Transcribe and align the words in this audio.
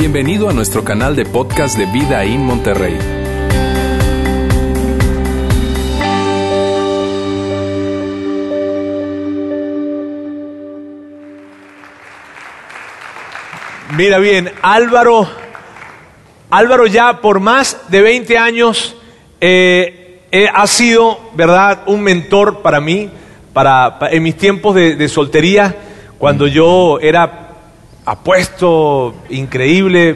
Bienvenido 0.00 0.48
a 0.48 0.52
nuestro 0.52 0.84
canal 0.84 1.16
de 1.16 1.24
podcast 1.26 1.76
de 1.76 1.84
Vida 1.86 2.22
en 2.22 2.44
Monterrey. 2.46 2.96
Mira 13.96 14.18
bien, 14.18 14.52
Álvaro, 14.62 15.28
Álvaro 16.50 16.86
ya 16.86 17.20
por 17.20 17.40
más 17.40 17.80
de 17.88 18.02
20 18.02 18.36
años 18.38 18.94
eh, 19.40 20.20
eh, 20.30 20.46
ha 20.52 20.66
sido, 20.66 21.18
¿verdad?, 21.34 21.80
un 21.86 22.02
mentor 22.02 22.60
para 22.60 22.80
mí, 22.80 23.10
para, 23.52 23.98
pa- 23.98 24.10
en 24.10 24.22
mis 24.22 24.36
tiempos 24.36 24.74
de 24.74 25.08
soltería, 25.08 25.74
cuando 26.18 26.46
yo 26.46 26.98
era 27.00 27.47
apuesto, 28.10 29.14
increíble. 29.30 30.08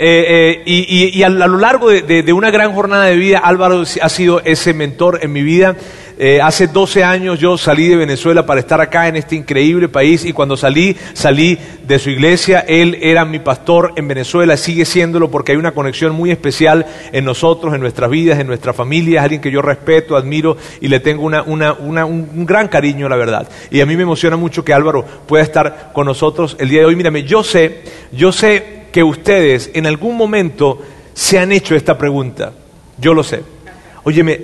eh, 0.00 0.24
eh, 0.28 0.62
y, 0.64 1.06
y- 1.06 1.18
y 1.18 1.22
a, 1.24 1.28
lo 1.28 1.58
largo 1.58 1.90
de 1.90 2.32
una 2.32 2.50
gran 2.52 2.72
jornada 2.72 3.06
de 3.06 3.16
vida, 3.16 3.38
Álvaro 3.38 3.82
ha 4.00 4.08
sido 4.08 4.40
ese 4.44 4.72
mentor 4.72 5.18
en 5.22 5.32
mi 5.32 5.42
vida. 5.42 5.76
Eh, 6.20 6.40
hace 6.42 6.66
12 6.66 7.04
años 7.04 7.38
yo 7.38 7.56
salí 7.56 7.86
de 7.86 7.94
Venezuela 7.94 8.44
para 8.44 8.58
estar 8.58 8.80
acá 8.80 9.06
en 9.06 9.14
este 9.14 9.36
increíble 9.36 9.88
país 9.88 10.24
y 10.24 10.32
cuando 10.32 10.56
salí, 10.56 10.96
salí 11.12 11.56
de 11.86 11.98
su 12.00 12.10
iglesia. 12.10 12.64
Él 12.66 12.98
era 13.00 13.24
mi 13.24 13.38
pastor 13.38 13.92
en 13.94 14.08
Venezuela, 14.08 14.56
sigue 14.56 14.84
siéndolo 14.84 15.30
porque 15.30 15.52
hay 15.52 15.58
una 15.58 15.70
conexión 15.70 16.12
muy 16.16 16.32
especial 16.32 16.84
en 17.12 17.24
nosotros, 17.24 17.72
en 17.72 17.80
nuestras 17.80 18.10
vidas, 18.10 18.40
en 18.40 18.48
nuestra 18.48 18.72
familia. 18.72 19.20
Es 19.20 19.22
alguien 19.24 19.40
que 19.40 19.52
yo 19.52 19.62
respeto, 19.62 20.16
admiro 20.16 20.56
y 20.80 20.88
le 20.88 20.98
tengo 20.98 21.22
una, 21.22 21.42
una- 21.42 21.74
una- 21.74 22.04
un, 22.04 22.28
un 22.34 22.44
gran 22.46 22.66
cariño, 22.66 23.08
la 23.08 23.14
verdad. 23.16 23.48
Y 23.70 23.80
a 23.80 23.86
mí 23.86 23.96
me 23.96 24.02
emociona 24.02 24.36
mucho 24.36 24.64
que 24.64 24.72
Álvaro 24.72 25.04
pueda 25.04 25.44
estar 25.44 25.92
con 25.92 26.04
nosotros 26.06 26.56
el 26.58 26.68
día 26.68 26.80
de 26.80 26.86
hoy. 26.86 26.96
Mírame, 26.96 27.22
yo 27.22 27.44
sé, 27.44 27.82
yo 28.10 28.32
sé 28.32 28.86
que 28.90 29.04
ustedes 29.04 29.70
en 29.72 29.86
algún 29.86 30.16
momento 30.16 30.82
se 31.14 31.38
han 31.38 31.52
hecho 31.52 31.76
esta 31.76 31.96
pregunta. 31.96 32.52
Yo 32.98 33.14
lo 33.14 33.22
sé. 33.22 33.42
Óyeme, 34.02 34.40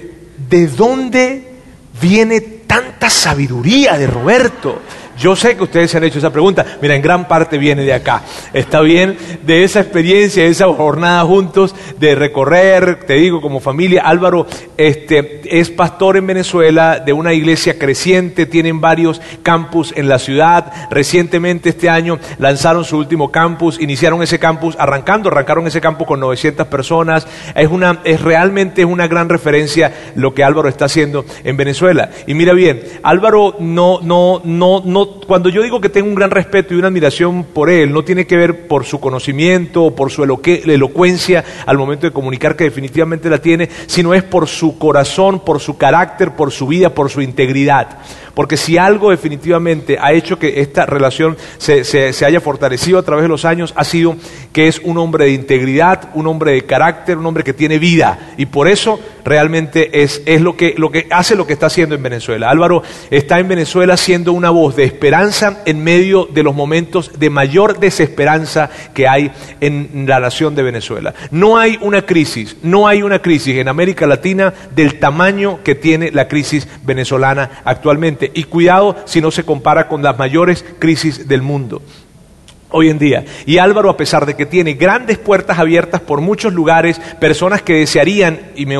¿de 0.49 0.67
dónde 0.69 1.54
viene 2.01 2.41
tanta 2.41 3.11
sabiduría 3.11 3.97
de 3.99 4.07
Roberto? 4.07 4.83
Yo 5.19 5.37
sé 5.37 5.57
que 5.57 5.65
ustedes 5.65 5.91
se 5.91 5.97
han 5.97 6.05
hecho 6.05 6.19
esa 6.19 6.31
pregunta. 6.31 6.65
Mira, 6.81 6.95
en 6.95 7.03
gran 7.03 7.29
parte 7.29 7.59
viene 7.59 7.83
de 7.83 7.93
acá. 7.93 8.23
Está 8.53 8.81
bien, 8.81 9.17
de 9.45 9.65
esa 9.65 9.81
experiencia, 9.81 10.43
de 10.43 10.51
esa 10.51 10.67
jornada 10.67 11.23
juntos, 11.25 11.75
de 11.99 12.15
recorrer, 12.15 13.05
te 13.07 13.15
digo, 13.15 13.41
como 13.41 13.61
familia. 13.61 14.03
Álvaro 14.03 14.47
este, 14.77 15.59
es 15.59 15.71
pastor 15.71 16.17
en 16.17 16.27
Venezuela 16.27 17.01
de 17.01 17.13
una 17.13 17.33
iglesia 17.33 17.79
creciente, 17.79 18.47
tienen 18.47 18.81
varios 18.81 19.21
campus 19.43 19.93
en 19.97 20.09
la 20.09 20.19
ciudad. 20.19 20.73
Recientemente 20.91 21.71
este 21.71 21.89
año 21.89 22.19
lanzaron 22.39 22.85
su 22.85 22.99
último 22.99 23.31
campus, 23.31 23.81
iniciaron 23.81 24.23
ese 24.23 24.39
campus 24.39 24.77
arrancando, 24.79 25.29
arrancaron 25.29 25.67
ese 25.67 25.81
campus 25.81 26.07
con 26.07 26.21
900 26.21 26.67
personas. 26.67 27.27
Es, 27.55 27.69
una, 27.69 28.01
es 28.05 28.21
realmente 28.21 28.85
una 28.85 29.07
gran 29.07 29.29
referencia 29.29 29.93
lo 30.15 30.35
que 30.35 30.45
Álvaro 30.45 30.69
está 30.69 30.87
haciendo 30.87 31.25
en 31.45 31.57
Venezuela. 31.57 32.11
Y 32.27 32.35
mira 32.35 32.53
bien, 32.53 32.83
Álvaro 33.03 33.57
no, 33.59 34.01
no, 34.03 34.41
no, 34.45 34.83
no, 34.85 35.04
cuando 35.07 35.49
yo 35.49 35.63
digo 35.63 35.81
que 35.81 35.89
tengo 35.89 36.09
un 36.09 36.15
gran 36.15 36.31
respeto 36.31 36.75
y 36.75 36.79
una 36.79 36.89
admiración 36.89 37.45
por 37.45 37.71
él, 37.71 37.93
no 37.93 38.05
tiene 38.05 38.27
que 38.27 38.37
ver 38.37 38.67
por 38.67 38.85
su 38.85 39.01
conocimiento 39.01 39.85
o 39.85 39.95
por 39.95 40.11
su 40.11 40.23
elocuencia 40.23 41.45
al 41.67 41.79
momento 41.79 42.07
de 42.07 42.13
comunicar 42.13 42.57
que 42.57 42.65
definitivamente 42.65 43.31
la 43.31 43.39
tiene, 43.39 43.69
sino 43.87 44.15
es 44.15 44.23
por 44.23 44.49
su 44.49 44.79
corazón, 44.79 45.41
por 45.41 45.61
su 45.61 45.77
carácter, 45.77 46.33
por 46.35 46.51
su 46.51 46.67
vida, 46.67 46.91
por 46.91 47.11
su 47.11 47.21
integridad. 47.21 47.99
Porque 48.35 48.57
si 48.57 48.79
algo 48.79 49.11
definitivamente 49.11 49.97
ha 50.01 50.13
hecho 50.13 50.39
que 50.39 50.61
esta 50.61 50.87
relación 50.87 51.37
se 51.59 52.25
haya 52.25 52.41
fortalecido 52.41 52.99
a 52.99 53.03
través 53.03 53.23
de 53.23 53.29
los 53.29 53.45
años, 53.45 53.73
ha 53.77 53.85
sido 53.85 54.17
que 54.53 54.67
es 54.67 54.81
un 54.85 54.99
hombre 54.99 55.27
de 55.27 55.33
integridad, 55.33 56.11
un 56.15 56.27
hombre 56.27 56.53
de 56.53 56.63
carácter, 56.63 57.17
un 57.17 57.27
hombre 57.27 57.45
que 57.45 57.53
tiene 57.53 57.79
vida. 57.79 58.35
Y 58.37 58.47
por 58.47 58.67
eso 58.67 58.99
realmente 59.25 60.03
es, 60.03 60.23
es 60.27 60.41
lo, 60.41 60.57
que, 60.57 60.75
lo 60.77 60.91
que 60.91 61.07
hace 61.11 61.37
lo 61.37 61.47
que 61.47 61.55
está 61.55 61.67
haciendo 61.67 61.95
en 61.95 62.03
Venezuela. 62.03 62.51
Álvaro 62.51 62.83
está 63.11 63.39
en 63.39 63.49
Venezuela 63.49 63.97
siendo 63.97 64.33
una 64.33 64.51
voz 64.51 64.77
de 64.77 64.85
esperanza 64.85 65.63
en 65.65 65.83
medio 65.83 66.27
de 66.27 66.43
los 66.43 66.55
momentos 66.55 67.19
de 67.19 67.31
mayor 67.31 67.79
desesperanza 67.79 68.71
que 68.93 69.09
hay 69.09 69.33
en 69.61 70.05
la 70.07 70.21
nación 70.21 70.55
de 70.55 70.63
Venezuela. 70.63 71.15
No 71.31 71.59
hay 71.59 71.79
una 71.81 72.03
crisis, 72.03 72.57
no 72.63 72.87
hay 72.87 73.03
una 73.03 73.21
crisis 73.21 73.57
en 73.57 73.69
América 73.69 74.07
Latina 74.07 74.53
del 74.75 74.99
tamaño 74.99 75.61
que 75.65 75.75
tiene 75.75 76.11
la 76.11 76.29
crisis 76.29 76.69
venezolana 76.85 77.63
actualmente. 77.65 78.31
Y 78.35 78.45
cuidado 78.45 78.97
si 79.07 79.21
no 79.21 79.31
se 79.31 79.45
compara 79.45 79.89
con 79.89 80.03
las 80.03 80.19
mayores 80.19 80.65
crisis 80.79 81.27
del 81.27 81.43
mundo 81.43 81.83
hoy 82.75 82.91
en 82.91 82.99
día. 82.99 83.25
Y 83.47 83.59
Álvaro, 83.59 83.89
a 83.89 83.97
pesar 83.97 84.27
de 84.27 84.35
que 84.35 84.47
tiene 84.47 84.75
grandes 84.75 85.17
puertas 85.17 85.59
abiertas 85.59 86.01
por 86.01 86.21
muchos 86.21 86.53
lugares, 86.53 87.01
personas 87.21 87.63
que 87.63 87.75
desearían, 87.75 88.41
y 88.57 88.67
me, 88.67 88.77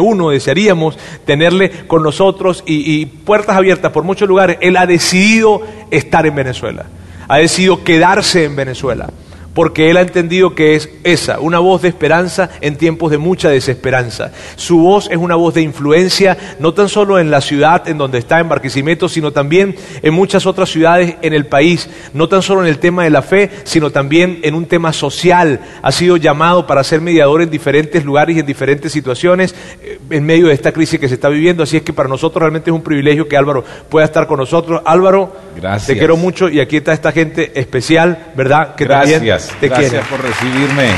uno, 0.00 0.30
desearíamos 0.30 0.98
tenerle 1.24 1.70
con 1.86 2.02
nosotros, 2.02 2.62
y 2.66 3.06
puertas 3.06 3.56
abiertas 3.56 3.90
por 3.90 4.04
muchos 4.04 4.28
lugares, 4.28 4.58
él 4.60 4.76
ha 4.76 4.86
decidido 4.86 5.62
estar 5.90 6.26
en 6.26 6.34
Venezuela, 6.34 6.86
ha 7.26 7.38
decidido 7.38 7.82
quedarse 7.82 8.44
en 8.44 8.54
Venezuela. 8.54 9.08
Porque 9.58 9.90
él 9.90 9.96
ha 9.96 10.02
entendido 10.02 10.54
que 10.54 10.76
es 10.76 10.88
esa, 11.02 11.40
una 11.40 11.58
voz 11.58 11.82
de 11.82 11.88
esperanza 11.88 12.48
en 12.60 12.76
tiempos 12.76 13.10
de 13.10 13.18
mucha 13.18 13.48
desesperanza. 13.48 14.30
Su 14.54 14.78
voz 14.78 15.08
es 15.10 15.16
una 15.16 15.34
voz 15.34 15.54
de 15.54 15.62
influencia, 15.62 16.38
no 16.60 16.74
tan 16.74 16.88
solo 16.88 17.18
en 17.18 17.32
la 17.32 17.40
ciudad 17.40 17.88
en 17.88 17.98
donde 17.98 18.18
está 18.18 18.38
en 18.38 18.48
Barquisimeto, 18.48 19.08
sino 19.08 19.32
también 19.32 19.74
en 20.00 20.14
muchas 20.14 20.46
otras 20.46 20.68
ciudades 20.68 21.16
en 21.22 21.34
el 21.34 21.46
país. 21.46 21.90
No 22.14 22.28
tan 22.28 22.40
solo 22.40 22.62
en 22.62 22.68
el 22.68 22.78
tema 22.78 23.02
de 23.02 23.10
la 23.10 23.20
fe, 23.20 23.50
sino 23.64 23.90
también 23.90 24.38
en 24.44 24.54
un 24.54 24.66
tema 24.66 24.92
social. 24.92 25.58
Ha 25.82 25.90
sido 25.90 26.16
llamado 26.16 26.64
para 26.64 26.84
ser 26.84 27.00
mediador 27.00 27.42
en 27.42 27.50
diferentes 27.50 28.04
lugares 28.04 28.36
y 28.36 28.38
en 28.38 28.46
diferentes 28.46 28.92
situaciones 28.92 29.56
eh, 29.82 29.98
en 30.10 30.24
medio 30.24 30.46
de 30.46 30.54
esta 30.54 30.70
crisis 30.70 31.00
que 31.00 31.08
se 31.08 31.14
está 31.14 31.30
viviendo. 31.30 31.64
Así 31.64 31.78
es 31.78 31.82
que 31.82 31.92
para 31.92 32.08
nosotros 32.08 32.40
realmente 32.40 32.70
es 32.70 32.76
un 32.76 32.84
privilegio 32.84 33.26
que 33.26 33.36
Álvaro 33.36 33.64
pueda 33.88 34.06
estar 34.06 34.28
con 34.28 34.38
nosotros. 34.38 34.82
Álvaro, 34.84 35.34
Gracias. 35.56 35.88
te 35.88 35.98
quiero 35.98 36.16
mucho 36.16 36.48
y 36.48 36.60
aquí 36.60 36.76
está 36.76 36.92
esta 36.92 37.10
gente 37.10 37.58
especial, 37.58 38.28
¿verdad? 38.36 38.76
Que 38.76 38.86
también 38.86 39.24
Gracias, 39.48 39.60
te 39.60 39.68
gracias 39.68 39.90
quiere. 39.90 40.06
por 40.06 40.22
recibirme. 40.22 40.90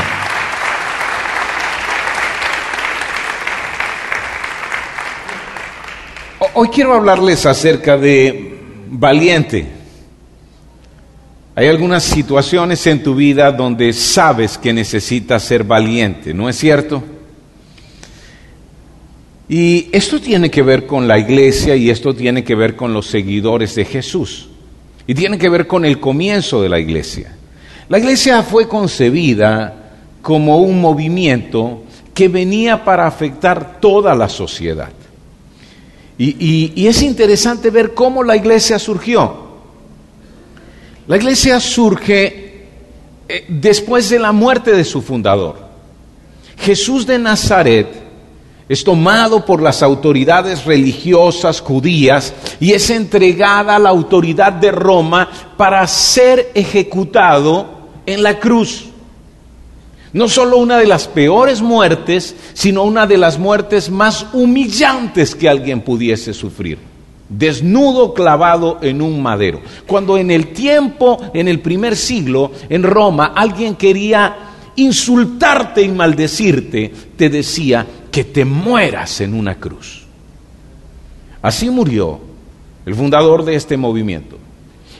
Hoy 6.54 6.68
quiero 6.68 6.94
hablarles 6.94 7.46
acerca 7.46 7.96
de 7.96 8.58
valiente. 8.88 9.66
Hay 11.54 11.68
algunas 11.68 12.02
situaciones 12.02 12.86
en 12.86 13.02
tu 13.02 13.14
vida 13.14 13.52
donde 13.52 13.92
sabes 13.92 14.58
que 14.58 14.72
necesitas 14.72 15.42
ser 15.42 15.64
valiente, 15.64 16.32
¿no 16.32 16.48
es 16.48 16.56
cierto? 16.56 17.02
Y 19.48 19.88
esto 19.92 20.20
tiene 20.20 20.50
que 20.50 20.62
ver 20.62 20.86
con 20.86 21.08
la 21.08 21.18
iglesia 21.18 21.76
y 21.76 21.90
esto 21.90 22.14
tiene 22.14 22.44
que 22.44 22.54
ver 22.54 22.76
con 22.76 22.92
los 22.92 23.06
seguidores 23.06 23.74
de 23.74 23.84
Jesús. 23.84 24.48
Y 25.06 25.14
tiene 25.14 25.38
que 25.38 25.48
ver 25.48 25.66
con 25.66 25.84
el 25.84 25.98
comienzo 25.98 26.62
de 26.62 26.68
la 26.68 26.78
iglesia. 26.78 27.36
La 27.90 27.98
iglesia 27.98 28.44
fue 28.44 28.68
concebida 28.68 29.74
como 30.22 30.58
un 30.58 30.80
movimiento 30.80 31.82
que 32.14 32.28
venía 32.28 32.84
para 32.84 33.04
afectar 33.04 33.80
toda 33.80 34.14
la 34.14 34.28
sociedad. 34.28 34.90
Y, 36.16 36.86
es 36.86 37.02
interesante 37.02 37.68
ver 37.70 37.92
cómo 37.92 38.22
la 38.22 38.36
iglesia 38.36 38.78
surgió. 38.78 39.34
La 41.08 41.16
iglesia 41.16 41.58
surge 41.58 42.68
eh, 43.28 43.46
después 43.48 44.08
de 44.08 44.20
la 44.20 44.30
muerte 44.30 44.70
de 44.70 44.84
su 44.84 45.02
fundador. 45.02 45.56
Jesús 46.58 47.04
de 47.04 47.18
Nazaret 47.18 47.88
es 48.68 48.84
tomado 48.84 49.44
por 49.44 49.60
las 49.60 49.82
autoridades 49.82 50.64
religiosas 50.64 51.60
judías 51.60 52.34
y 52.60 52.72
es 52.72 52.88
entregada 52.90 53.74
a 53.74 53.80
la 53.80 53.88
autoridad 53.88 54.52
de 54.52 54.70
Roma 54.70 55.28
para 55.56 55.84
ser 55.88 56.52
ejecutado 56.54 57.79
en 58.10 58.22
la 58.22 58.38
cruz. 58.38 58.86
No 60.12 60.28
solo 60.28 60.56
una 60.56 60.78
de 60.78 60.86
las 60.86 61.06
peores 61.06 61.62
muertes, 61.62 62.34
sino 62.52 62.82
una 62.82 63.06
de 63.06 63.16
las 63.16 63.38
muertes 63.38 63.90
más 63.90 64.26
humillantes 64.32 65.34
que 65.34 65.48
alguien 65.48 65.82
pudiese 65.82 66.34
sufrir. 66.34 66.78
Desnudo 67.28 68.12
clavado 68.12 68.78
en 68.82 69.02
un 69.02 69.22
madero. 69.22 69.60
Cuando 69.86 70.18
en 70.18 70.32
el 70.32 70.48
tiempo, 70.48 71.30
en 71.32 71.46
el 71.46 71.60
primer 71.60 71.96
siglo, 71.96 72.50
en 72.68 72.82
Roma, 72.82 73.32
alguien 73.36 73.76
quería 73.76 74.36
insultarte 74.74 75.82
y 75.82 75.88
maldecirte, 75.88 76.92
te 77.16 77.30
decía 77.30 77.86
que 78.10 78.24
te 78.24 78.44
mueras 78.44 79.20
en 79.20 79.34
una 79.34 79.54
cruz. 79.56 80.06
Así 81.40 81.70
murió 81.70 82.20
el 82.84 82.94
fundador 82.94 83.44
de 83.44 83.54
este 83.54 83.76
movimiento. 83.76 84.38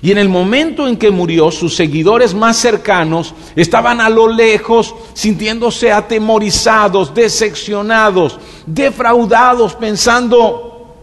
Y 0.02 0.10
en 0.10 0.18
el 0.18 0.30
momento 0.30 0.88
en 0.88 0.96
que 0.96 1.10
murió, 1.10 1.50
sus 1.50 1.76
seguidores 1.76 2.32
más 2.32 2.56
cercanos 2.56 3.34
estaban 3.54 4.00
a 4.00 4.08
lo 4.08 4.28
lejos, 4.28 4.94
sintiéndose 5.12 5.92
atemorizados, 5.92 7.14
decepcionados, 7.14 8.38
defraudados, 8.64 9.74
pensando, 9.74 10.96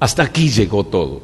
hasta 0.00 0.22
aquí 0.22 0.48
llegó 0.48 0.84
todo. 0.84 1.20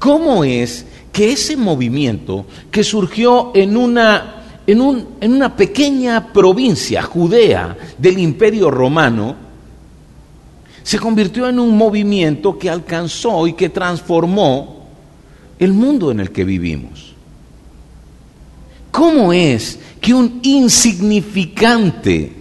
¿Cómo 0.00 0.42
es 0.42 0.84
que 1.12 1.32
ese 1.32 1.56
movimiento 1.56 2.44
que 2.70 2.82
surgió 2.82 3.52
en 3.54 3.76
una 3.76 4.36
en, 4.66 4.80
un, 4.80 5.08
en 5.20 5.32
una 5.32 5.56
pequeña 5.56 6.32
provincia, 6.32 7.02
Judea, 7.02 7.76
del 7.98 8.18
imperio 8.18 8.70
romano, 8.70 9.34
se 10.82 10.98
convirtió 10.98 11.48
en 11.48 11.58
un 11.58 11.76
movimiento 11.76 12.56
que 12.56 12.70
alcanzó 12.70 13.46
y 13.48 13.54
que 13.54 13.68
transformó 13.68 14.79
el 15.60 15.72
mundo 15.74 16.10
en 16.10 16.18
el 16.18 16.32
que 16.32 16.44
vivimos. 16.44 17.14
¿Cómo 18.90 19.32
es 19.32 19.78
que 20.00 20.12
un 20.12 20.40
insignificante 20.42 22.32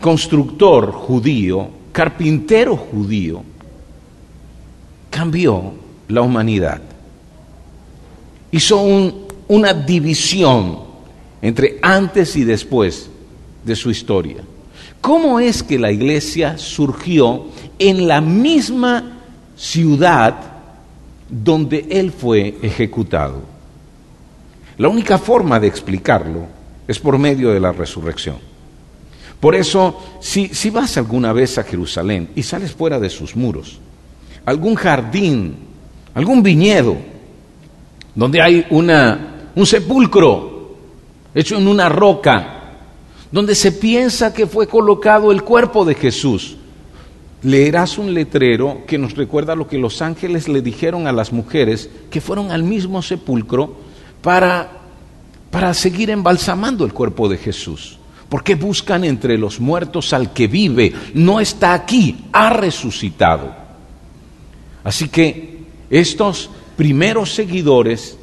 constructor 0.00 0.92
judío, 0.92 1.68
carpintero 1.92 2.76
judío, 2.76 3.42
cambió 5.10 5.74
la 6.06 6.22
humanidad? 6.22 6.80
Hizo 8.50 8.80
una 9.48 9.74
división 9.74 10.78
entre 11.42 11.78
antes 11.82 12.34
y 12.36 12.44
después 12.44 13.10
de 13.64 13.76
su 13.76 13.90
historia. 13.90 14.42
¿Cómo 15.00 15.40
es 15.40 15.62
que 15.62 15.78
la 15.78 15.92
iglesia 15.92 16.56
surgió 16.56 17.46
en 17.78 18.08
la 18.08 18.20
misma 18.20 19.18
ciudad 19.56 20.57
donde 21.28 21.86
él 21.90 22.12
fue 22.12 22.56
ejecutado? 22.62 23.42
La 24.76 24.88
única 24.88 25.18
forma 25.18 25.58
de 25.58 25.66
explicarlo 25.66 26.46
es 26.86 26.98
por 26.98 27.18
medio 27.18 27.50
de 27.50 27.60
la 27.60 27.72
resurrección. 27.72 28.36
Por 29.40 29.54
eso, 29.54 30.00
si, 30.20 30.48
si 30.48 30.70
vas 30.70 30.96
alguna 30.96 31.32
vez 31.32 31.58
a 31.58 31.62
Jerusalén 31.64 32.30
y 32.34 32.42
sales 32.42 32.72
fuera 32.72 32.98
de 32.98 33.10
sus 33.10 33.36
muros, 33.36 33.78
algún 34.44 34.74
jardín, 34.74 35.56
algún 36.14 36.42
viñedo, 36.42 36.96
donde 38.14 38.42
hay 38.42 38.66
una, 38.70 39.50
un 39.54 39.66
sepulcro 39.66 40.76
hecho 41.34 41.56
en 41.56 41.68
una 41.68 41.88
roca, 41.88 42.54
donde 43.30 43.54
se 43.54 43.72
piensa 43.72 44.32
que 44.32 44.46
fue 44.46 44.66
colocado 44.66 45.30
el 45.30 45.42
cuerpo 45.42 45.84
de 45.84 45.94
Jesús. 45.94 46.56
Leerás 47.42 47.98
un 47.98 48.14
letrero 48.14 48.82
que 48.86 48.98
nos 48.98 49.16
recuerda 49.16 49.54
lo 49.54 49.68
que 49.68 49.78
los 49.78 50.02
ángeles 50.02 50.48
le 50.48 50.60
dijeron 50.60 51.06
a 51.06 51.12
las 51.12 51.32
mujeres 51.32 51.88
que 52.10 52.20
fueron 52.20 52.50
al 52.50 52.64
mismo 52.64 53.00
sepulcro 53.00 53.76
para, 54.22 54.72
para 55.50 55.72
seguir 55.72 56.10
embalsamando 56.10 56.84
el 56.84 56.92
cuerpo 56.92 57.28
de 57.28 57.36
Jesús. 57.36 57.98
Porque 58.28 58.56
buscan 58.56 59.04
entre 59.04 59.38
los 59.38 59.60
muertos 59.60 60.12
al 60.12 60.32
que 60.32 60.48
vive, 60.48 60.92
no 61.14 61.40
está 61.40 61.74
aquí, 61.74 62.26
ha 62.32 62.50
resucitado. 62.50 63.54
Así 64.82 65.08
que 65.08 65.60
estos 65.90 66.50
primeros 66.76 67.34
seguidores 67.34 68.18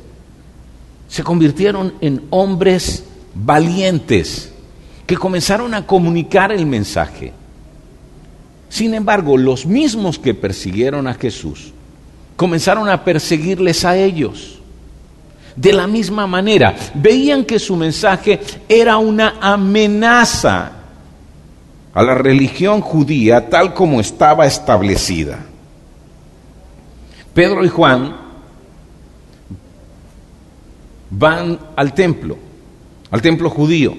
se 1.08 1.24
convirtieron 1.24 1.94
en 2.02 2.24
hombres 2.30 3.06
valientes, 3.34 4.52
que 5.08 5.18
comenzaron 5.18 5.74
a 5.74 5.86
comunicar 5.86 6.52
el 6.52 6.66
mensaje. 6.66 7.34
Sin 8.75 8.94
embargo, 8.94 9.38
los 9.38 9.66
mismos 9.66 10.19
que 10.19 10.33
persiguieron 10.33 11.07
a 11.07 11.13
Jesús 11.13 11.72
comenzaron 12.36 12.89
a 12.89 13.06
perseguirles 13.06 13.86
a 13.86 13.95
ellos. 13.95 14.60
De 15.56 15.72
la 15.72 15.88
misma 15.88 16.27
manera, 16.27 16.75
veían 16.94 17.45
que 17.45 17.57
su 17.57 17.77
mensaje 17.77 18.38
era 18.68 18.98
una 18.98 19.36
amenaza 19.39 20.74
a 21.94 22.04
la 22.04 22.16
religión 22.16 22.81
judía 22.81 23.50
tal 23.50 23.74
como 23.74 24.01
estaba 24.01 24.45
establecida. 24.45 25.39
Pedro 27.33 27.63
y 27.63 27.69
Juan 27.69 28.13
van 31.12 31.57
al 31.77 31.94
templo, 31.94 32.38
al 33.10 33.22
templo 33.22 33.50
judío, 33.50 33.95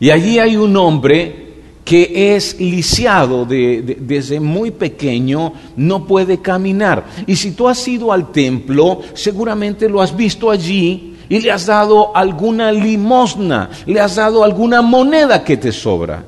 y 0.00 0.10
allí 0.10 0.40
hay 0.40 0.56
un 0.56 0.76
hombre 0.76 1.43
que 1.84 2.34
es 2.34 2.58
lisiado 2.58 3.44
desde 3.44 4.40
muy 4.40 4.70
pequeño, 4.70 5.52
no 5.76 6.06
puede 6.06 6.38
caminar. 6.38 7.04
Y 7.26 7.36
si 7.36 7.52
tú 7.52 7.68
has 7.68 7.86
ido 7.86 8.10
al 8.10 8.32
templo, 8.32 9.02
seguramente 9.12 9.88
lo 9.88 10.00
has 10.00 10.16
visto 10.16 10.50
allí 10.50 11.16
y 11.28 11.40
le 11.40 11.50
has 11.50 11.66
dado 11.66 12.16
alguna 12.16 12.72
limosna, 12.72 13.70
le 13.86 14.00
has 14.00 14.16
dado 14.16 14.42
alguna 14.44 14.80
moneda 14.80 15.44
que 15.44 15.58
te 15.58 15.72
sobra. 15.72 16.24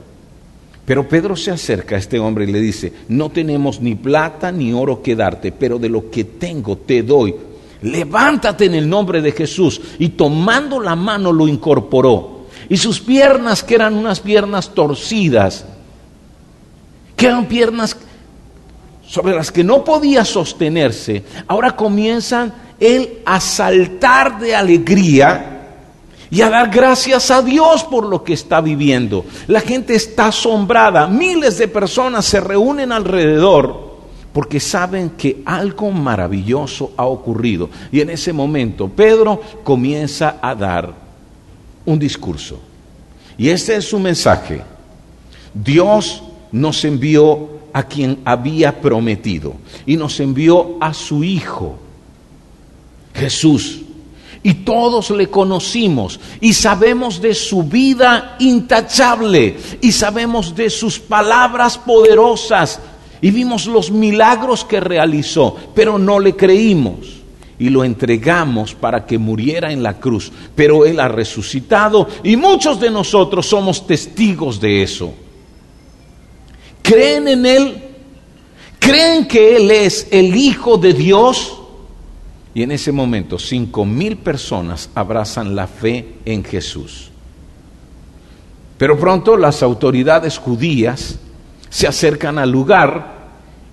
Pero 0.85 1.09
Pedro 1.09 1.35
se 1.35 1.51
acerca 1.51 1.97
a 1.97 1.99
este 1.99 2.19
hombre 2.19 2.45
y 2.45 2.53
le 2.53 2.61
dice, 2.61 2.93
no 3.09 3.31
tenemos 3.31 3.81
ni 3.81 3.95
plata 3.95 4.53
ni 4.53 4.73
oro 4.73 5.03
que 5.03 5.17
darte, 5.17 5.53
pero 5.53 5.79
de 5.79 5.89
lo 5.89 6.11
que 6.11 6.25
tengo 6.25 6.77
te 6.77 7.03
doy. 7.03 7.35
Levántate 7.83 8.67
en 8.67 8.75
el 8.75 8.89
nombre 8.89 9.21
de 9.21 9.33
Jesús. 9.33 9.81
Y 9.99 10.11
tomando 10.11 10.81
la 10.81 10.95
mano 10.95 11.33
lo 11.33 11.49
incorporó 11.49 12.36
y 12.69 12.77
sus 12.77 13.01
piernas, 13.01 13.63
que 13.63 13.75
eran 13.75 13.95
unas 13.95 14.21
piernas 14.21 14.71
torcidas, 14.75 15.65
que 17.17 17.27
eran 17.27 17.47
piernas 17.47 17.97
sobre 19.07 19.35
las 19.35 19.53
que 19.53 19.63
no 19.63 19.85
podía 19.85 20.25
sostenerse, 20.25 21.25
ahora 21.47 21.77
comienzan 21.77 22.53
él 22.81 23.21
a 23.25 23.41
saltar 23.41 24.39
de 24.41 24.55
alegría 24.55 25.53
y 26.31 26.43
a 26.43 26.51
dar 26.51 26.71
gracias 26.71 27.31
a 27.31 27.41
Dios 27.41 27.85
por 27.85 28.05
lo 28.07 28.25
que 28.25 28.33
está 28.33 28.61
viviendo. 28.61 29.25
La 29.47 29.61
gente 29.61 29.95
está 29.95 30.27
asombrada, 30.27 31.07
miles 31.07 31.59
de 31.59 31.69
personas 31.69 32.25
se 32.25 32.41
reúnen 32.41 32.91
alrededor 32.91 33.87
porque 34.33 34.61
saben 34.61 35.11
que 35.11 35.43
algo 35.47 35.91
maravilloso 35.93 36.93
ha 36.97 37.07
ocurrido. 37.07 37.71
Y 37.91 38.01
en 38.01 38.11
ese 38.11 38.33
momento 38.33 38.89
Pedro 38.89 39.41
comienza 39.63 40.39
a 40.43 40.55
dar 40.55 41.06
un 41.87 41.99
discurso. 41.99 42.61
Y 43.39 43.49
este 43.49 43.77
es 43.77 43.89
su 43.89 43.99
mensaje. 43.99 44.63
Dios 45.55 46.23
nos 46.53 46.85
envió 46.85 47.57
a 47.73 47.83
quien 47.83 48.21
había 48.25 48.81
prometido 48.81 49.55
y 49.87 49.97
nos 49.97 50.21
envió 50.21 50.77
a 50.81 50.93
su 50.93 51.25
Hijo, 51.25 51.79
Jesús. 53.15 53.83
Y 54.43 54.55
todos 54.55 55.11
le 55.11 55.29
conocimos 55.29 56.21
y 56.41 56.53
sabemos 56.53 57.21
de 57.21 57.35
su 57.35 57.65
vida 57.65 58.37
intachable 58.39 59.57
y 59.81 59.91
sabemos 59.91 60.55
de 60.55 60.71
sus 60.71 61.01
palabras 61.01 61.77
poderosas 61.79 62.79
y 63.21 63.31
vimos 63.33 63.67
los 63.67 63.91
milagros 63.91 64.65
que 64.65 64.79
realizó, 64.79 65.57
pero 65.75 65.99
no 65.99 66.21
le 66.21 66.37
creímos 66.37 67.17
y 67.59 67.71
lo 67.71 67.85
entregamos 67.85 68.75
para 68.75 69.07
que 69.07 69.19
muriera 69.19 69.73
en 69.73 69.83
la 69.83 69.99
cruz, 69.99 70.31
pero 70.55 70.85
Él 70.85 71.01
ha 71.01 71.09
resucitado 71.09 72.09
y 72.23 72.37
muchos 72.37 72.79
de 72.81 72.91
nosotros 72.91 73.47
somos 73.47 73.87
testigos 73.87 74.61
de 74.61 74.83
eso. 74.83 75.15
¿Creen 76.83 77.29
en 77.29 77.47
Él? 77.47 77.83
¿Creen 78.79 79.27
que 79.27 79.57
Él 79.57 79.71
es 79.71 80.09
el 80.11 80.37
Hijo 80.37 80.77
de 80.79 80.93
Dios? 80.93 81.59
Y 82.55 82.63
en 82.63 82.71
ese 82.71 82.93
momento 82.93 83.39
cinco 83.39 83.85
mil 83.85 84.17
personas 84.17 84.89
abrazan 84.95 85.55
la 85.55 85.67
fe 85.67 86.15
en 86.25 86.45
Jesús. 86.45 87.11
Pero 88.79 88.99
pronto 88.99 89.37
las 89.37 89.63
autoridades 89.63 90.39
judías 90.39 91.19
se 91.69 91.87
acercan 91.87 92.39
al 92.39 92.51
lugar 92.51 93.17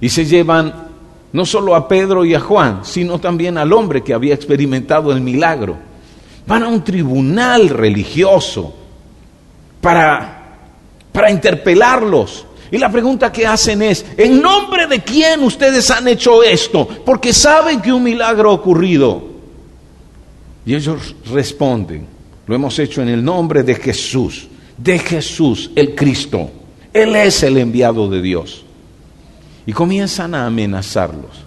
y 0.02 0.10
se 0.10 0.26
llevan 0.26 0.83
no 1.34 1.46
solo 1.46 1.76
a 1.76 1.88
Pedro 1.88 2.24
y 2.24 2.36
a 2.36 2.40
Juan, 2.40 2.82
sino 2.84 3.20
también 3.20 3.58
al 3.58 3.74
hombre 3.74 4.04
que 4.04 4.14
había 4.14 4.36
experimentado 4.36 5.12
el 5.12 5.20
milagro. 5.20 5.76
Van 6.46 6.64
a 6.64 6.68
un 6.68 6.84
tribunal 6.84 7.70
religioso 7.70 8.74
para, 9.82 10.60
para 11.12 11.32
interpelarlos. 11.32 12.46
Y 12.70 12.78
la 12.78 12.92
pregunta 12.92 13.32
que 13.32 13.48
hacen 13.48 13.82
es, 13.82 14.06
¿en 14.16 14.42
nombre 14.42 14.86
de 14.86 15.02
quién 15.02 15.44
ustedes 15.44 15.90
han 15.90 16.08
hecho 16.08 16.44
esto? 16.44 16.88
Porque 17.04 17.34
saben 17.34 17.82
que 17.82 17.92
un 17.92 18.04
milagro 18.04 18.52
ha 18.52 18.54
ocurrido. 18.54 19.24
Y 20.66 20.76
ellos 20.76 21.16
responden, 21.32 22.06
lo 22.46 22.56
hemos 22.56 22.78
hecho 22.78 23.02
en 23.02 23.10
el 23.10 23.24
nombre 23.24 23.64
de 23.64 23.76
Jesús, 23.76 24.48
de 24.78 25.00
Jesús 25.00 25.72
el 25.76 25.96
Cristo. 25.96 26.52
Él 26.94 27.16
es 27.16 27.42
el 27.42 27.58
enviado 27.58 28.08
de 28.08 28.22
Dios 28.22 28.64
y 29.66 29.74
comienzan 29.74 30.36
a 30.36 30.46
amenazarlos. 30.46 31.44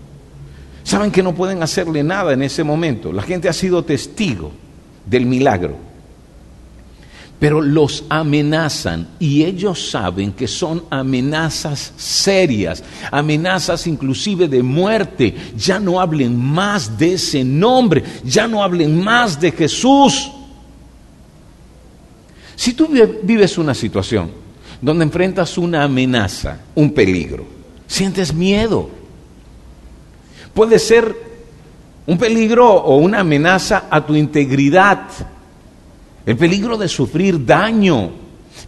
Saben 0.86 1.10
que 1.10 1.22
no 1.22 1.34
pueden 1.34 1.62
hacerle 1.62 2.02
nada 2.04 2.32
en 2.32 2.42
ese 2.42 2.62
momento. 2.62 3.12
La 3.12 3.22
gente 3.22 3.48
ha 3.48 3.52
sido 3.52 3.84
testigo 3.84 4.52
del 5.04 5.26
milagro. 5.26 5.76
Pero 7.38 7.60
los 7.60 8.04
amenazan 8.08 9.08
y 9.18 9.42
ellos 9.42 9.90
saben 9.90 10.32
que 10.32 10.46
son 10.46 10.84
amenazas 10.88 11.92
serias, 11.96 12.82
amenazas 13.10 13.86
inclusive 13.86 14.48
de 14.48 14.62
muerte. 14.62 15.34
Ya 15.56 15.78
no 15.78 16.00
hablen 16.00 16.36
más 16.36 16.96
de 16.96 17.14
ese 17.14 17.44
nombre, 17.44 18.02
ya 18.24 18.48
no 18.48 18.62
hablen 18.62 19.02
más 19.02 19.38
de 19.38 19.50
Jesús. 19.50 20.30
Si 22.54 22.72
tú 22.72 22.88
vives 23.22 23.58
una 23.58 23.74
situación 23.74 24.30
donde 24.80 25.04
enfrentas 25.04 25.58
una 25.58 25.82
amenaza, 25.82 26.58
un 26.74 26.92
peligro, 26.94 27.55
Sientes 27.86 28.34
miedo. 28.34 28.90
Puede 30.54 30.78
ser 30.78 31.14
un 32.06 32.18
peligro 32.18 32.68
o 32.70 32.96
una 32.96 33.20
amenaza 33.20 33.84
a 33.90 34.04
tu 34.04 34.14
integridad. 34.14 35.08
el 36.24 36.36
peligro 36.36 36.76
de 36.76 36.88
sufrir 36.88 37.44
daño. 37.44 38.10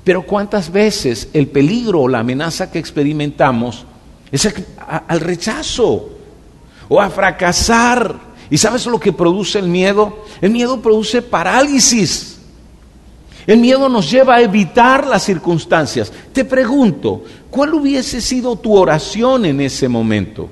Pero 0.05 0.23
cuántas 0.23 0.71
veces 0.71 1.29
el 1.33 1.49
peligro 1.49 2.03
o 2.03 2.09
la 2.09 2.21
amenaza 2.21 2.71
que 2.71 2.79
experimentamos 2.79 3.85
es 4.31 4.55
al 4.87 5.21
rechazo 5.21 6.11
o 6.89 7.01
a 7.01 7.11
fracasar. 7.11 8.29
¿Y 8.51 8.59
sabes 8.59 8.87
lo 8.87 8.99
que 8.99 9.13
produce 9.13 9.59
el 9.59 9.69
miedo? 9.69 10.25
El 10.41 10.51
miedo 10.51 10.81
produce 10.81 11.21
parálisis. 11.23 12.39
El 13.47 13.59
miedo 13.59 13.89
nos 13.89 14.11
lleva 14.11 14.37
a 14.37 14.43
evitar 14.43 15.07
las 15.07 15.25
circunstancias. 15.25 16.13
Te 16.33 16.45
pregunto, 16.45 17.25
¿cuál 17.51 17.75
hubiese 17.75 18.21
sido 18.21 18.57
tu 18.57 18.77
oración 18.77 19.45
en 19.45 19.61
ese 19.61 19.89
momento? 19.89 20.49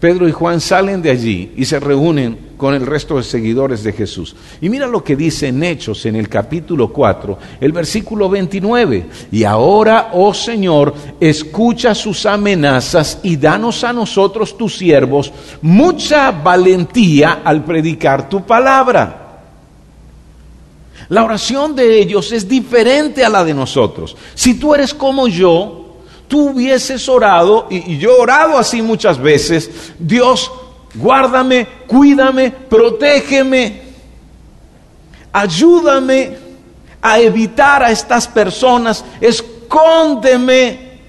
Pedro 0.00 0.26
y 0.26 0.32
Juan 0.32 0.62
salen 0.62 1.02
de 1.02 1.10
allí 1.10 1.52
y 1.56 1.66
se 1.66 1.78
reúnen 1.78 2.50
con 2.56 2.74
el 2.74 2.86
resto 2.86 3.18
de 3.18 3.22
seguidores 3.22 3.82
de 3.82 3.92
Jesús. 3.92 4.34
Y 4.60 4.70
mira 4.70 4.86
lo 4.86 5.04
que 5.04 5.14
dice 5.14 5.48
en 5.48 5.62
Hechos, 5.62 6.06
en 6.06 6.16
el 6.16 6.26
capítulo 6.26 6.90
4, 6.90 7.38
el 7.60 7.72
versículo 7.72 8.30
29. 8.30 9.06
Y 9.30 9.44
ahora, 9.44 10.10
oh 10.14 10.32
Señor, 10.32 10.94
escucha 11.20 11.94
sus 11.94 12.24
amenazas 12.24 13.20
y 13.22 13.36
danos 13.36 13.84
a 13.84 13.92
nosotros, 13.92 14.56
tus 14.56 14.78
siervos, 14.78 15.32
mucha 15.60 16.30
valentía 16.30 17.42
al 17.44 17.62
predicar 17.62 18.26
tu 18.26 18.42
palabra. 18.46 19.20
La 21.10 21.24
oración 21.24 21.74
de 21.74 21.98
ellos 21.98 22.32
es 22.32 22.48
diferente 22.48 23.22
a 23.22 23.28
la 23.28 23.44
de 23.44 23.52
nosotros. 23.52 24.16
Si 24.34 24.54
tú 24.58 24.74
eres 24.74 24.94
como 24.94 25.28
yo, 25.28 25.79
tú 26.30 26.50
hubieses 26.50 27.08
orado, 27.08 27.66
y, 27.68 27.98
yo 27.98 28.12
he 28.12 28.20
orado 28.20 28.56
así 28.56 28.80
muchas 28.80 29.18
veces, 29.18 29.92
Dios, 29.98 30.50
guárdame, 30.94 31.66
cuídame, 31.88 32.52
protégeme, 32.52 33.82
ayúdame 35.32 36.36
a 37.02 37.18
evitar 37.18 37.82
a 37.82 37.90
estas 37.90 38.28
personas, 38.28 39.04
escóndeme, 39.20 41.00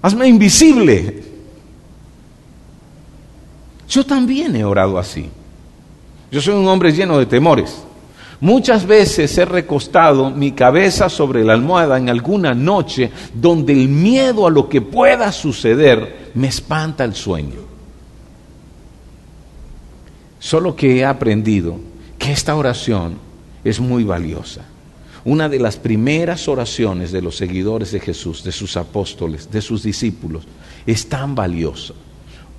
hazme 0.00 0.28
invisible. 0.28 1.24
Yo 3.88 4.06
también 4.06 4.54
he 4.54 4.64
orado 4.64 4.96
así. 4.96 5.28
Yo 6.30 6.40
soy 6.40 6.54
un 6.54 6.68
hombre 6.68 6.92
lleno 6.92 7.18
de 7.18 7.26
temores. 7.26 7.82
Muchas 8.44 8.86
veces 8.86 9.38
he 9.38 9.46
recostado 9.46 10.28
mi 10.30 10.52
cabeza 10.52 11.08
sobre 11.08 11.42
la 11.42 11.54
almohada 11.54 11.96
en 11.96 12.10
alguna 12.10 12.52
noche 12.52 13.10
donde 13.32 13.72
el 13.72 13.88
miedo 13.88 14.46
a 14.46 14.50
lo 14.50 14.68
que 14.68 14.82
pueda 14.82 15.32
suceder 15.32 16.30
me 16.34 16.48
espanta 16.48 17.04
el 17.04 17.14
sueño. 17.14 17.60
Solo 20.38 20.76
que 20.76 20.98
he 20.98 21.06
aprendido 21.06 21.78
que 22.18 22.32
esta 22.32 22.54
oración 22.54 23.16
es 23.64 23.80
muy 23.80 24.04
valiosa. 24.04 24.60
Una 25.24 25.48
de 25.48 25.58
las 25.58 25.78
primeras 25.78 26.46
oraciones 26.46 27.12
de 27.12 27.22
los 27.22 27.38
seguidores 27.38 27.92
de 27.92 28.00
Jesús, 28.00 28.44
de 28.44 28.52
sus 28.52 28.76
apóstoles, 28.76 29.50
de 29.50 29.62
sus 29.62 29.82
discípulos, 29.82 30.44
es 30.84 31.08
tan 31.08 31.34
valiosa. 31.34 31.94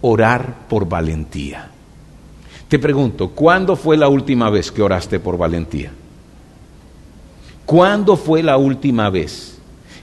Orar 0.02 0.68
por 0.68 0.90
valentía. 0.90 1.75
Te 2.68 2.80
pregunto, 2.80 3.30
¿cuándo 3.30 3.76
fue 3.76 3.96
la 3.96 4.08
última 4.08 4.50
vez 4.50 4.72
que 4.72 4.82
oraste 4.82 5.20
por 5.20 5.38
valentía? 5.38 5.92
¿Cuándo 7.66 8.16
fue 8.16 8.42
la 8.42 8.58
última 8.58 9.10
vez 9.10 9.58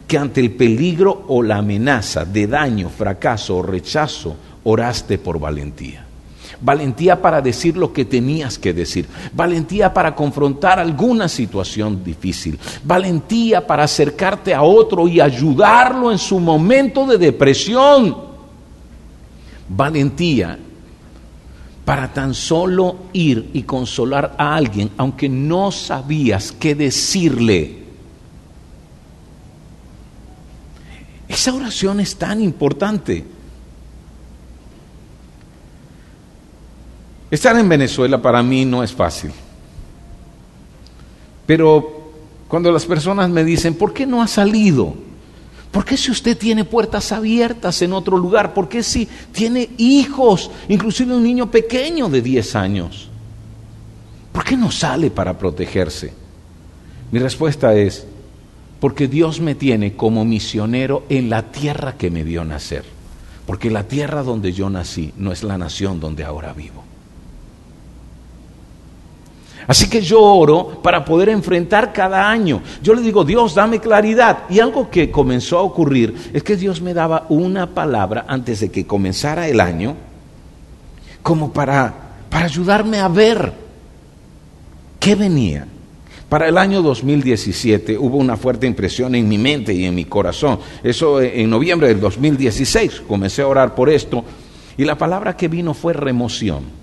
que 0.07 0.19
ante 0.19 0.40
el 0.40 0.52
peligro 0.52 1.25
o 1.28 1.42
la 1.42 1.59
amenaza 1.59 2.25
de 2.25 2.47
daño, 2.47 2.88
fracaso 2.88 3.57
o 3.57 3.62
rechazo 3.62 4.37
oraste 4.64 5.19
por 5.19 5.40
valentía? 5.40 6.07
Valentía 6.61 7.21
para 7.21 7.40
decir 7.40 7.76
lo 7.76 7.92
que 7.92 8.04
tenías 8.04 8.57
que 8.57 8.73
decir. 8.73 9.09
Valentía 9.33 9.92
para 9.92 10.14
confrontar 10.14 10.78
alguna 10.78 11.28
situación 11.28 12.04
difícil. 12.04 12.57
Valentía 12.85 13.66
para 13.66 13.83
acercarte 13.83 14.54
a 14.54 14.62
otro 14.62 15.09
y 15.09 15.21
ayudarlo 15.21 16.12
en 16.12 16.19
su 16.19 16.38
momento 16.38 17.04
de 17.07 17.19
depresión. 17.19 18.16
Valentía 19.69 20.57
para 21.84 22.12
tan 22.12 22.34
solo 22.34 22.96
ir 23.12 23.50
y 23.54 23.62
consolar 23.62 24.34
a 24.38 24.54
alguien, 24.54 24.90
aunque 24.96 25.28
no 25.28 25.72
sabías 25.72 26.52
qué 26.52 26.74
decirle. 26.74 27.82
Esa 31.28 31.54
oración 31.54 31.98
es 32.00 32.16
tan 32.16 32.40
importante. 32.40 33.24
Estar 37.30 37.58
en 37.58 37.68
Venezuela 37.68 38.20
para 38.20 38.42
mí 38.42 38.64
no 38.64 38.82
es 38.82 38.92
fácil. 38.92 39.32
Pero 41.46 42.12
cuando 42.46 42.70
las 42.70 42.84
personas 42.84 43.30
me 43.30 43.42
dicen, 43.42 43.74
¿por 43.74 43.92
qué 43.92 44.06
no 44.06 44.22
ha 44.22 44.28
salido? 44.28 44.94
¿Por 45.73 45.87
qué 45.87 45.97
si 45.97 46.11
usted 46.11 46.37
tiene 46.37 46.67
puertas 46.67 47.12
abiertas 47.12 47.81
en 47.81 47.95
otro 47.95 48.19
lugar? 48.19 48.52
¿Por 48.52 48.69
qué 48.69 48.83
si 48.83 49.09
tiene 49.33 49.71
hijos, 49.79 50.50
inclusive 50.69 51.17
un 51.17 51.25
niño 51.25 51.50
pequeño 51.50 52.11
de 52.11 52.21
10 52.21 52.57
años? 52.57 53.09
¿Por 54.33 54.45
qué 54.45 54.55
no 54.55 54.71
sale 54.71 55.11
para 55.11 55.38
protegerse? 55.38 56.12
Mi 57.11 57.19
respuesta 57.19 57.75
es, 57.75 58.07
porque 58.81 59.09
Dios 59.09 59.41
me 59.41 59.55
tiene 59.55 59.95
como 59.97 60.26
misionero 60.26 61.05
en 61.09 61.31
la 61.31 61.50
tierra 61.50 61.97
que 61.97 62.11
me 62.11 62.23
dio 62.23 62.45
nacer. 62.45 62.85
Porque 63.47 63.71
la 63.71 63.88
tierra 63.88 64.23
donde 64.23 64.52
yo 64.52 64.69
nací 64.69 65.14
no 65.17 65.33
es 65.33 65.43
la 65.43 65.57
nación 65.57 66.00
donde 66.00 66.25
ahora 66.25 66.52
vivo. 66.52 66.81
Así 69.66 69.88
que 69.88 70.00
yo 70.00 70.21
oro 70.21 70.81
para 70.83 71.04
poder 71.04 71.28
enfrentar 71.28 71.92
cada 71.92 72.28
año. 72.28 72.62
Yo 72.83 72.95
le 72.95 73.02
digo, 73.02 73.25
Dios, 73.25 73.54
dame 73.54 73.78
claridad. 73.78 74.45
Y 74.50 74.61
algo 74.61 74.90
que 74.90 75.11
comenzó 75.11 75.59
a 75.59 75.62
ocurrir 75.62 76.31
es 76.33 76.42
que 76.42 76.57
Dios 76.57 76.81
me 76.81 76.95
daba 76.95 77.26
una 77.28 77.69
palabra 77.75 78.25
antes 78.28 78.61
de 78.61 78.71
que 78.71 78.87
comenzara 78.87 79.49
el 79.49 79.61
año, 79.61 79.97
como 81.23 81.52
para, 81.52 81.95
para 82.28 82.47
ayudarme 82.47 82.99
a 82.99 83.09
ver 83.09 83.52
qué 84.99 85.14
venía. 85.14 85.66
Para 86.28 86.49
el 86.49 86.57
año 86.57 86.81
2017 86.81 87.99
hubo 87.99 88.16
una 88.16 88.38
fuerte 88.38 88.66
impresión 88.66 89.14
en 89.14 89.28
mi 89.28 89.37
mente 89.37 89.75
y 89.75 89.85
en 89.85 89.95
mi 89.95 90.07
corazón. 90.07 90.59
Eso 90.83 91.21
en 91.21 91.50
noviembre 91.50 91.88
del 91.88 92.00
2016 92.00 93.02
comencé 93.07 93.42
a 93.42 93.47
orar 93.47 93.75
por 93.75 93.90
esto 93.90 94.25
y 94.78 94.85
la 94.85 94.97
palabra 94.97 95.37
que 95.37 95.49
vino 95.49 95.75
fue 95.75 95.92
remoción. 95.92 96.81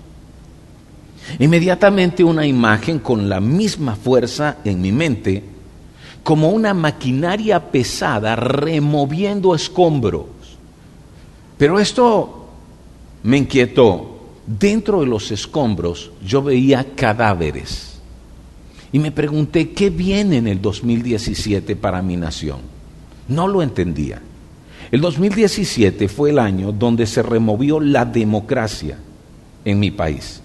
Inmediatamente 1.38 2.24
una 2.24 2.46
imagen 2.46 3.00
con 3.00 3.30
la 3.30 3.40
misma 3.40 3.96
fuerza 3.96 4.58
en 4.64 4.82
mi 4.82 4.92
mente, 4.92 5.44
como 6.24 6.50
una 6.50 6.74
maquinaria 6.74 7.72
pesada 7.72 8.36
removiendo 8.36 9.54
escombros. 9.54 10.26
Pero 11.58 11.80
esto 11.80 12.48
me 13.24 13.38
inquietó. 13.38 14.16
Dentro 14.46 15.02
de 15.02 15.06
los 15.06 15.30
escombros 15.30 16.12
yo 16.26 16.42
veía 16.42 16.96
cadáveres. 16.96 18.00
Y 18.92 18.98
me 18.98 19.12
pregunté, 19.12 19.70
¿qué 19.72 19.92
viene 19.92 20.38
en 20.38 20.48
el 20.48 20.60
2017 20.60 21.76
para 21.76 22.02
mi 22.02 22.18
nación? 22.18 22.58
No 23.28 23.48
lo 23.48 23.62
entendía. 23.62 24.20
El 24.90 25.02
2017 25.02 26.08
fue 26.08 26.32
el 26.32 26.40
año 26.40 26.72
donde 26.72 27.06
se 27.06 27.22
removió 27.22 27.80
la 27.80 28.06
democracia 28.06 28.98
en 29.64 29.80
mi 29.80 29.92
país 29.92 30.42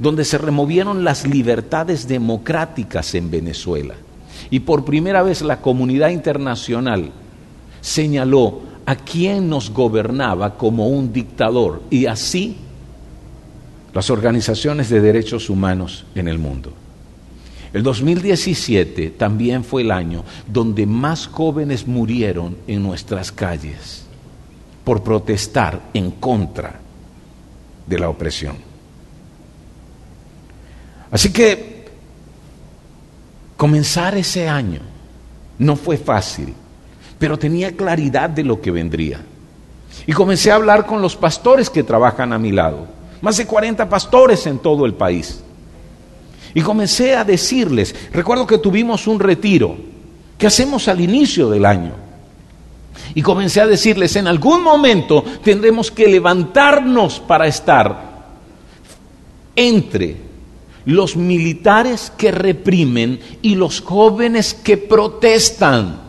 donde 0.00 0.24
se 0.24 0.38
removieron 0.38 1.04
las 1.04 1.26
libertades 1.26 2.08
democráticas 2.08 3.14
en 3.14 3.30
Venezuela. 3.30 3.94
Y 4.50 4.60
por 4.60 4.84
primera 4.84 5.22
vez 5.22 5.42
la 5.42 5.60
comunidad 5.60 6.08
internacional 6.08 7.12
señaló 7.82 8.62
a 8.86 8.96
quien 8.96 9.48
nos 9.48 9.70
gobernaba 9.70 10.56
como 10.56 10.88
un 10.88 11.12
dictador 11.12 11.82
y 11.90 12.06
así 12.06 12.56
las 13.92 14.08
organizaciones 14.08 14.88
de 14.88 15.00
derechos 15.00 15.50
humanos 15.50 16.06
en 16.14 16.28
el 16.28 16.38
mundo. 16.38 16.72
El 17.72 17.82
2017 17.82 19.10
también 19.10 19.62
fue 19.62 19.82
el 19.82 19.90
año 19.90 20.24
donde 20.48 20.86
más 20.86 21.26
jóvenes 21.26 21.86
murieron 21.86 22.56
en 22.66 22.82
nuestras 22.82 23.30
calles 23.30 24.06
por 24.82 25.02
protestar 25.02 25.80
en 25.92 26.10
contra 26.10 26.80
de 27.86 27.98
la 27.98 28.08
opresión. 28.08 28.69
Así 31.10 31.32
que 31.32 31.86
comenzar 33.56 34.16
ese 34.16 34.48
año 34.48 34.80
no 35.58 35.76
fue 35.76 35.96
fácil, 35.96 36.54
pero 37.18 37.38
tenía 37.38 37.76
claridad 37.76 38.30
de 38.30 38.44
lo 38.44 38.60
que 38.60 38.70
vendría. 38.70 39.20
Y 40.06 40.12
comencé 40.12 40.50
a 40.50 40.54
hablar 40.54 40.86
con 40.86 41.02
los 41.02 41.16
pastores 41.16 41.68
que 41.68 41.82
trabajan 41.82 42.32
a 42.32 42.38
mi 42.38 42.52
lado, 42.52 42.86
más 43.20 43.36
de 43.36 43.46
40 43.46 43.88
pastores 43.88 44.46
en 44.46 44.58
todo 44.58 44.86
el 44.86 44.94
país. 44.94 45.42
Y 46.54 46.62
comencé 46.62 47.14
a 47.14 47.24
decirles, 47.24 47.94
recuerdo 48.12 48.46
que 48.46 48.58
tuvimos 48.58 49.06
un 49.06 49.20
retiro 49.20 49.76
que 50.38 50.46
hacemos 50.46 50.88
al 50.88 51.00
inicio 51.00 51.50
del 51.50 51.66
año. 51.66 51.92
Y 53.14 53.22
comencé 53.22 53.60
a 53.60 53.66
decirles, 53.66 54.16
en 54.16 54.26
algún 54.26 54.62
momento 54.62 55.22
tendremos 55.42 55.90
que 55.90 56.08
levantarnos 56.08 57.20
para 57.20 57.46
estar 57.46 58.10
entre 59.54 60.29
los 60.84 61.16
militares 61.16 62.12
que 62.16 62.30
reprimen 62.30 63.20
y 63.42 63.54
los 63.54 63.80
jóvenes 63.80 64.54
que 64.54 64.76
protestan. 64.76 66.00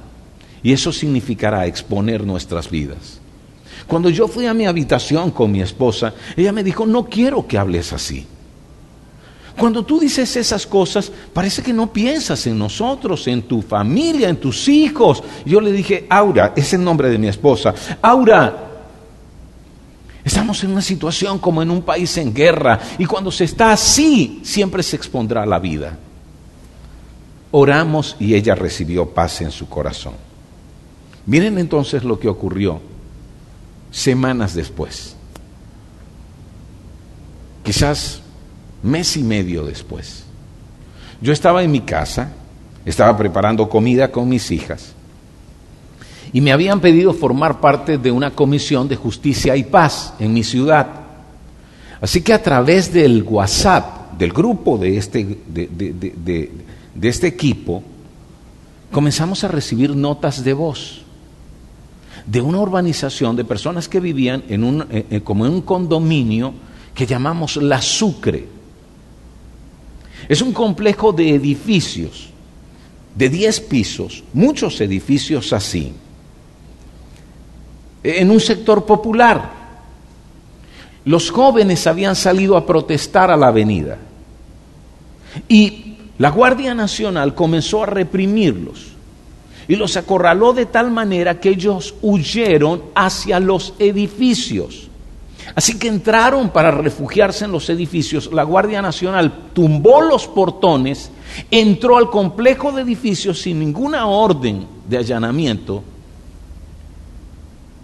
Y 0.64 0.74
eso 0.74 0.92
significará 0.92 1.66
exponer 1.66 2.26
nuestras 2.26 2.70
vidas. 2.70 3.20
Cuando 3.88 4.10
yo 4.10 4.28
fui 4.28 4.46
a 4.46 4.54
mi 4.54 4.66
habitación 4.66 5.32
con 5.32 5.52
mi 5.52 5.62
esposa, 5.62 6.14
ella 6.38 6.52
me 6.52 6.64
dijo, 6.64 6.86
no 6.86 7.06
quiero 7.06 7.48
que 7.48 7.58
hables 7.58 7.92
así. 7.94 8.26
Cuando 9.58 9.84
tú 9.84 10.00
dices 10.00 10.36
esas 10.38 10.66
cosas, 10.66 11.12
parece 11.34 11.62
que 11.62 11.74
no 11.74 11.92
piensas 11.92 12.48
en 12.48 12.58
nosotros, 12.58 13.28
en 13.28 13.44
tu 13.44 13.62
familia, 13.62 14.30
en 14.30 14.38
tus 14.38 14.68
hijos. 14.70 15.22
Yo 15.46 15.60
le 15.60 15.72
dije, 15.72 16.06
Aura, 16.10 16.54
es 16.56 16.74
el 16.74 16.84
nombre 16.84 17.10
de 17.10 17.18
mi 17.18 17.28
esposa, 17.28 17.74
Aura, 18.02 18.71
estamos 20.24 20.64
en 20.64 20.72
una 20.72 20.82
situación 20.82 21.40
como 21.40 21.62
en 21.62 21.72
un 21.72 21.82
país 21.82 22.18
en 22.18 22.34
guerra 22.34 22.80
y 22.98 23.06
cuando 23.06 23.32
se 23.32 23.46
está 23.46 23.72
así, 23.72 24.42
siempre 24.44 24.84
se 24.84 24.96
expondrá 24.96 25.46
la 25.46 25.60
vida. 25.60 25.98
Oramos 27.52 28.16
y 28.20 28.36
ella 28.36 28.56
recibió 28.56 29.10
paz 29.10 29.42
en 29.42 29.52
su 29.52 29.68
corazón. 29.68 30.14
Miren 31.26 31.58
entonces 31.58 32.04
lo 32.04 32.20
que 32.20 32.30
ocurrió 32.30 32.82
semanas 33.92 34.54
después. 34.54 35.16
Quizás 37.64 38.22
mes 38.82 39.18
y 39.18 39.24
medio 39.24 39.66
después. 39.66 40.24
Yo 41.22 41.34
estaba 41.34 41.62
en 41.62 41.72
mi 41.72 41.82
casa, 41.82 42.32
estaba 42.86 43.16
preparando 43.18 43.70
comida 43.70 44.12
con 44.12 44.28
mis 44.28 44.50
hijas 44.52 44.96
y 46.34 46.42
me 46.42 46.52
habían 46.52 46.80
pedido 46.80 47.14
formar 47.14 47.60
parte 47.60 47.98
de 47.98 48.12
una 48.12 48.32
comisión 48.32 48.88
de 48.88 48.96
justicia 48.96 49.56
y 49.56 49.64
paz 49.64 50.14
en 50.20 50.34
mi 50.34 50.44
ciudad. 50.44 50.88
Así 52.00 52.22
que 52.22 52.34
a 52.34 52.42
través 52.42 52.92
del 52.92 53.24
WhatsApp, 53.24 54.14
del 54.18 54.32
grupo 54.32 54.78
de 54.78 54.98
este, 54.98 55.40
de, 55.48 56.52
este 57.02 57.28
equipo, 57.28 57.84
comenzamos 58.92 59.44
a 59.44 59.50
recibir 59.50 59.96
notas 59.96 60.44
de 60.44 60.54
voz 60.54 61.02
de 62.26 62.40
una 62.40 62.60
urbanización 62.60 63.36
de 63.36 63.44
personas 63.44 63.90
que 63.90 64.00
vivían 64.00 64.44
en 64.48 64.64
un, 64.64 64.82
eh, 64.90 65.06
eh, 65.10 65.22
como 65.22 65.46
en 65.46 65.54
un 65.54 65.62
condominio 65.62 66.54
que 66.94 67.06
llamamos 67.06 67.58
La 67.58 67.82
Sucre. 67.82 68.48
Es 70.30 70.42
un 70.42 70.54
complejo 70.54 71.12
de 71.12 71.34
edificios 71.34 72.30
de 73.16 73.28
10 73.28 73.60
pisos, 73.62 74.24
muchos 74.34 74.80
edificios 74.82 75.52
así, 75.52 75.94
en 78.04 78.32
un 78.32 78.40
sector 78.40 78.86
popular. 78.86 79.62
Los 81.06 81.32
jóvenes 81.32 81.88
habían 81.88 82.16
salido 82.16 82.56
a 82.58 82.66
protestar 82.66 83.32
a 83.32 83.38
la 83.38 83.48
avenida 83.48 83.98
y 85.48 85.96
la 86.18 86.30
Guardia 86.30 86.74
Nacional 86.76 87.34
comenzó 87.34 87.84
a 87.84 87.88
reprimirlos 87.88 88.92
y 89.68 89.76
los 89.76 89.98
acorraló 89.98 90.54
de 90.54 90.66
tal 90.66 90.92
manera 90.92 91.40
que 91.40 91.50
ellos 91.50 91.96
huyeron 92.02 92.84
hacia 92.94 93.40
los 93.40 93.74
edificios. 93.80 94.90
Así 95.56 95.78
que 95.80 95.88
entraron 95.88 96.50
para 96.50 96.72
refugiarse 96.72 97.46
en 97.46 97.52
los 97.52 97.70
edificios. 97.70 98.32
La 98.32 98.44
Guardia 98.44 98.82
Nacional 98.82 99.50
tumbó 99.54 100.02
los 100.02 100.28
portones, 100.28 101.12
entró 101.50 101.98
al 101.98 102.10
complejo 102.10 102.72
de 102.72 102.84
edificios 102.84 103.42
sin 103.42 103.60
ninguna 103.60 104.06
orden 104.06 104.66
de 104.88 104.98
allanamiento. 104.98 105.84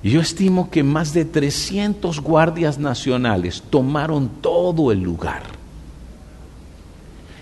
Yo 0.09 0.21
estimo 0.21 0.69
que 0.69 0.83
más 0.83 1.13
de 1.13 1.25
300 1.25 2.21
guardias 2.21 2.77
nacionales 2.77 3.63
tomaron 3.69 4.29
todo 4.41 4.91
el 4.91 5.01
lugar. 5.01 5.43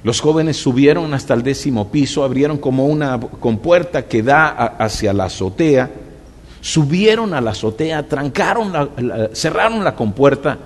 Los 0.03 0.21
jóvenes 0.21 0.57
subieron 0.57 1.13
hasta 1.13 1.33
el 1.33 1.43
décimo 1.43 1.89
piso, 1.89 2.23
abrieron 2.23 2.57
como 2.57 2.85
una 2.85 3.19
compuerta 3.19 4.05
que 4.05 4.21
da 4.21 4.47
hacia 4.77 5.13
la 5.13 5.25
azotea 5.25 5.89
subieron 6.65 7.35
a 7.35 7.41
la 7.41 7.51
azotea, 7.51 8.07
trancaron, 8.07 8.73
cerraron 9.33 9.83
la 9.83 9.95
compuerta 9.95 10.57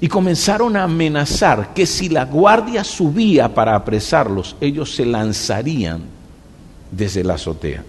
y 0.00 0.06
comenzaron 0.06 0.76
a 0.76 0.84
amenazar 0.84 1.74
que 1.74 1.84
si 1.84 2.08
la 2.08 2.26
guardia 2.26 2.84
subía 2.84 3.52
para 3.52 3.74
apresarlos, 3.74 4.54
ellos 4.60 4.94
se 4.94 5.04
lanzarían 5.04 6.02
desde 6.92 7.24
la 7.24 7.34
azotea. 7.34 7.82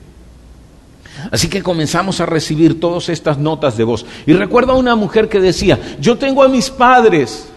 Así 1.31 1.47
que 1.47 1.63
comenzamos 1.63 2.19
a 2.19 2.25
recibir 2.25 2.79
todas 2.79 3.09
estas 3.09 3.37
notas 3.37 3.77
de 3.77 3.83
voz. 3.83 4.05
Y 4.25 4.33
recuerdo 4.33 4.73
a 4.73 4.77
una 4.77 4.95
mujer 4.95 5.29
que 5.29 5.39
decía, 5.39 5.79
yo 5.99 6.17
tengo 6.17 6.43
a 6.43 6.47
mis 6.47 6.69
padres, 6.69 7.47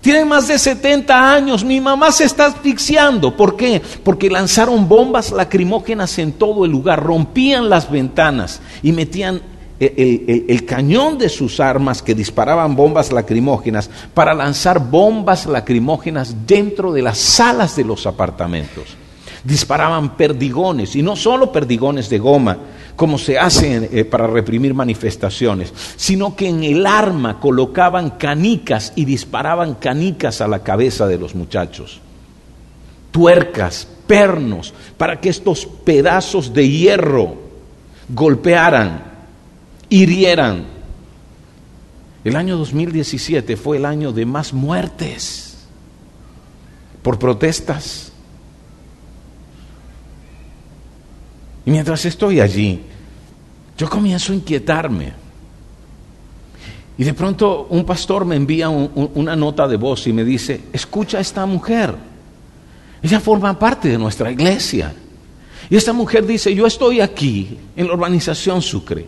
tienen 0.00 0.28
más 0.28 0.46
de 0.46 0.58
70 0.58 1.32
años, 1.32 1.64
mi 1.64 1.80
mamá 1.80 2.12
se 2.12 2.24
está 2.24 2.46
asfixiando. 2.46 3.36
¿Por 3.36 3.56
qué? 3.56 3.82
Porque 4.04 4.30
lanzaron 4.30 4.88
bombas 4.88 5.32
lacrimógenas 5.32 6.18
en 6.18 6.32
todo 6.32 6.64
el 6.64 6.70
lugar, 6.70 7.02
rompían 7.02 7.68
las 7.68 7.90
ventanas 7.90 8.60
y 8.82 8.92
metían 8.92 9.40
el, 9.80 10.64
cañón 10.64 11.18
de 11.18 11.28
sus 11.28 11.60
armas 11.60 12.02
que 12.02 12.14
disparaban 12.14 12.76
bombas 12.76 13.12
lacrimógenas 13.12 13.90
para 14.14 14.32
lanzar 14.32 14.78
bombas 14.78 15.46
lacrimógenas 15.46 16.46
dentro 16.46 16.92
de 16.92 17.02
las 17.02 17.18
salas 17.18 17.76
de 17.76 17.84
los 17.84 18.06
apartamentos. 18.06 18.96
Disparaban 19.46 20.16
perdigones, 20.16 20.96
y 20.96 21.02
no 21.02 21.14
solo 21.14 21.52
perdigones 21.52 22.10
de 22.10 22.18
goma, 22.18 22.58
como 22.96 23.16
se 23.16 23.38
hace 23.38 23.88
eh, 23.92 24.04
para 24.04 24.26
reprimir 24.26 24.74
manifestaciones, 24.74 25.72
sino 25.96 26.34
que 26.34 26.48
en 26.48 26.64
el 26.64 26.84
arma 26.84 27.38
colocaban 27.38 28.10
canicas 28.10 28.92
y 28.96 29.04
disparaban 29.04 29.74
canicas 29.74 30.40
a 30.40 30.48
la 30.48 30.64
cabeza 30.64 31.06
de 31.06 31.18
los 31.18 31.34
muchachos. 31.34 32.00
Tuercas, 33.12 33.86
pernos, 34.06 34.74
para 34.96 35.20
que 35.20 35.28
estos 35.28 35.66
pedazos 35.66 36.52
de 36.52 36.68
hierro 36.68 37.36
golpearan, 38.08 39.04
hirieran. 39.88 40.64
El 42.24 42.34
año 42.34 42.56
2017 42.56 43.56
fue 43.56 43.76
el 43.76 43.84
año 43.84 44.10
de 44.10 44.26
más 44.26 44.52
muertes 44.52 45.68
por 47.02 47.20
protestas 47.20 48.12
Y 51.66 51.70
mientras 51.70 52.04
estoy 52.04 52.40
allí, 52.40 52.80
yo 53.76 53.90
comienzo 53.90 54.32
a 54.32 54.36
inquietarme. 54.36 55.12
Y 56.96 57.04
de 57.04 57.12
pronto 57.12 57.66
un 57.68 57.84
pastor 57.84 58.24
me 58.24 58.36
envía 58.36 58.70
una 58.70 59.36
nota 59.36 59.68
de 59.68 59.76
voz 59.76 60.06
y 60.06 60.12
me 60.12 60.24
dice, 60.24 60.62
escucha 60.72 61.18
a 61.18 61.20
esta 61.20 61.44
mujer. 61.44 61.94
Ella 63.02 63.20
forma 63.20 63.58
parte 63.58 63.88
de 63.88 63.98
nuestra 63.98 64.30
iglesia. 64.30 64.94
Y 65.68 65.76
esta 65.76 65.92
mujer 65.92 66.24
dice, 66.24 66.54
yo 66.54 66.66
estoy 66.66 67.00
aquí 67.00 67.58
en 67.76 67.88
la 67.88 67.94
urbanización 67.94 68.62
Sucre. 68.62 69.06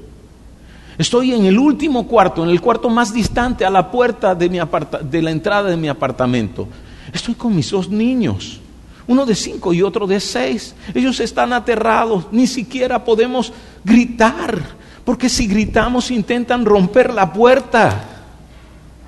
Estoy 0.98 1.32
en 1.32 1.46
el 1.46 1.56
último 1.56 2.08
cuarto, 2.08 2.42
en 2.42 2.50
el 2.50 2.60
cuarto 2.60 2.90
más 2.90 3.14
distante 3.14 3.64
a 3.64 3.70
la 3.70 3.88
puerta 3.88 4.34
de, 4.34 5.22
la 5.22 5.30
entrada 5.30 5.70
de 5.70 5.76
mi 5.76 5.88
apartamento. 5.88 6.66
Estoy 7.12 7.34
con 7.34 7.54
mis 7.54 7.70
dos 7.70 7.88
niños 7.88 8.60
uno 9.08 9.24
de 9.24 9.34
cinco 9.34 9.72
y 9.72 9.82
otro 9.82 10.06
de 10.06 10.20
seis. 10.20 10.74
Ellos 10.94 11.18
están 11.18 11.52
aterrados, 11.52 12.26
ni 12.30 12.46
siquiera 12.46 13.04
podemos 13.04 13.52
gritar, 13.82 14.62
porque 15.04 15.28
si 15.28 15.46
gritamos 15.46 16.10
intentan 16.10 16.64
romper 16.64 17.12
la 17.12 17.32
puerta. 17.32 18.04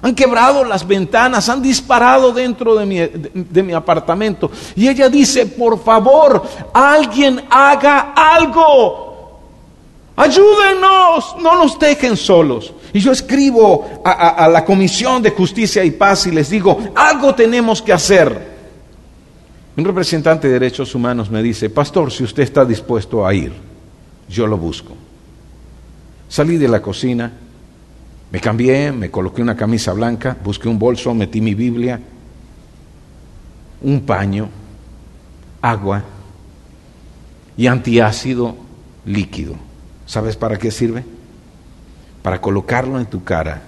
Han 0.02 0.14
quebrado 0.14 0.64
las 0.64 0.86
ventanas, 0.86 1.50
han 1.50 1.60
disparado 1.60 2.32
dentro 2.32 2.74
de 2.74 3.62
mi, 3.62 3.72
apartamento. 3.74 4.50
Y 4.74 4.88
ella 4.88 5.10
dice, 5.10 5.44
por 5.44 5.84
favor, 5.84 6.42
alguien 6.72 7.44
haga 7.50 8.14
algo. 8.16 9.38
Ayúdenos, 10.16 11.36
no 11.42 11.62
nos 11.62 11.78
dejen 11.78 12.16
solos. 12.16 12.72
Y 12.94 13.00
yo 13.00 13.12
escribo 13.12 14.00
a 14.02 14.48
la 14.48 14.64
Comisión 14.64 15.22
de 15.22 15.32
Justicia 15.32 15.84
y 15.84 15.90
Paz 15.90 16.26
y 16.26 16.30
les 16.30 16.48
digo, 16.48 16.78
algo 16.94 17.34
tenemos 17.34 17.82
que 17.82 17.92
hacer. 17.92 18.49
Un 19.76 19.84
representante 19.84 20.48
de 20.48 20.54
derechos 20.54 20.94
humanos 20.94 21.30
me 21.30 21.42
dice, 21.42 21.70
pastor, 21.70 22.10
si 22.10 22.24
usted 22.24 22.42
está 22.42 22.64
dispuesto 22.64 23.24
a 23.24 23.32
ir, 23.32 23.52
yo 24.28 24.46
lo 24.46 24.58
busco. 24.58 24.94
Salí 26.28 26.56
de 26.56 26.68
la 26.68 26.82
cocina, 26.82 27.32
me 28.32 28.40
cambié, 28.40 28.90
me 28.92 29.10
coloqué 29.10 29.42
una 29.42 29.56
camisa 29.56 29.92
blanca, 29.92 30.36
busqué 30.42 30.68
un 30.68 30.78
bolso, 30.78 31.14
metí 31.14 31.40
mi 31.40 31.54
Biblia, 31.54 32.00
un 33.82 34.00
paño, 34.00 34.48
agua 35.62 36.02
y 37.56 37.66
antiácido 37.66 38.56
líquido. 39.06 39.54
¿Sabes 40.04 40.36
para 40.36 40.58
qué 40.58 40.70
sirve? 40.70 41.04
Para 42.22 42.40
colocarlo 42.40 42.98
en 42.98 43.06
tu 43.06 43.22
cara 43.22 43.62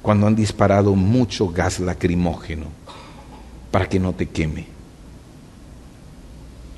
cuando 0.00 0.26
han 0.26 0.34
disparado 0.34 0.94
mucho 0.94 1.48
gas 1.48 1.78
lacrimógeno 1.78 2.82
para 3.72 3.88
que 3.88 3.98
no 3.98 4.12
te 4.12 4.28
queme. 4.28 4.66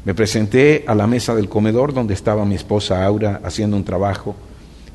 Me 0.07 0.15
presenté 0.15 0.85
a 0.87 0.95
la 0.95 1.07
mesa 1.07 1.35
del 1.35 1.51
comedor 1.51 1.93
donde 1.93 2.15
estaba 2.15 2.47
mi 2.47 2.55
esposa 2.55 3.05
Aura 3.05 3.43
haciendo 3.45 3.77
un 3.77 3.85
trabajo. 3.85 4.35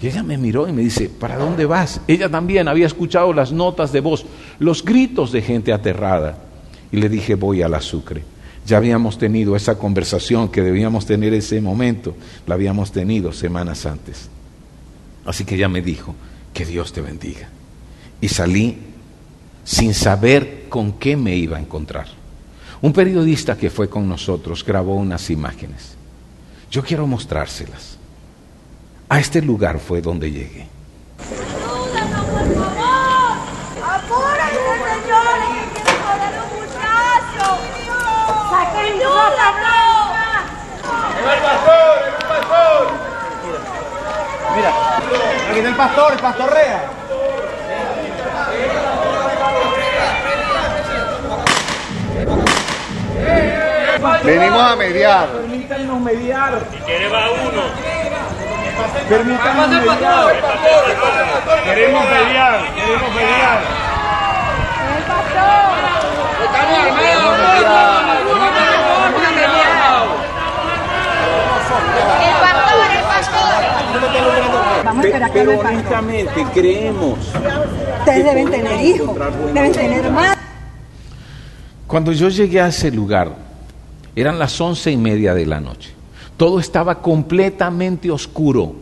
Y 0.02 0.08
ella 0.08 0.24
me 0.24 0.38
miró 0.38 0.68
y 0.68 0.72
me 0.72 0.82
dice, 0.82 1.10
¿para 1.10 1.38
dónde 1.38 1.66
vas? 1.66 2.02
Ella 2.08 2.30
también 2.30 2.68
había 2.68 2.88
escuchado 2.88 3.34
las 3.34 3.52
notas 3.52 3.92
de 3.92 4.00
voz, 4.00 4.26
los 4.58 4.84
gritos 4.84 5.32
de 5.32 5.42
gente 5.42 5.74
aterrada. 5.74 6.38
Y 6.92 6.98
le 6.98 7.10
dije, 7.10 7.36
voy 7.36 7.62
al 7.62 7.74
azúcar. 7.74 8.22
Ya 8.66 8.78
habíamos 8.78 9.18
tenido 9.18 9.56
esa 9.56 9.78
conversación 9.78 10.50
que 10.50 10.62
debíamos 10.62 11.06
tener 11.06 11.34
ese 11.34 11.60
momento, 11.60 12.16
la 12.48 12.56
habíamos 12.56 12.92
tenido 12.92 13.32
semanas 13.32 13.86
antes. 13.86 14.30
Así 15.26 15.44
que 15.44 15.56
ella 15.56 15.70
me 15.70 15.82
dijo, 15.82 16.16
que 16.54 16.66
Dios 16.66 16.94
te 16.94 17.02
bendiga. 17.02 17.50
Y 18.22 18.30
salí 18.30 18.78
sin 19.70 19.94
saber 19.94 20.66
con 20.68 20.94
qué 20.94 21.16
me 21.16 21.36
iba 21.36 21.58
a 21.58 21.60
encontrar. 21.60 22.08
Un 22.82 22.92
periodista 22.92 23.56
que 23.56 23.70
fue 23.70 23.88
con 23.88 24.10
nosotros 24.10 24.66
grabó 24.66 24.96
unas 24.96 25.30
imágenes. 25.30 25.96
Yo 26.72 26.84
quiero 26.84 27.06
mostrárselas. 27.06 28.00
A 29.08 29.20
este 29.20 29.44
lugar 29.44 29.78
fue 29.78 30.02
donde 30.02 30.32
llegué. 30.32 30.68
Mira, 44.56 44.98
aquí 45.48 45.60
está 45.60 45.70
el 45.70 45.76
pastor, 45.76 46.14
el 46.14 46.20
pastor 46.20 46.54
Rea. 46.54 46.99
Venimos 54.24 54.62
a 54.62 54.76
mediar. 54.76 55.28
Permítanos 55.30 56.02
mediar. 56.02 56.60
Si 56.72 56.78
quiere 56.80 57.10
va 57.10 57.32
uno. 57.32 57.64
Permítanos 59.10 59.70
mediar. 59.70 60.36
Queremos 61.64 62.04
mediar, 62.04 62.76
queremos 62.76 63.16
mediar. 63.16 63.60
El 72.22 72.36
pastor, 72.44 72.92
el 72.96 73.04
pastor. 73.04 73.50
Vamos 74.84 75.04
a 75.04 75.08
esperar 75.08 75.32
que 75.32 75.40
hable 75.40 75.54
el 75.54 75.60
pastor. 75.60 75.74
honestamente 75.74 76.46
creemos. 76.54 77.20
Ustedes 78.00 78.26
deben 78.26 78.52
tener 78.52 78.82
hijos, 78.86 79.18
deben 79.54 79.72
tener 79.72 80.12
más. 80.12 80.38
Cuando 81.88 82.12
yo 82.12 82.30
llegué 82.30 82.62
a 82.62 82.68
ese 82.68 82.92
lugar, 82.92 83.49
eran 84.20 84.40
las 84.40 84.60
once 84.60 84.92
y 84.92 84.98
media 84.98 85.34
de 85.34 85.46
la 85.46 85.60
noche. 85.60 85.92
Todo 86.38 86.60
estaba 86.60 87.02
completamente 87.02 88.10
oscuro. 88.12 88.76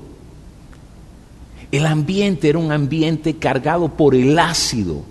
El 1.71 1.85
ambiente 1.85 2.49
era 2.49 2.59
un 2.59 2.71
ambiente 2.71 3.35
cargado 3.35 3.89
por 3.89 4.15
el 4.15 4.37
ácido 4.39 5.03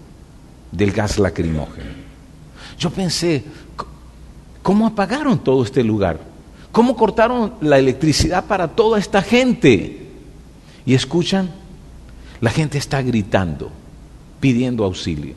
del 0.72 0.92
gas 0.92 1.18
lacrimógeno. 1.18 1.90
Yo 2.78 2.90
pensé, 2.90 3.40
"C- 3.40 3.84
¿cómo 4.62 4.86
apagaron 4.86 5.38
todo 5.38 5.62
este 5.62 5.82
lugar? 5.84 6.20
¿Cómo 6.72 6.96
cortaron 6.96 7.54
la 7.60 7.78
electricidad 7.78 8.44
para 8.44 8.68
toda 8.68 8.98
esta 8.98 9.22
gente? 9.22 10.08
Y 10.84 10.94
escuchan, 10.94 11.50
la 12.40 12.50
gente 12.50 12.78
está 12.78 13.02
gritando, 13.02 13.70
pidiendo 14.40 14.84
auxilio. 14.84 15.34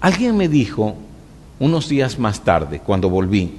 Alguien 0.00 0.36
me 0.36 0.48
dijo 0.48 0.96
unos 1.60 1.88
días 1.88 2.18
más 2.18 2.42
tarde, 2.42 2.80
cuando 2.80 3.08
volví, 3.08 3.52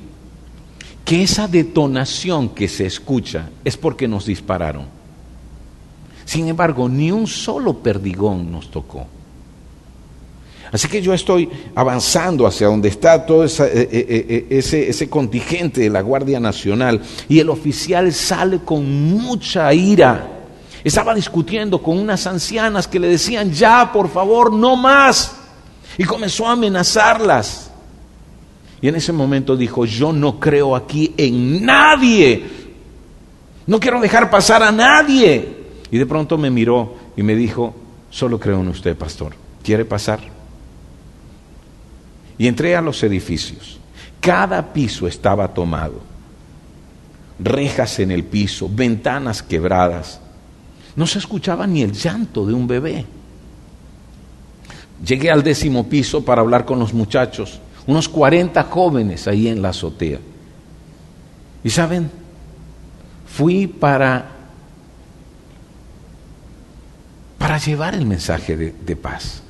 que 1.05 1.23
esa 1.23 1.47
detonación 1.47 2.49
que 2.49 2.67
se 2.67 2.85
escucha 2.85 3.49
es 3.63 3.77
porque 3.77 4.07
nos 4.07 4.25
dispararon. 4.25 4.85
Sin 6.25 6.47
embargo, 6.47 6.89
ni 6.89 7.11
un 7.11 7.27
solo 7.27 7.77
perdigón 7.77 8.51
nos 8.51 8.69
tocó. 8.69 9.07
Así 10.71 10.87
que 10.87 11.01
yo 11.01 11.13
estoy 11.13 11.49
avanzando 11.75 12.47
hacia 12.47 12.67
donde 12.67 12.87
está 12.87 13.25
todo 13.25 13.43
eh, 13.43 13.49
eh, 13.65 13.89
eh, 13.91 14.47
ese, 14.49 14.89
ese 14.89 15.09
contingente 15.09 15.81
de 15.81 15.89
la 15.89 16.01
Guardia 16.01 16.39
Nacional 16.39 17.01
y 17.27 17.39
el 17.39 17.49
oficial 17.49 18.11
sale 18.13 18.59
con 18.59 19.11
mucha 19.11 19.73
ira. 19.73 20.29
Estaba 20.83 21.13
discutiendo 21.13 21.83
con 21.83 21.99
unas 21.99 22.25
ancianas 22.25 22.87
que 22.87 22.99
le 22.99 23.09
decían, 23.09 23.51
ya, 23.51 23.91
por 23.91 24.09
favor, 24.09 24.53
no 24.53 24.75
más. 24.77 25.35
Y 25.97 26.05
comenzó 26.05 26.47
a 26.47 26.53
amenazarlas. 26.53 27.70
Y 28.81 28.87
en 28.87 28.95
ese 28.95 29.13
momento 29.13 29.55
dijo, 29.55 29.85
yo 29.85 30.11
no 30.11 30.39
creo 30.39 30.75
aquí 30.75 31.13
en 31.17 31.63
nadie. 31.65 32.43
No 33.67 33.79
quiero 33.79 34.01
dejar 34.01 34.29
pasar 34.29 34.63
a 34.63 34.71
nadie. 34.71 35.57
Y 35.91 35.97
de 35.97 36.05
pronto 36.05 36.37
me 36.37 36.49
miró 36.49 36.95
y 37.15 37.21
me 37.21 37.35
dijo, 37.35 37.75
solo 38.09 38.39
creo 38.39 38.59
en 38.61 38.69
usted, 38.69 38.97
pastor. 38.97 39.35
¿Quiere 39.63 39.85
pasar? 39.85 40.19
Y 42.37 42.47
entré 42.47 42.75
a 42.75 42.81
los 42.81 43.03
edificios. 43.03 43.79
Cada 44.19 44.73
piso 44.73 45.07
estaba 45.07 45.47
tomado. 45.47 46.01
Rejas 47.39 47.99
en 47.99 48.11
el 48.11 48.23
piso, 48.23 48.69
ventanas 48.71 49.43
quebradas. 49.43 50.19
No 50.95 51.07
se 51.07 51.19
escuchaba 51.19 51.67
ni 51.67 51.81
el 51.81 51.91
llanto 51.91 52.45
de 52.45 52.53
un 52.53 52.67
bebé. 52.67 53.05
Llegué 55.05 55.31
al 55.31 55.43
décimo 55.43 55.87
piso 55.87 56.23
para 56.23 56.41
hablar 56.41 56.65
con 56.65 56.77
los 56.79 56.93
muchachos, 56.93 57.59
unos 57.87 58.09
40 58.09 58.63
jóvenes 58.63 59.27
ahí 59.27 59.47
en 59.47 59.61
la 59.61 59.69
azotea. 59.69 60.19
Y 61.63 61.69
saben, 61.69 62.09
fui 63.25 63.67
para 63.67 64.41
para 67.41 67.57
llevar 67.57 67.95
el 67.95 68.05
mensaje 68.05 68.55
de, 68.55 68.95
paz. 68.95 69.41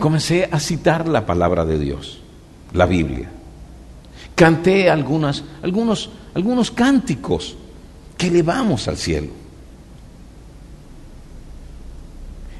Comencé 0.00 0.48
a 0.50 0.58
citar 0.58 1.06
la 1.06 1.24
palabra 1.24 1.64
de 1.64 1.78
Dios, 1.78 2.18
la 2.72 2.86
Biblia. 2.86 3.30
Canté 4.34 4.90
algunas, 4.90 5.44
algunos, 5.62 6.10
algunos 6.34 6.72
cánticos 6.72 7.56
que 8.18 8.26
elevamos 8.26 8.88
al 8.88 8.96
cielo. 8.96 9.28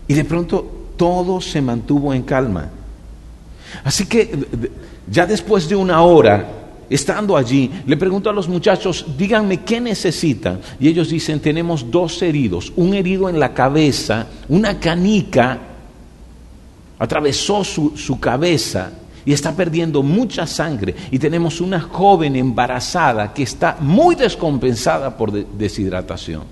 Y 0.07 0.15
de 0.15 0.25
pronto 0.25 0.93
todo 0.97 1.41
se 1.41 1.61
mantuvo 1.61 2.15
en 2.15 2.23
calma. 2.23 2.71
Así 3.85 4.07
que 4.07 4.31
ya 5.11 5.27
después 5.27 5.69
de 5.69 5.77
una 5.77 6.03
hora, 6.03 6.47
estando 6.91 7.37
allí, 7.37 7.71
le 7.87 7.97
pregunto 7.97 8.29
a 8.29 8.33
los 8.33 8.49
muchachos, 8.49 9.07
díganme 9.17 9.61
qué 9.63 9.81
necesitan. 9.81 10.61
Y 10.79 10.89
ellos 10.89 11.09
dicen, 11.09 11.41
tenemos 11.41 11.91
dos 11.91 12.21
heridos, 12.23 12.73
un 12.77 12.95
herido 12.95 13.29
en 13.29 13.41
la 13.41 13.55
cabeza, 13.55 14.27
una 14.49 14.79
canica 14.79 15.59
atravesó 16.99 17.65
su, 17.65 17.97
su 17.97 18.21
cabeza 18.21 18.91
y 19.25 19.33
está 19.33 19.55
perdiendo 19.57 20.03
mucha 20.03 20.47
sangre. 20.47 20.95
Y 21.11 21.19
tenemos 21.19 21.61
una 21.61 21.81
joven 21.81 22.37
embarazada 22.37 23.33
que 23.33 23.43
está 23.45 23.77
muy 23.81 24.15
descompensada 24.15 25.17
por 25.17 25.33
de- 25.33 25.47
deshidratación. 25.59 26.43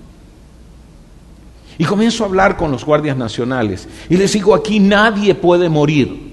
Y 1.77 1.85
comienzo 1.85 2.23
a 2.23 2.27
hablar 2.27 2.57
con 2.57 2.71
los 2.71 2.83
guardias 2.85 3.17
nacionales 3.17 3.87
y 4.09 4.15
les 4.17 4.33
digo, 4.33 4.53
aquí 4.53 4.79
nadie 4.79 5.33
puede 5.35 5.69
morir. 5.69 6.30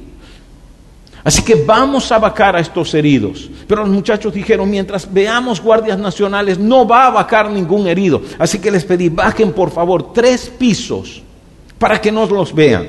Así 1.29 1.43
que 1.43 1.57
vamos 1.57 2.11
a 2.11 2.19
vacar 2.19 2.57
a 2.57 2.61
estos 2.61 2.95
heridos. 2.95 3.51
Pero 3.67 3.83
los 3.83 3.91
muchachos 3.91 4.33
dijeron, 4.33 4.71
mientras 4.71 5.13
veamos 5.13 5.61
guardias 5.61 5.99
nacionales, 5.99 6.59
no 6.59 6.89
va 6.89 7.05
a 7.07 7.11
vacar 7.11 7.51
ningún 7.51 7.87
herido. 7.87 8.23
Así 8.39 8.59
que 8.59 8.71
les 8.71 8.83
pedí, 8.87 9.11
bajen 9.11 9.53
por 9.53 9.71
favor 9.71 10.15
tres 10.15 10.51
pisos 10.59 11.23
para 11.79 12.01
que 12.01 12.11
nos 12.11 12.31
los 12.31 12.55
vean. 12.55 12.89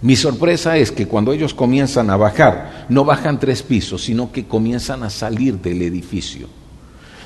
Mi 0.00 0.14
sorpresa 0.14 0.76
es 0.76 0.92
que 0.92 1.08
cuando 1.08 1.32
ellos 1.32 1.52
comienzan 1.54 2.08
a 2.08 2.16
bajar, 2.16 2.86
no 2.88 3.04
bajan 3.04 3.40
tres 3.40 3.64
pisos, 3.64 4.04
sino 4.04 4.30
que 4.30 4.44
comienzan 4.46 5.02
a 5.02 5.10
salir 5.10 5.54
del 5.58 5.82
edificio. 5.82 6.46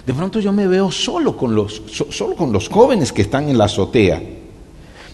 De 0.07 0.15
pronto 0.15 0.41
yo 0.41 0.55
me 0.55 0.67
veo 0.67 0.91
solo 0.91 1.37
con 1.37 1.55
los, 1.55 1.83
so- 1.93 2.11
solo 2.11 2.35
con 2.35 2.51
los 2.51 2.71
jóvenes 2.71 3.13
que 3.13 3.21
están 3.21 3.51
en 3.51 3.59
la 3.59 3.65
azotea. 3.67 4.23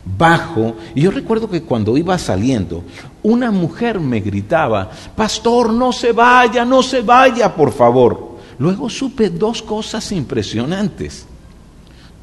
Bajo, 0.07 0.75
y 0.95 1.03
yo 1.03 1.11
recuerdo 1.11 1.49
que 1.49 1.63
cuando 1.63 1.97
iba 1.97 2.19
saliendo, 2.19 2.85
una 3.23 3.51
mujer 3.51 3.99
me 3.99 4.21
gritaba, 4.21 4.91
Pastor, 5.17 5.73
no 5.73 5.93
se 5.93 6.13
vaya, 6.13 6.65
no 6.65 6.83
se 6.83 7.01
vaya, 7.01 7.55
por 7.55 7.73
favor. 7.73 8.35
Luego 8.59 8.91
supe 8.91 9.31
dos 9.31 9.63
cosas 9.63 10.13
impresionantes. 10.13 11.27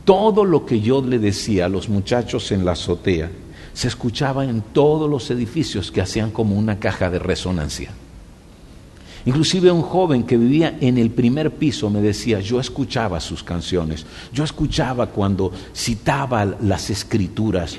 Todo 0.06 0.46
lo 0.46 0.66
que 0.66 0.80
yo 0.80 1.02
le 1.02 1.20
decía 1.20 1.66
a 1.66 1.70
los 1.70 1.90
muchachos 1.90 2.52
en 2.52 2.66
la 2.66 2.74
azotea 2.74 3.30
se 3.74 3.88
escuchaba 3.88 4.46
en 4.46 4.62
todos 4.62 5.10
los 5.10 5.30
edificios 5.32 5.92
que 5.92 6.02
hacían 6.02 6.32
como 6.32 6.58
una 6.58 6.80
caja 6.80 7.10
de 7.10 7.20
resonancia. 7.20 7.92
Inclusive 9.26 9.72
un 9.72 9.84
joven 9.84 10.24
que 10.24 10.38
vivía 10.38 10.78
en 10.82 10.98
el 10.98 11.12
primer 11.12 11.52
piso 11.52 11.90
me 11.90 12.02
decía, 12.02 12.40
yo 12.40 12.60
escuchaba 12.60 13.20
sus 13.20 13.44
canciones, 13.44 14.06
yo 14.34 14.44
escuchaba 14.44 15.08
cuando 15.08 15.52
citaba 15.76 16.46
las 16.46 16.90
escrituras, 16.90 17.78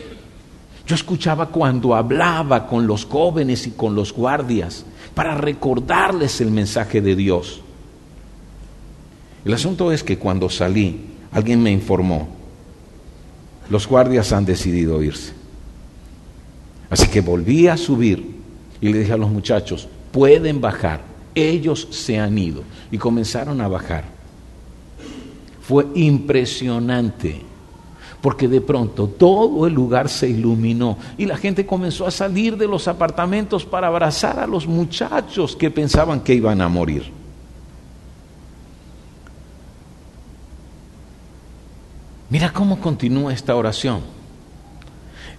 yo 0.86 0.94
escuchaba 0.94 1.46
cuando 1.46 1.94
hablaba 1.94 2.66
con 2.66 2.86
los 2.86 3.04
jóvenes 3.04 3.66
y 3.66 3.72
con 3.72 3.94
los 3.94 4.12
guardias 4.12 4.84
para 5.14 5.34
recordarles 5.34 6.40
el 6.40 6.50
mensaje 6.50 7.00
de 7.00 7.16
Dios. 7.16 7.60
El 9.44 9.54
asunto 9.54 9.90
es 9.90 10.04
que 10.04 10.18
cuando 10.18 10.48
salí, 10.48 11.00
alguien 11.32 11.62
me 11.62 11.72
informó, 11.72 12.28
los 13.68 13.88
guardias 13.88 14.32
han 14.32 14.44
decidido 14.44 15.02
irse. 15.02 15.32
Así 16.90 17.08
que 17.08 17.22
volví 17.22 17.68
a 17.68 17.76
subir 17.78 18.42
Y 18.82 18.92
le 18.92 18.98
dije 18.98 19.12
a 19.12 19.16
los 19.16 19.30
muchachos, 19.30 19.88
pueden 20.10 20.60
bajar. 20.60 21.11
Ellos 21.34 21.88
se 21.90 22.18
han 22.18 22.36
ido. 22.38 22.62
Y 22.90 22.98
comenzaron 22.98 23.60
a 23.60 23.68
bajar. 23.68 24.04
Fue 25.60 25.86
impresionante 25.94 27.42
porque 28.22 28.46
de 28.46 28.60
pronto 28.60 29.08
todo 29.08 29.66
el 29.66 29.74
lugar 29.74 30.08
se 30.08 30.28
iluminó 30.28 30.96
y 31.18 31.26
la 31.26 31.36
gente 31.36 31.66
comenzó 31.66 32.06
a 32.06 32.10
salir 32.12 32.56
de 32.56 32.68
los 32.68 32.86
apartamentos 32.86 33.64
para 33.64 33.88
abrazar 33.88 34.38
a 34.38 34.46
los 34.46 34.66
muchachos 34.66 35.56
que 35.56 35.70
pensaban 35.72 36.20
que 36.20 36.34
iban 36.34 36.60
a 36.60 36.68
morir. 36.68 37.10
Mira 42.30 42.52
cómo 42.52 42.80
continúa 42.80 43.32
esta 43.32 43.56
oración. 43.56 44.00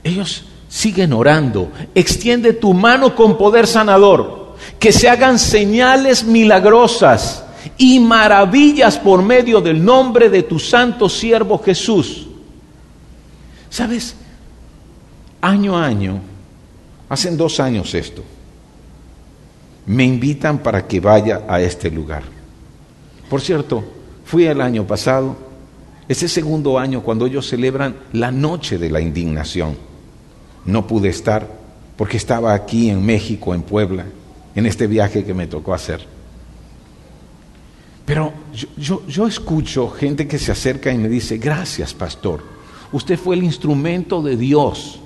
Ellos 0.03 0.45
siguen 0.67 1.13
orando. 1.13 1.71
Extiende 1.95 2.51
tu 2.53 2.73
mano 2.73 3.15
con 3.15 3.37
poder 3.37 3.65
sanador. 3.65 4.42
Que 4.79 4.91
se 4.91 5.09
hagan 5.09 5.39
señales 5.39 6.23
milagrosas 6.23 7.43
y 7.77 7.99
maravillas 7.99 8.97
por 8.97 9.21
medio 9.21 9.61
del 9.61 9.83
nombre 9.83 10.29
de 10.29 10.43
tu 10.43 10.59
santo 10.59 11.09
siervo 11.09 11.57
Jesús. 11.59 12.27
¿Sabes? 13.69 14.15
Año 15.41 15.77
a 15.77 15.85
año, 15.85 16.21
hacen 17.09 17.35
dos 17.35 17.59
años 17.59 17.93
esto, 17.93 18.23
me 19.85 20.03
invitan 20.03 20.59
para 20.59 20.87
que 20.87 20.99
vaya 20.99 21.41
a 21.47 21.59
este 21.59 21.91
lugar. 21.91 22.23
Por 23.29 23.41
cierto, 23.41 23.83
fui 24.25 24.45
el 24.45 24.61
año 24.61 24.85
pasado, 24.85 25.35
ese 26.07 26.27
segundo 26.27 26.77
año 26.77 27.01
cuando 27.01 27.25
ellos 27.25 27.47
celebran 27.47 27.95
la 28.13 28.31
noche 28.31 28.77
de 28.77 28.89
la 28.89 29.01
indignación. 29.01 29.75
No 30.65 30.87
pude 30.87 31.09
estar 31.09 31.47
porque 31.97 32.17
estaba 32.17 32.53
aquí 32.53 32.89
en 32.89 33.05
México, 33.05 33.53
en 33.53 33.63
Puebla, 33.63 34.05
en 34.55 34.65
este 34.65 34.87
viaje 34.87 35.23
que 35.23 35.33
me 35.33 35.47
tocó 35.47 35.73
hacer. 35.73 36.05
Pero 38.05 38.33
yo, 38.53 38.67
yo, 38.77 39.07
yo 39.07 39.27
escucho 39.27 39.89
gente 39.89 40.27
que 40.27 40.37
se 40.37 40.51
acerca 40.51 40.91
y 40.91 40.97
me 40.97 41.09
dice, 41.09 41.37
gracias 41.37 41.93
pastor, 41.93 42.53
Usted 42.93 43.17
fue 43.17 43.35
el 43.35 43.43
instrumento 43.43 44.21
de 44.21 44.37
Dios 44.37 44.99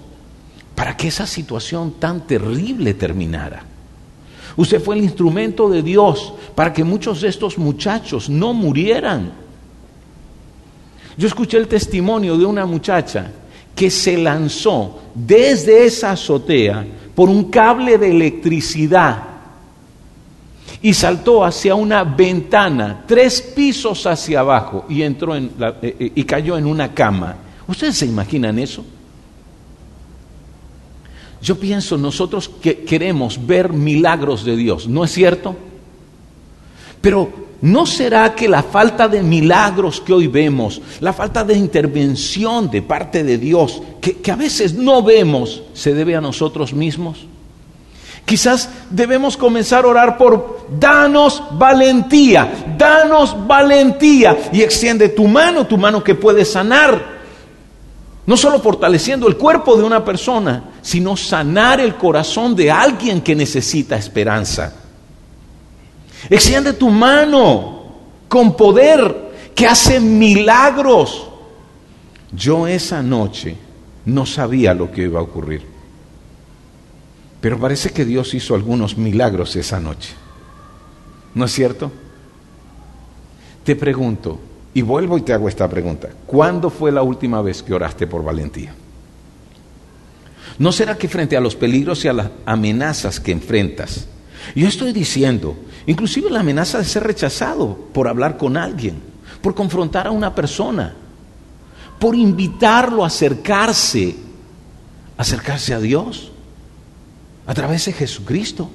para 0.76 0.96
que 0.96 1.08
esa 1.08 1.26
situación 1.26 1.94
tan 2.00 2.28
terrible 2.28 2.94
terminara. 2.94 3.64
Usted 4.58 4.82
fue 4.82 4.98
el 4.98 5.04
instrumento 5.04 5.70
de 5.70 5.82
Dios 5.82 6.34
para 6.54 6.74
que 6.74 6.84
muchos 6.84 7.22
de 7.22 7.30
estos 7.30 7.58
muchachos 7.58 8.30
no 8.30 8.54
murieran. 8.54 9.32
Yo 11.18 11.28
escuché 11.28 11.58
el 11.58 11.68
testimonio 11.68 12.38
de 12.38 12.46
una 12.46 12.66
muchacha 12.66 13.32
que 13.74 13.90
se 13.90 14.18
lanzó 14.18 15.00
desde 15.16 15.86
esa 15.86 16.12
azotea 16.12 16.86
por 17.16 17.30
un 17.30 17.46
cable 17.46 17.98
de 17.98 18.12
electricidad 18.12 19.37
y 20.88 20.94
saltó 20.94 21.44
hacia 21.44 21.76
una 21.76 22.06
ventana, 22.06 23.04
tres 23.06 23.42
pisos 23.42 24.06
hacia 24.06 24.40
abajo, 24.40 24.86
y 24.88 25.02
entró 25.02 25.36
en 25.36 25.52
la, 25.60 25.76
eh, 25.82 25.98
eh, 26.00 26.12
y 26.16 26.24
cayó 26.24 26.58
en 26.58 26.66
una 26.66 26.94
cama. 26.94 27.36
¿Ustedes 27.68 27.98
se 27.98 28.06
imaginan 28.06 28.58
eso? 28.58 28.86
Yo 31.42 31.60
pienso, 31.60 31.98
nosotros 31.98 32.50
que 32.62 32.86
queremos 32.86 33.38
ver 33.46 33.74
milagros 33.74 34.46
de 34.46 34.56
Dios, 34.56 34.88
¿no 34.88 35.04
es 35.04 35.12
cierto? 35.12 35.58
Pero 37.02 37.34
¿no 37.60 37.86
será 37.86 38.34
que 38.34 38.48
la 38.48 38.64
falta 38.64 39.10
de 39.10 39.22
milagros 39.22 40.00
que 40.00 40.14
hoy 40.14 40.28
vemos, 40.28 40.82
la 41.02 41.12
falta 41.12 41.44
de 41.44 41.56
intervención 41.58 42.72
de 42.72 42.82
parte 42.82 43.26
de 43.26 43.38
Dios, 43.38 43.82
que, 44.00 44.20
que 44.20 44.32
a 44.32 44.38
veces 44.38 44.74
no 44.74 45.04
vemos, 45.04 45.64
se 45.74 45.94
debe 45.94 46.16
a 46.16 46.22
nosotros 46.22 46.74
mismos? 46.74 47.28
Quizás 48.28 48.68
debemos 48.90 49.38
comenzar 49.38 49.86
a 49.86 49.88
orar 49.88 50.18
por 50.18 50.68
danos 50.78 51.42
valentía, 51.52 52.76
danos 52.78 53.48
valentía 53.48 54.50
y 54.52 54.64
extiende 54.64 55.08
tu 55.08 55.30
mano, 55.30 55.66
tu 55.66 55.78
mano 55.78 56.04
que 56.04 56.14
puede 56.14 56.44
sanar 56.44 57.18
no 58.26 58.36
solo 58.36 58.60
fortaleciendo 58.60 59.30
el 59.30 59.38
cuerpo 59.38 59.78
de 59.78 59.84
una 59.84 60.04
persona, 60.04 60.62
sino 60.82 61.16
sanar 61.16 61.80
el 61.80 61.96
corazón 61.96 62.54
de 62.54 62.70
alguien 62.70 63.22
que 63.22 63.34
necesita 63.34 63.96
esperanza. 63.96 64.74
Extiende 66.30 66.74
tu 66.74 66.90
mano 66.90 67.86
con 68.28 68.58
poder 68.58 69.52
que 69.56 69.66
hace 69.66 70.02
milagros. 70.02 71.30
Yo 72.34 72.68
esa 72.68 73.02
noche 73.02 73.56
no 74.04 74.26
sabía 74.26 74.74
lo 74.74 74.92
que 74.92 75.04
iba 75.04 75.22
a 75.22 75.24
ocurrir. 75.24 75.77
Pero 77.42 77.60
parece 77.60 77.92
que 77.92 78.06
Dios 78.06 78.34
hizo 78.34 78.56
algunos 78.56 78.98
milagros 78.98 79.56
esa 79.56 79.80
noche. 79.80 80.14
¿No 81.36 81.46
es 81.46 81.52
cierto? 81.52 81.92
Te 83.64 83.76
pregunto, 83.76 84.40
y 84.74 84.82
vuelvo 84.82 85.18
y 85.18 85.22
te 85.22 85.34
hago 85.34 85.48
esta 85.50 85.68
pregunta. 85.68 86.10
¿Cuándo 86.26 86.70
fue 86.70 86.92
la 86.92 87.04
última 87.04 87.42
vez 87.42 87.62
que 87.62 87.74
oraste 87.74 88.08
por 88.08 88.24
valentía? 88.24 88.74
¿No 90.58 90.72
será 90.72 90.98
que 90.98 91.08
frente 91.08 91.38
a 91.38 91.42
los 91.42 91.56
peligros 91.56 92.04
y 92.06 92.08
a 92.08 92.14
las 92.14 92.30
amenazas 92.46 93.20
que 93.20 93.32
enfrentas, 93.32 94.08
yo 94.56 94.68
estoy 94.68 94.94
diciendo, 94.94 95.56
inclusive 95.86 96.30
la 96.30 96.40
amenaza 96.40 96.80
de 96.80 96.86
ser 96.86 97.04
rechazado 97.04 97.78
por 97.94 98.08
hablar 98.08 98.38
con 98.38 98.58
alguien, 98.58 99.02
por 99.42 99.54
confrontar 99.54 100.08
a 100.08 100.12
una 100.12 100.34
persona, 100.34 100.96
por 102.00 102.16
invitarlo 102.16 103.04
a 103.04 103.08
acercarse, 103.08 104.16
acercarse 105.18 105.74
a 105.74 105.80
Dios 105.80 106.32
a 107.48 107.54
través 107.54 107.86
de 107.86 107.94
Jesucristo? 107.94 108.70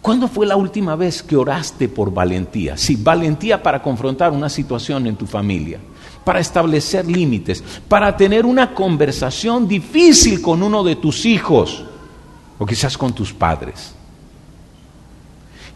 ¿Cuándo 0.00 0.28
fue 0.28 0.46
la 0.46 0.56
última 0.56 0.96
vez 0.96 1.22
que 1.22 1.36
oraste 1.36 1.88
por 1.88 2.12
valentía? 2.12 2.76
Sí, 2.76 2.96
valentía 2.96 3.62
para 3.62 3.80
confrontar 3.80 4.32
una 4.32 4.48
situación 4.48 5.06
en 5.06 5.16
tu 5.16 5.26
familia, 5.26 5.78
para 6.24 6.40
establecer 6.40 7.06
límites, 7.06 7.62
para 7.88 8.14
tener 8.16 8.44
una 8.44 8.74
conversación 8.74 9.66
difícil 9.66 10.42
con 10.42 10.62
uno 10.62 10.84
de 10.84 10.96
tus 10.96 11.24
hijos 11.24 11.84
o 12.58 12.66
quizás 12.66 12.98
con 12.98 13.14
tus 13.14 13.32
padres. 13.32 13.94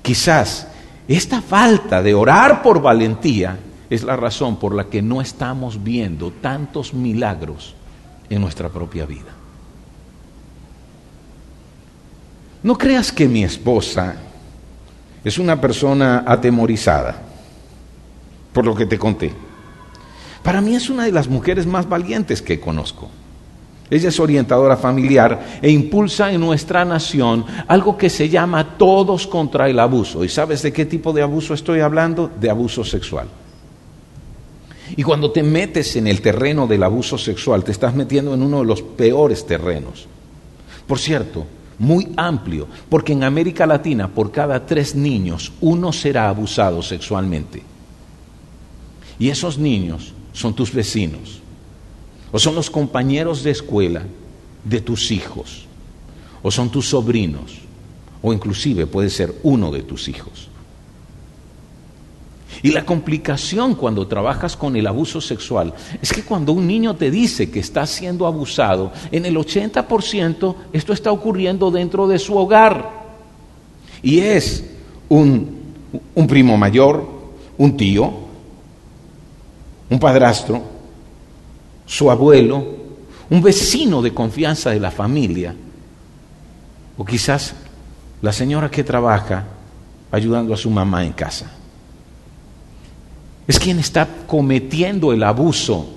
Quizás 0.02 0.68
esta 1.06 1.40
falta 1.40 2.02
de 2.02 2.14
orar 2.14 2.62
por 2.62 2.82
valentía 2.82 3.58
es 3.88 4.02
la 4.02 4.16
razón 4.16 4.56
por 4.56 4.74
la 4.74 4.84
que 4.84 5.00
no 5.00 5.22
estamos 5.22 5.82
viendo 5.82 6.30
tantos 6.32 6.92
milagros 6.92 7.74
en 8.28 8.42
nuestra 8.42 8.68
propia 8.68 9.06
vida. 9.06 9.37
No 12.62 12.76
creas 12.76 13.12
que 13.12 13.28
mi 13.28 13.44
esposa 13.44 14.16
es 15.24 15.38
una 15.38 15.60
persona 15.60 16.24
atemorizada, 16.26 17.20
por 18.52 18.64
lo 18.64 18.74
que 18.74 18.86
te 18.86 18.98
conté. 18.98 19.32
Para 20.42 20.60
mí 20.60 20.74
es 20.74 20.90
una 20.90 21.04
de 21.04 21.12
las 21.12 21.28
mujeres 21.28 21.66
más 21.66 21.88
valientes 21.88 22.42
que 22.42 22.58
conozco. 22.58 23.08
Ella 23.90 24.10
es 24.10 24.20
orientadora 24.20 24.76
familiar 24.76 25.60
e 25.62 25.70
impulsa 25.70 26.30
en 26.30 26.40
nuestra 26.40 26.84
nación 26.84 27.44
algo 27.66 27.96
que 27.96 28.10
se 28.10 28.28
llama 28.28 28.76
todos 28.76 29.26
contra 29.26 29.68
el 29.68 29.78
abuso. 29.78 30.24
¿Y 30.24 30.28
sabes 30.28 30.62
de 30.62 30.72
qué 30.72 30.84
tipo 30.84 31.12
de 31.12 31.22
abuso 31.22 31.54
estoy 31.54 31.80
hablando? 31.80 32.30
De 32.38 32.50
abuso 32.50 32.84
sexual. 32.84 33.28
Y 34.96 35.02
cuando 35.02 35.30
te 35.30 35.42
metes 35.42 35.96
en 35.96 36.06
el 36.06 36.20
terreno 36.20 36.66
del 36.66 36.82
abuso 36.82 37.16
sexual, 37.16 37.64
te 37.64 37.72
estás 37.72 37.94
metiendo 37.94 38.34
en 38.34 38.42
uno 38.42 38.60
de 38.60 38.66
los 38.66 38.82
peores 38.82 39.46
terrenos. 39.46 40.06
Por 40.86 40.98
cierto, 40.98 41.46
muy 41.78 42.08
amplio, 42.16 42.66
porque 42.88 43.12
en 43.12 43.24
América 43.24 43.66
Latina 43.66 44.08
por 44.08 44.32
cada 44.32 44.66
tres 44.66 44.94
niños 44.94 45.52
uno 45.60 45.92
será 45.92 46.28
abusado 46.28 46.82
sexualmente. 46.82 47.62
Y 49.18 49.28
esos 49.28 49.58
niños 49.58 50.12
son 50.32 50.54
tus 50.54 50.72
vecinos, 50.72 51.40
o 52.30 52.38
son 52.38 52.54
los 52.54 52.70
compañeros 52.70 53.42
de 53.42 53.50
escuela 53.50 54.02
de 54.64 54.80
tus 54.80 55.10
hijos, 55.10 55.66
o 56.42 56.50
son 56.50 56.70
tus 56.70 56.88
sobrinos, 56.88 57.58
o 58.22 58.32
inclusive 58.32 58.86
puede 58.86 59.10
ser 59.10 59.34
uno 59.42 59.70
de 59.70 59.82
tus 59.82 60.08
hijos. 60.08 60.48
Y 62.62 62.72
la 62.72 62.84
complicación 62.84 63.74
cuando 63.74 64.06
trabajas 64.06 64.56
con 64.56 64.74
el 64.74 64.86
abuso 64.86 65.20
sexual 65.20 65.74
es 66.02 66.12
que 66.12 66.24
cuando 66.24 66.52
un 66.52 66.66
niño 66.66 66.96
te 66.96 67.10
dice 67.10 67.50
que 67.50 67.60
está 67.60 67.86
siendo 67.86 68.26
abusado, 68.26 68.92
en 69.12 69.26
el 69.26 69.36
80% 69.36 70.54
esto 70.72 70.92
está 70.92 71.12
ocurriendo 71.12 71.70
dentro 71.70 72.08
de 72.08 72.18
su 72.18 72.36
hogar. 72.36 72.90
Y 74.02 74.20
es 74.20 74.64
un, 75.08 75.60
un 76.14 76.26
primo 76.26 76.56
mayor, 76.56 77.06
un 77.58 77.76
tío, 77.76 78.12
un 79.90 79.98
padrastro, 79.98 80.62
su 81.86 82.10
abuelo, 82.10 82.64
un 83.30 83.42
vecino 83.42 84.02
de 84.02 84.12
confianza 84.12 84.70
de 84.70 84.80
la 84.80 84.90
familia, 84.90 85.54
o 86.96 87.04
quizás 87.04 87.54
la 88.20 88.32
señora 88.32 88.70
que 88.70 88.82
trabaja 88.82 89.44
ayudando 90.10 90.54
a 90.54 90.56
su 90.56 90.70
mamá 90.70 91.04
en 91.04 91.12
casa 91.12 91.57
es 93.48 93.58
quien 93.58 93.78
está 93.78 94.06
cometiendo 94.26 95.12
el 95.12 95.22
abuso. 95.22 95.88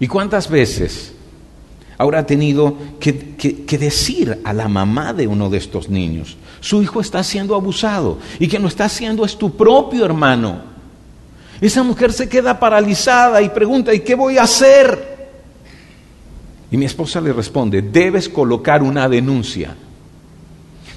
¿Y 0.00 0.08
cuántas 0.08 0.48
veces 0.48 1.12
ahora 1.98 2.20
ha 2.20 2.26
tenido 2.26 2.76
que, 2.98 3.12
decir 3.78 4.40
a 4.42 4.52
la 4.52 4.66
mamá 4.68 5.12
de 5.12 5.26
uno 5.26 5.50
de 5.50 5.58
estos 5.58 5.88
niños, 5.88 6.36
su 6.60 6.82
hijo 6.82 7.00
está 7.00 7.22
siendo 7.22 7.54
abusado 7.54 8.18
y 8.40 8.48
que 8.48 8.58
no 8.58 8.66
está 8.66 8.86
haciendo 8.86 9.24
es 9.24 9.36
tu 9.36 9.54
propio 9.56 10.04
hermano. 10.04 10.72
Esa 11.60 11.84
mujer 11.84 12.12
se 12.12 12.28
queda 12.28 12.58
paralizada 12.58 13.40
y 13.40 13.50
pregunta, 13.50 13.94
¿y 13.94 14.00
qué 14.00 14.16
voy 14.16 14.38
a 14.38 14.42
hacer? 14.42 15.12
Y 16.72 16.76
mi 16.76 16.86
esposa 16.86 17.20
le 17.20 17.32
responde, 17.32 17.82
debes 17.82 18.28
colocar 18.28 18.82
una 18.82 19.08
denuncia 19.08 19.76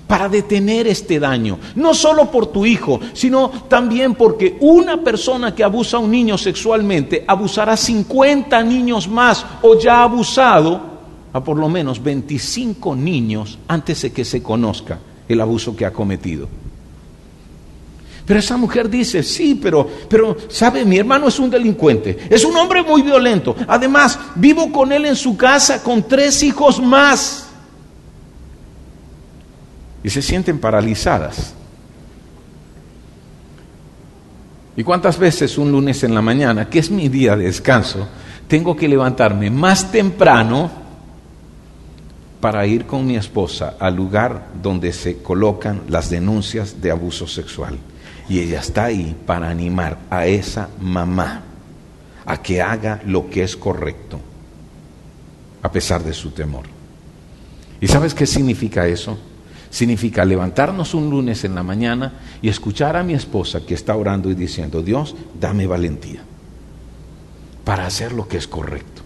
para 0.07 0.29
detener 0.29 0.87
este 0.87 1.19
daño, 1.19 1.57
no 1.75 1.93
solo 1.93 2.29
por 2.29 2.47
tu 2.47 2.65
hijo, 2.65 2.99
sino 3.13 3.49
también 3.67 4.13
porque 4.13 4.57
una 4.59 5.03
persona 5.03 5.55
que 5.55 5.63
abusa 5.63 5.97
a 5.97 6.01
un 6.01 6.11
niño 6.11 6.37
sexualmente 6.37 7.23
abusará 7.27 7.73
a 7.73 7.77
50 7.77 8.61
niños 8.63 9.07
más 9.07 9.45
o 9.61 9.79
ya 9.79 9.97
ha 9.97 10.03
abusado 10.03 10.95
a 11.33 11.43
por 11.43 11.57
lo 11.57 11.67
menos 11.67 12.01
25 12.01 12.95
niños 12.95 13.57
antes 13.67 14.03
de 14.03 14.13
que 14.13 14.23
se 14.23 14.43
conozca 14.43 14.99
el 15.27 15.41
abuso 15.41 15.75
que 15.75 15.85
ha 15.85 15.91
cometido. 15.91 16.47
Pero 18.25 18.39
esa 18.39 18.57
mujer 18.57 18.89
dice, 18.89 19.21
sí, 19.21 19.59
pero, 19.61 19.87
pero, 20.09 20.35
sabe, 20.49 20.83
mi 20.83 20.97
hermano 20.97 21.27
es 21.27 21.37
un 21.37 21.49
delincuente, 21.49 22.17
es 22.29 22.43
un 22.43 22.57
hombre 22.57 22.81
muy 22.81 23.03
violento. 23.03 23.55
Además, 23.67 24.17
vivo 24.35 24.71
con 24.71 24.91
él 24.91 25.05
en 25.05 25.15
su 25.15 25.37
casa 25.37 25.83
con 25.83 26.07
tres 26.07 26.41
hijos 26.41 26.81
más 26.81 27.44
y 30.05 30.09
se 30.11 30.21
sienten 30.21 30.59
paralizadas. 30.59 31.55
¿Y 34.77 34.83
cuántas 34.83 35.17
veces 35.17 35.57
un 35.57 35.71
lunes 35.71 36.03
en 36.03 36.13
la 36.13 36.21
mañana, 36.21 36.69
que 36.69 36.77
es 36.77 36.91
mi 36.91 37.09
día 37.09 37.35
de 37.35 37.45
descanso, 37.45 38.07
tengo 38.47 38.75
que 38.75 38.87
levantarme 38.87 39.49
más 39.49 39.91
temprano 39.91 40.69
para 42.39 42.67
ir 42.67 42.85
con 42.85 43.07
mi 43.07 43.15
esposa 43.15 43.77
al 43.79 43.95
lugar 43.95 44.49
donde 44.61 44.93
se 44.93 45.23
colocan 45.23 45.81
las 45.87 46.11
denuncias 46.11 46.79
de 46.79 46.91
abuso 46.91 47.25
sexual? 47.25 47.75
Y 48.29 48.41
ella 48.41 48.59
está 48.59 48.85
ahí 48.85 49.15
para 49.25 49.49
animar 49.49 49.97
a 50.11 50.27
esa 50.27 50.69
mamá 50.79 51.41
a 52.27 52.43
que 52.43 52.61
haga 52.61 53.01
lo 53.07 53.27
que 53.27 53.41
es 53.41 53.57
correcto, 53.57 54.19
a 55.63 55.71
pesar 55.71 56.03
de 56.03 56.13
su 56.13 56.29
temor. 56.29 56.65
¿Y 57.81 57.87
sabes 57.87 58.13
qué 58.13 58.27
significa 58.27 58.85
eso? 58.85 59.17
Significa 59.75 60.23
levantarnos 60.23 60.93
un 60.93 61.09
lunes 61.09 61.43
en 61.43 61.53
la 61.53 61.61
mañana 61.61 62.13
y 62.41 62.47
escuchar 62.47 62.95
a 62.95 63.03
mi 63.03 63.13
esposa 63.13 63.65
que 63.65 63.73
está 63.73 63.93
orando 63.93 64.31
y 64.31 64.33
diciendo, 64.33 64.81
Dios, 64.81 65.17
dame 65.37 65.67
valentía 65.67 66.21
para 67.65 67.85
hacer 67.85 68.13
lo 68.13 68.25
que 68.25 68.37
es 68.37 68.47
correcto, 68.47 69.01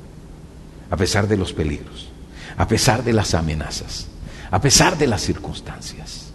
a 0.92 0.96
pesar 0.96 1.28
de 1.28 1.38
los 1.38 1.54
peligros, 1.54 2.10
a 2.56 2.68
pesar 2.68 3.04
de 3.04 3.14
las 3.14 3.34
amenazas, 3.34 4.10
a 4.52 4.62
pesar 4.62 4.96
de 4.96 5.08
las 5.08 5.22
circunstancias. 5.22 6.28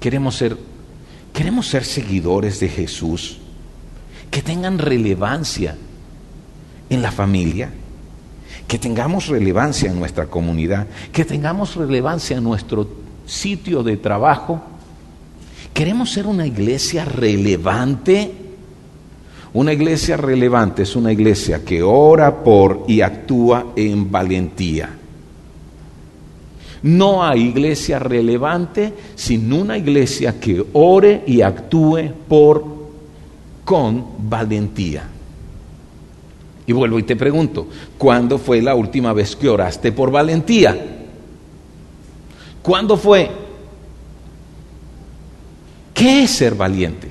Queremos 0.00 0.34
ser, 0.34 0.56
queremos 1.34 1.68
ser 1.68 1.84
seguidores 1.84 2.60
de 2.60 2.70
Jesús, 2.70 3.40
que 4.30 4.40
tengan 4.40 4.78
relevancia 4.78 5.76
en 6.88 7.02
la 7.02 7.12
familia, 7.12 7.72
que 8.66 8.78
tengamos 8.78 9.26
relevancia 9.26 9.90
en 9.90 9.98
nuestra 9.98 10.28
comunidad, 10.28 10.86
que 11.12 11.26
tengamos 11.26 11.76
relevancia 11.76 12.38
en 12.38 12.44
nuestro 12.44 13.01
sitio 13.26 13.82
de 13.82 13.96
trabajo. 13.96 14.60
Queremos 15.72 16.10
ser 16.10 16.26
una 16.26 16.46
iglesia 16.46 17.04
relevante. 17.04 18.30
Una 19.54 19.72
iglesia 19.72 20.16
relevante 20.16 20.82
es 20.82 20.96
una 20.96 21.12
iglesia 21.12 21.64
que 21.64 21.82
ora 21.82 22.42
por 22.42 22.84
y 22.88 23.00
actúa 23.00 23.72
en 23.76 24.10
valentía. 24.10 24.98
No 26.82 27.22
hay 27.22 27.42
iglesia 27.42 27.98
relevante 27.98 28.92
sin 29.14 29.52
una 29.52 29.78
iglesia 29.78 30.40
que 30.40 30.64
ore 30.72 31.22
y 31.26 31.40
actúe 31.42 32.10
por 32.28 32.64
con 33.64 34.04
valentía. 34.28 35.08
Y 36.66 36.72
vuelvo 36.72 36.98
y 36.98 37.02
te 37.04 37.16
pregunto, 37.16 37.68
¿cuándo 37.98 38.38
fue 38.38 38.62
la 38.62 38.74
última 38.74 39.12
vez 39.12 39.36
que 39.36 39.48
oraste 39.48 39.92
por 39.92 40.10
valentía? 40.10 40.91
¿Cuándo 42.62 42.96
fue? 42.96 43.30
¿Qué 45.92 46.24
es 46.24 46.30
ser 46.30 46.54
valiente? 46.54 47.08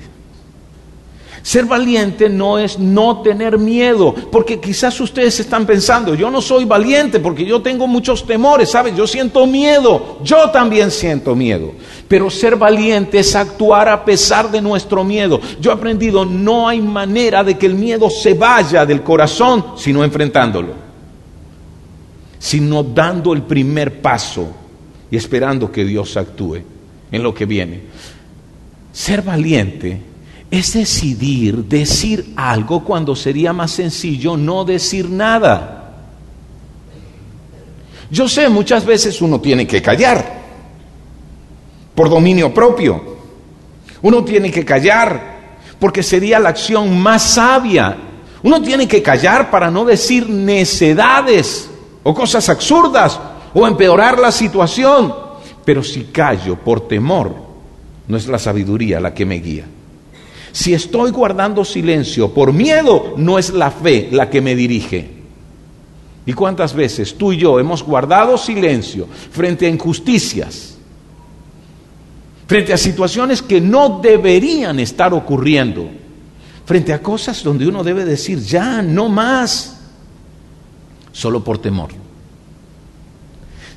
Ser 1.42 1.64
valiente 1.64 2.28
no 2.28 2.56
es 2.56 2.78
no 2.78 3.20
tener 3.20 3.58
miedo, 3.58 4.14
porque 4.30 4.60
quizás 4.60 4.98
ustedes 5.00 5.40
están 5.40 5.66
pensando, 5.66 6.14
yo 6.14 6.30
no 6.30 6.40
soy 6.40 6.64
valiente 6.64 7.18
porque 7.18 7.44
yo 7.44 7.60
tengo 7.60 7.88
muchos 7.88 8.24
temores, 8.24 8.70
¿sabes? 8.70 8.94
Yo 8.94 9.08
siento 9.08 9.44
miedo, 9.44 10.18
yo 10.22 10.50
también 10.50 10.92
siento 10.92 11.34
miedo, 11.34 11.72
pero 12.06 12.30
ser 12.30 12.54
valiente 12.54 13.18
es 13.18 13.34
actuar 13.34 13.88
a 13.88 14.04
pesar 14.04 14.52
de 14.52 14.62
nuestro 14.62 15.02
miedo. 15.02 15.40
Yo 15.60 15.72
he 15.72 15.74
aprendido, 15.74 16.24
no 16.24 16.68
hay 16.68 16.80
manera 16.80 17.42
de 17.42 17.58
que 17.58 17.66
el 17.66 17.74
miedo 17.74 18.08
se 18.08 18.34
vaya 18.34 18.86
del 18.86 19.02
corazón 19.02 19.72
sino 19.76 20.04
enfrentándolo, 20.04 20.74
sino 22.38 22.84
dando 22.84 23.32
el 23.32 23.42
primer 23.42 24.00
paso 24.00 24.61
y 25.12 25.16
esperando 25.18 25.70
que 25.70 25.84
Dios 25.84 26.16
actúe 26.16 26.62
en 27.12 27.22
lo 27.22 27.34
que 27.34 27.44
viene. 27.44 27.82
Ser 28.94 29.20
valiente 29.20 30.00
es 30.50 30.72
decidir 30.72 31.66
decir 31.66 32.32
algo 32.34 32.82
cuando 32.82 33.14
sería 33.14 33.52
más 33.52 33.72
sencillo 33.72 34.38
no 34.38 34.64
decir 34.64 35.10
nada. 35.10 35.96
Yo 38.10 38.26
sé, 38.26 38.48
muchas 38.48 38.86
veces 38.86 39.20
uno 39.20 39.38
tiene 39.38 39.66
que 39.66 39.82
callar 39.82 40.40
por 41.94 42.08
dominio 42.08 42.54
propio. 42.54 43.18
Uno 44.00 44.24
tiene 44.24 44.50
que 44.50 44.64
callar 44.64 45.58
porque 45.78 46.02
sería 46.02 46.40
la 46.40 46.48
acción 46.48 46.98
más 46.98 47.34
sabia. 47.34 47.98
Uno 48.42 48.62
tiene 48.62 48.88
que 48.88 49.02
callar 49.02 49.50
para 49.50 49.70
no 49.70 49.84
decir 49.84 50.26
necedades 50.30 51.68
o 52.02 52.14
cosas 52.14 52.48
absurdas 52.48 53.20
o 53.54 53.66
empeorar 53.66 54.18
la 54.18 54.32
situación. 54.32 55.14
Pero 55.64 55.82
si 55.82 56.04
callo 56.04 56.56
por 56.56 56.88
temor, 56.88 57.34
no 58.08 58.16
es 58.16 58.26
la 58.26 58.38
sabiduría 58.38 59.00
la 59.00 59.14
que 59.14 59.24
me 59.24 59.36
guía. 59.36 59.66
Si 60.52 60.74
estoy 60.74 61.10
guardando 61.10 61.64
silencio 61.64 62.32
por 62.32 62.52
miedo, 62.52 63.14
no 63.16 63.38
es 63.38 63.50
la 63.50 63.70
fe 63.70 64.08
la 64.12 64.28
que 64.28 64.40
me 64.40 64.54
dirige. 64.54 65.22
¿Y 66.26 66.34
cuántas 66.34 66.74
veces 66.74 67.16
tú 67.16 67.32
y 67.32 67.38
yo 67.38 67.58
hemos 67.58 67.82
guardado 67.82 68.36
silencio 68.36 69.08
frente 69.30 69.66
a 69.66 69.70
injusticias, 69.70 70.76
frente 72.46 72.72
a 72.72 72.76
situaciones 72.76 73.40
que 73.42 73.60
no 73.60 74.00
deberían 74.00 74.78
estar 74.78 75.14
ocurriendo, 75.14 75.88
frente 76.64 76.92
a 76.92 77.02
cosas 77.02 77.42
donde 77.42 77.66
uno 77.66 77.82
debe 77.82 78.04
decir, 78.04 78.38
ya, 78.40 78.82
no 78.82 79.08
más, 79.08 79.80
solo 81.12 81.42
por 81.42 81.58
temor? 81.58 82.01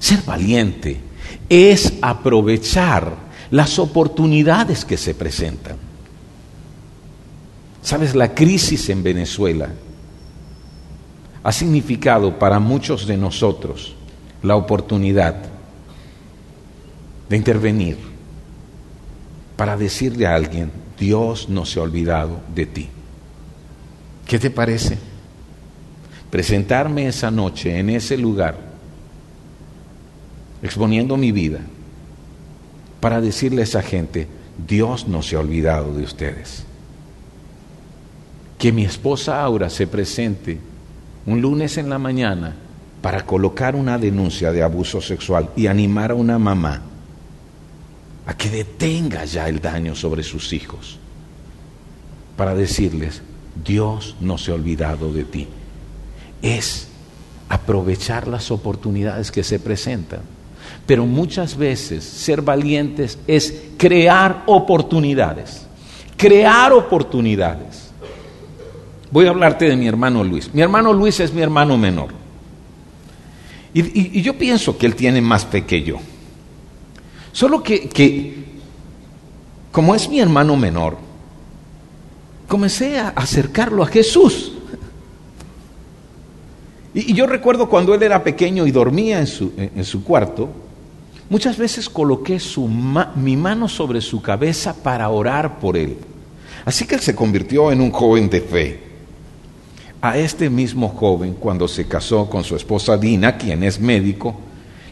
Ser 0.06 0.22
valiente 0.22 1.00
es 1.50 1.94
aprovechar 2.00 3.16
las 3.50 3.80
oportunidades 3.80 4.86
que 4.86 4.98
se 4.98 5.16
presentan. 5.16 5.78
Sabes, 7.82 8.14
la 8.14 8.36
crisis 8.36 8.88
en 8.90 9.02
Venezuela 9.02 9.68
ha 11.42 11.52
significado 11.52 12.38
para 12.38 12.60
muchos 12.60 13.08
de 13.08 13.18
nosotros 13.18 13.96
la 14.44 14.56
oportunidad 14.56 15.38
de 17.28 17.36
intervenir 17.36 17.98
para 19.58 19.76
decirle 19.76 20.28
a 20.28 20.36
alguien, 20.36 20.72
Dios 21.00 21.50
no 21.50 21.66
se 21.66 21.80
ha 21.80 21.82
olvidado 21.82 22.42
de 22.54 22.68
ti. 22.68 22.90
¿Qué 24.28 24.38
te 24.38 24.52
parece? 24.52 25.00
Presentarme 26.30 27.08
esa 27.08 27.32
noche 27.32 27.80
en 27.80 27.90
ese 27.90 28.20
lugar, 28.20 28.65
exponiendo 30.66 31.18
mi 31.18 31.32
vida, 31.32 31.60
para 33.00 33.22
decirle 33.22 33.62
a 33.62 33.66
esa 33.66 33.82
gente, 33.82 34.28
Dios 34.68 35.08
no 35.08 35.22
se 35.22 35.36
ha 35.36 35.40
olvidado 35.40 35.94
de 35.94 36.04
ustedes 36.04 36.66
que 38.58 38.72
mi 38.72 38.86
esposa 38.86 39.44
Aura 39.44 39.70
se 39.70 39.88
presente 39.88 40.58
un 41.26 41.42
lunes 41.42 41.78
en 41.78 41.90
la 41.90 42.00
mañana 42.00 42.56
para 43.02 43.26
colocar 43.26 43.76
una 43.76 43.98
denuncia 43.98 44.52
de 44.52 44.64
abuso 44.64 45.02
sexual 45.02 45.50
y 45.56 45.68
animar 45.68 46.12
a 46.12 46.16
una 46.16 46.40
mamá 46.40 46.82
a 48.26 48.36
que 48.36 48.50
detenga 48.50 49.26
ya 49.26 49.48
el 49.50 49.60
daño 49.60 49.94
sobre 49.94 50.24
sus 50.24 50.52
hijos, 50.52 50.98
para 52.36 52.56
decirles, 52.56 53.22
Dios 53.64 54.16
no 54.20 54.40
se 54.40 54.50
ha 54.50 54.56
olvidado 54.56 55.14
de 55.14 55.26
ti. 55.26 55.48
Es 56.42 56.88
aprovechar 57.50 58.28
las 58.28 58.50
oportunidades 58.50 59.32
que 59.32 59.44
se 59.44 59.60
presentan. 59.60 60.22
Pero 60.86 61.06
muchas 61.06 61.58
veces 61.58 62.04
ser 62.04 62.42
valientes 62.42 63.18
es 63.28 63.54
crear 63.78 64.44
oportunidades, 64.46 65.66
crear 66.16 66.74
oportunidades. 66.74 67.92
Voy 69.12 69.26
a 69.28 69.30
hablarte 69.30 69.66
de 69.66 69.76
mi 69.76 69.88
hermano 69.88 70.24
Luis. 70.24 70.54
Mi 70.54 70.62
hermano 70.62 70.94
Luis 70.94 71.20
es 71.20 71.34
mi 71.34 71.42
hermano 71.42 71.78
menor. 71.78 72.10
Y, 73.74 74.22
yo 74.22 74.38
pienso 74.38 74.78
que 74.78 74.86
él 74.86 74.96
tiene 74.96 75.22
más 75.22 75.46
fe 75.46 75.66
que 75.66 75.84
yo. 75.84 75.98
Solo 77.34 77.62
que, 77.62 77.90
que, 77.90 78.46
como 79.72 79.96
es 79.96 80.08
mi 80.08 80.20
hermano 80.20 80.56
menor, 80.56 80.98
comencé 82.48 83.00
a 83.00 83.10
acercarlo 83.10 83.84
a 83.84 83.88
Jesús. 83.88 84.54
Y, 86.94 87.14
yo 87.14 87.26
recuerdo 87.28 87.68
cuando 87.68 87.94
él 87.94 88.04
era 88.04 88.24
pequeño 88.24 88.66
y 88.66 88.72
dormía 88.72 89.20
en 89.20 89.28
su, 89.28 89.52
en 89.58 89.84
su 89.84 90.04
cuarto, 90.04 90.50
muchas 91.30 91.58
veces 91.58 91.90
coloqué 91.90 92.40
su 92.40 92.68
mi 92.68 93.38
mano 93.38 93.68
sobre 93.68 94.02
su 94.02 94.22
cabeza 94.22 94.74
para 94.74 95.10
orar 95.10 95.60
por 95.60 95.78
él. 95.78 95.98
Así 96.66 96.86
que 96.86 96.96
él 96.96 97.02
se 97.02 97.16
convirtió 97.16 97.72
en 97.72 97.82
un 97.82 97.92
joven 97.92 98.30
de 98.30 98.42
fe. 98.42 98.80
A 100.02 100.18
este 100.18 100.50
mismo 100.50 100.90
joven, 100.90 101.36
cuando 101.40 101.68
se 101.68 101.88
casó 101.88 102.30
con 102.30 102.44
su 102.44 102.56
esposa 102.56 102.98
Dina, 102.98 103.38
quien 103.38 103.64
es 103.64 103.80
médico, 103.80 104.36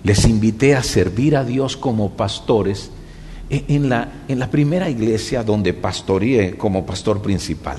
les 0.03 0.25
invité 0.25 0.75
a 0.75 0.83
servir 0.83 1.35
a 1.35 1.43
Dios 1.43 1.77
como 1.77 2.11
pastores 2.11 2.89
en 2.89 3.03
en 3.49 3.89
la, 3.89 4.07
en 4.27 4.39
la 4.39 4.49
primera 4.49 4.89
iglesia 4.89 5.43
donde 5.43 5.73
pastoreé 5.73 6.57
como 6.57 6.85
pastor 6.85 7.21
principal. 7.21 7.77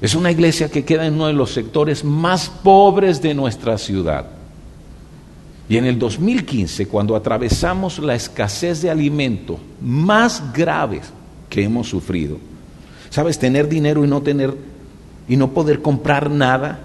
Es 0.00 0.14
una 0.14 0.30
iglesia 0.30 0.70
que 0.70 0.84
queda 0.84 1.06
en 1.06 1.14
uno 1.14 1.26
de 1.26 1.32
los 1.32 1.52
sectores 1.52 2.04
más 2.04 2.48
pobres 2.48 3.20
de 3.20 3.34
nuestra 3.34 3.76
ciudad. 3.78 4.37
Y 5.68 5.76
en 5.76 5.84
el 5.84 5.98
2015, 5.98 6.86
cuando 6.86 7.14
atravesamos 7.14 7.98
la 7.98 8.14
escasez 8.14 8.80
de 8.80 8.90
alimento 8.90 9.58
más 9.82 10.52
grave 10.52 11.02
que 11.50 11.62
hemos 11.62 11.88
sufrido, 11.88 12.38
¿sabes? 13.10 13.38
Tener 13.38 13.68
dinero 13.68 14.04
y 14.04 14.08
no 14.08 14.22
tener 14.22 14.56
y 15.28 15.36
no 15.36 15.50
poder 15.50 15.82
comprar 15.82 16.30
nada. 16.30 16.80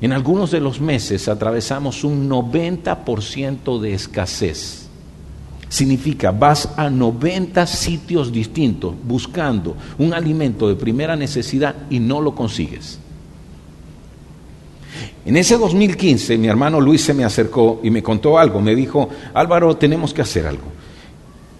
En 0.00 0.12
algunos 0.12 0.50
de 0.50 0.60
los 0.60 0.80
meses 0.80 1.28
atravesamos 1.28 2.04
un 2.04 2.28
90% 2.28 3.80
de 3.80 3.94
escasez. 3.94 4.86
Significa, 5.70 6.30
vas 6.30 6.70
a 6.76 6.88
90 6.88 7.66
sitios 7.66 8.32
distintos 8.32 8.94
buscando 9.02 9.76
un 9.98 10.14
alimento 10.14 10.68
de 10.68 10.76
primera 10.76 11.16
necesidad 11.16 11.74
y 11.90 12.00
no 12.00 12.20
lo 12.20 12.34
consigues. 12.34 12.98
En 15.28 15.36
ese 15.36 15.58
2015 15.58 16.38
mi 16.38 16.48
hermano 16.48 16.80
Luis 16.80 17.02
se 17.04 17.12
me 17.12 17.22
acercó 17.22 17.80
y 17.82 17.90
me 17.90 18.02
contó 18.02 18.38
algo. 18.38 18.62
Me 18.62 18.74
dijo, 18.74 19.10
Álvaro, 19.34 19.76
tenemos 19.76 20.14
que 20.14 20.22
hacer 20.22 20.46
algo. 20.46 20.64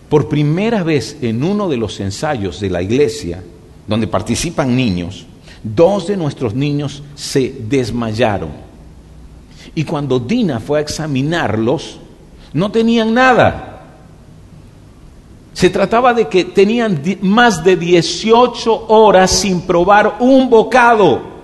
Por 0.09 0.27
primera 0.27 0.83
vez 0.83 1.19
en 1.21 1.45
uno 1.45 1.69
de 1.69 1.77
los 1.77 2.01
ensayos 2.01 2.61
de 2.61 2.71
la 2.71 2.81
iglesia, 2.81 3.45
donde 3.87 4.07
participan 4.07 4.75
niños, 4.75 5.27
dos 5.63 6.07
de 6.07 6.17
nuestros 6.17 6.55
niños 6.55 7.03
se 7.15 7.57
desmayaron. 7.69 8.49
Y 9.75 9.85
cuando 9.85 10.19
Dina 10.19 10.61
fue 10.61 10.79
a 10.79 10.83
examinarlos, 10.83 11.99
no 12.55 12.71
tenían 12.73 13.13
nada. 13.13 13.83
Se 15.53 15.69
trataba 15.69 16.15
de 16.15 16.27
que 16.27 16.47
tenían 16.47 17.03
más 17.21 17.63
de 17.63 17.77
18 17.77 18.87
horas 18.89 19.31
sin 19.31 19.61
probar 19.61 20.17
un 20.21 20.49
bocado. 20.49 21.38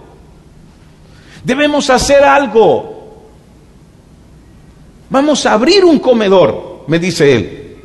Debemos 1.45 1.91
hacer 1.91 2.25
algo. 2.25 2.95
Vamos 5.11 5.45
a 5.47 5.53
abrir 5.53 5.85
un 5.85 5.99
comedor, 5.99 6.85
me 6.89 6.99
dice 6.99 7.37
él. 7.37 7.77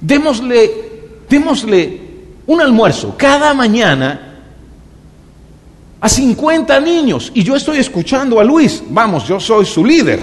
Démosle, 0.00 0.70
démosle 1.28 2.00
un 2.46 2.60
almuerzo 2.60 3.14
cada 3.16 3.54
mañana 3.54 4.32
a 6.00 6.08
50 6.08 6.80
niños. 6.80 7.32
Y 7.34 7.42
yo 7.42 7.56
estoy 7.56 7.78
escuchando 7.78 8.38
a 8.38 8.44
Luis. 8.44 8.82
Vamos, 8.90 9.26
yo 9.26 9.40
soy 9.40 9.64
su 9.64 9.84
líder. 9.84 10.20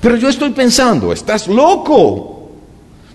Pero 0.00 0.16
yo 0.16 0.28
estoy 0.28 0.50
pensando, 0.50 1.12
estás 1.12 1.48
loco. 1.48 2.35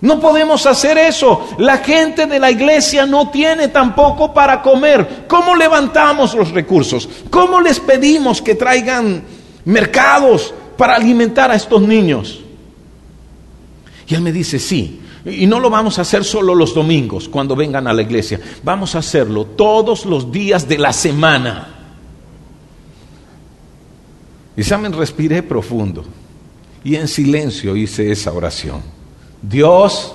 No 0.02 0.18
podemos 0.18 0.66
hacer 0.66 0.98
eso. 0.98 1.48
La 1.58 1.78
gente 1.78 2.26
de 2.26 2.40
la 2.40 2.50
iglesia 2.50 3.06
no 3.06 3.30
tiene 3.30 3.68
tampoco 3.68 4.34
para 4.34 4.60
comer. 4.60 5.26
¿Cómo 5.28 5.54
levantamos 5.54 6.34
los 6.34 6.50
recursos? 6.50 7.08
¿Cómo 7.30 7.60
les 7.60 7.78
pedimos 7.78 8.42
que 8.42 8.56
traigan 8.56 9.22
mercados 9.64 10.52
para 10.76 10.96
alimentar 10.96 11.52
a 11.52 11.54
estos 11.54 11.80
niños? 11.82 12.40
Y 14.08 14.14
él 14.16 14.22
me 14.22 14.32
dice, 14.32 14.58
sí. 14.58 15.00
Y 15.24 15.46
no 15.46 15.60
lo 15.60 15.70
vamos 15.70 16.00
a 16.00 16.02
hacer 16.02 16.24
solo 16.24 16.52
los 16.52 16.74
domingos 16.74 17.28
cuando 17.28 17.54
vengan 17.54 17.86
a 17.86 17.92
la 17.92 18.02
iglesia. 18.02 18.40
Vamos 18.64 18.96
a 18.96 18.98
hacerlo 18.98 19.44
todos 19.44 20.04
los 20.04 20.32
días 20.32 20.66
de 20.66 20.78
la 20.78 20.92
semana. 20.92 21.68
Y 24.56 24.64
saben, 24.64 24.92
respiré 24.92 25.44
profundo 25.44 26.04
y 26.82 26.96
en 26.96 27.06
silencio 27.06 27.76
hice 27.76 28.10
esa 28.10 28.32
oración. 28.32 29.01
Dios, 29.42 30.14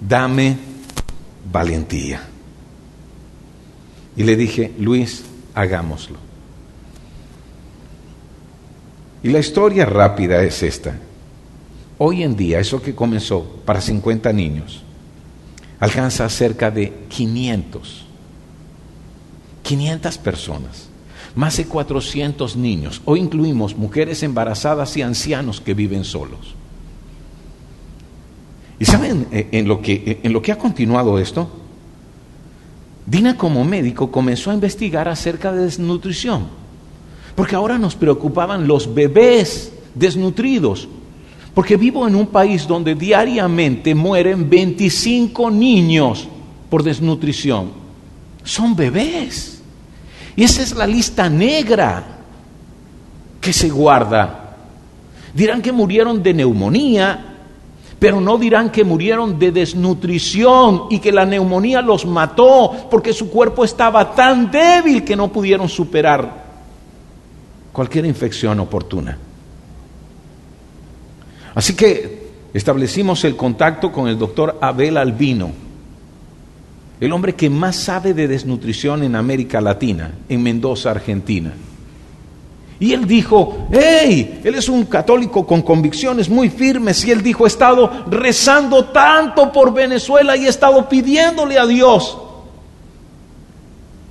dame 0.00 0.56
valentía. 1.50 2.22
Y 4.16 4.22
le 4.22 4.36
dije, 4.36 4.72
Luis, 4.78 5.24
hagámoslo. 5.54 6.18
Y 9.22 9.28
la 9.28 9.38
historia 9.38 9.84
rápida 9.84 10.42
es 10.42 10.62
esta. 10.62 10.96
Hoy 11.98 12.22
en 12.22 12.36
día, 12.36 12.60
eso 12.60 12.80
que 12.80 12.94
comenzó 12.94 13.42
para 13.64 13.80
50 13.80 14.32
niños, 14.32 14.82
alcanza 15.80 16.28
cerca 16.28 16.70
de 16.70 16.92
500. 17.08 18.04
500 19.62 20.18
personas, 20.18 20.88
más 21.34 21.56
de 21.56 21.66
400 21.66 22.56
niños. 22.56 23.02
Hoy 23.04 23.20
incluimos 23.20 23.76
mujeres 23.76 24.22
embarazadas 24.22 24.96
y 24.96 25.02
ancianos 25.02 25.60
que 25.60 25.74
viven 25.74 26.04
solos. 26.04 26.54
¿Y 28.78 28.84
saben 28.84 29.26
eh, 29.30 29.48
en 29.52 29.68
lo 29.68 29.80
que, 29.80 30.20
en 30.22 30.32
lo 30.32 30.42
que 30.42 30.52
ha 30.52 30.58
continuado 30.58 31.18
esto? 31.18 31.48
Dina 33.06 33.36
como 33.36 33.64
médico 33.64 34.10
comenzó 34.10 34.50
a 34.50 34.54
investigar 34.54 35.08
acerca 35.08 35.52
de 35.52 35.64
desnutrición, 35.64 36.48
porque 37.34 37.54
ahora 37.54 37.78
nos 37.78 37.94
preocupaban 37.94 38.66
los 38.66 38.92
bebés 38.92 39.72
desnutridos, 39.94 40.88
porque 41.54 41.76
vivo 41.76 42.06
en 42.06 42.16
un 42.16 42.26
país 42.26 42.66
donde 42.66 42.94
diariamente 42.94 43.94
mueren 43.94 44.50
25 44.50 45.50
niños 45.50 46.28
por 46.68 46.82
desnutrición. 46.82 47.70
Son 48.42 48.76
bebés. 48.76 49.62
Y 50.34 50.44
esa 50.44 50.62
es 50.62 50.74
la 50.74 50.86
lista 50.86 51.30
negra 51.30 52.04
que 53.40 53.52
se 53.52 53.70
guarda. 53.70 54.56
Dirán 55.32 55.62
que 55.62 55.72
murieron 55.72 56.22
de 56.22 56.34
neumonía, 56.34 57.35
pero 57.98 58.20
no 58.20 58.36
dirán 58.36 58.70
que 58.70 58.84
murieron 58.84 59.38
de 59.38 59.52
desnutrición 59.52 60.84
y 60.90 60.98
que 60.98 61.12
la 61.12 61.24
neumonía 61.24 61.80
los 61.80 62.04
mató 62.04 62.88
porque 62.90 63.12
su 63.12 63.30
cuerpo 63.30 63.64
estaba 63.64 64.14
tan 64.14 64.50
débil 64.50 65.02
que 65.02 65.16
no 65.16 65.28
pudieron 65.28 65.68
superar 65.68 66.44
cualquier 67.72 68.04
infección 68.04 68.60
oportuna. 68.60 69.18
Así 71.54 71.74
que 71.74 72.28
establecimos 72.52 73.24
el 73.24 73.34
contacto 73.34 73.90
con 73.90 74.08
el 74.08 74.18
doctor 74.18 74.58
Abel 74.60 74.98
Albino, 74.98 75.50
el 77.00 77.12
hombre 77.12 77.34
que 77.34 77.48
más 77.48 77.76
sabe 77.76 78.12
de 78.12 78.28
desnutrición 78.28 79.02
en 79.02 79.16
América 79.16 79.60
Latina, 79.62 80.12
en 80.28 80.42
Mendoza, 80.42 80.90
Argentina. 80.90 81.52
Y 82.78 82.92
él 82.92 83.06
dijo, 83.06 83.68
hey, 83.72 84.40
él 84.44 84.54
es 84.54 84.68
un 84.68 84.84
católico 84.84 85.46
con 85.46 85.62
convicciones 85.62 86.28
muy 86.28 86.50
firmes 86.50 87.04
y 87.06 87.10
él 87.10 87.22
dijo, 87.22 87.44
he 87.44 87.48
estado 87.48 87.90
rezando 88.10 88.86
tanto 88.86 89.50
por 89.50 89.72
Venezuela 89.72 90.36
y 90.36 90.44
he 90.44 90.48
estado 90.48 90.86
pidiéndole 90.88 91.58
a 91.58 91.66
Dios 91.66 92.18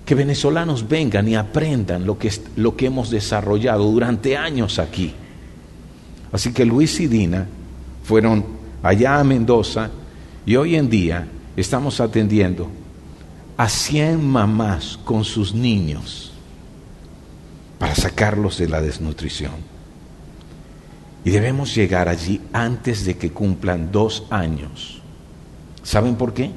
que 0.04 0.16
venezolanos 0.16 0.88
vengan 0.88 1.28
y 1.28 1.36
aprendan 1.36 2.06
lo 2.06 2.18
que, 2.18 2.32
lo 2.56 2.76
que 2.76 2.88
hemos 2.88 3.10
desarrollado 3.10 3.86
durante 3.86 4.36
años 4.38 4.80
aquí. 4.80 5.14
Así 6.32 6.52
que 6.52 6.66
Luis 6.66 7.00
y 7.00 7.08
Dina 7.08 7.48
fueron 8.04 8.46
allá 8.82 9.20
a 9.20 9.24
Mendoza 9.24 9.90
y 10.46 10.56
hoy 10.56 10.76
en 10.76 10.90
día 10.90 11.28
estamos 11.56 12.00
atendiendo 12.00 12.68
a 13.58 13.70
100 13.70 14.24
mamás 14.24 15.00
con 15.04 15.24
sus 15.24 15.54
niños 15.54 16.35
para 17.78 17.96
sacarlos 17.96 18.58
de 18.58 18.70
la 18.70 18.82
desnutrición. 18.82 19.54
Y 21.24 21.32
debemos 21.32 21.74
llegar 21.74 22.08
allí 22.08 22.42
antes 22.54 23.06
de 23.06 23.18
que 23.18 23.32
cumplan 23.32 23.92
dos 23.92 24.26
años. 24.30 25.02
¿Saben 25.84 26.16
por 26.16 26.34
qué? 26.34 26.52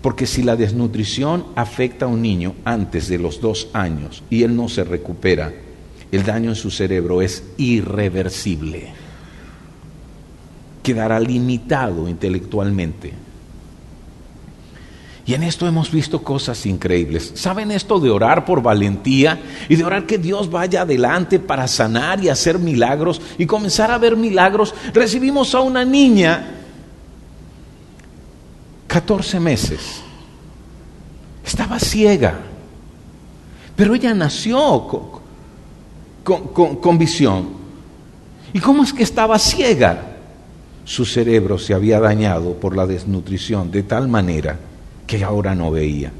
Porque 0.00 0.26
si 0.26 0.42
la 0.42 0.56
desnutrición 0.56 1.46
afecta 1.56 2.06
a 2.06 2.08
un 2.08 2.22
niño 2.22 2.54
antes 2.64 3.08
de 3.08 3.18
los 3.18 3.40
dos 3.40 3.68
años 3.72 4.22
y 4.30 4.44
él 4.44 4.56
no 4.56 4.68
se 4.68 4.84
recupera, 4.84 5.52
el 6.12 6.24
daño 6.24 6.50
en 6.50 6.56
su 6.56 6.70
cerebro 6.70 7.22
es 7.22 7.42
irreversible. 7.56 8.92
Quedará 10.82 11.18
limitado 11.18 12.08
intelectualmente. 12.08 13.25
Y 15.26 15.34
en 15.34 15.42
esto 15.42 15.66
hemos 15.66 15.90
visto 15.90 16.22
cosas 16.22 16.64
increíbles. 16.66 17.32
¿Saben 17.34 17.72
esto 17.72 17.98
de 17.98 18.10
orar 18.10 18.44
por 18.44 18.62
valentía 18.62 19.40
y 19.68 19.74
de 19.74 19.82
orar 19.84 20.06
que 20.06 20.18
Dios 20.18 20.48
vaya 20.48 20.82
adelante 20.82 21.40
para 21.40 21.66
sanar 21.66 22.22
y 22.22 22.28
hacer 22.28 22.60
milagros 22.60 23.20
y 23.36 23.44
comenzar 23.44 23.90
a 23.90 23.98
ver 23.98 24.16
milagros? 24.16 24.72
Recibimos 24.94 25.52
a 25.56 25.60
una 25.62 25.84
niña, 25.84 26.52
14 28.86 29.40
meses, 29.40 30.00
estaba 31.44 31.78
ciega, 31.80 32.38
pero 33.74 33.94
ella 33.96 34.14
nació 34.14 34.86
con, 34.86 35.02
con- 36.22 36.48
con- 36.52 36.76
con 36.76 36.98
visión. 36.98 37.48
¿Y 38.52 38.60
cómo 38.60 38.84
es 38.84 38.92
que 38.92 39.02
estaba 39.02 39.38
ciega? 39.40 40.12
Su 40.84 41.04
cerebro 41.04 41.58
se 41.58 41.74
había 41.74 41.98
dañado 41.98 42.54
por 42.54 42.76
la 42.76 42.86
desnutrición 42.86 43.72
de 43.72 43.82
tal 43.82 44.06
manera 44.06 44.56
que 45.06 45.22
ahora 45.24 45.54
no 45.54 45.70
veía. 45.70 46.12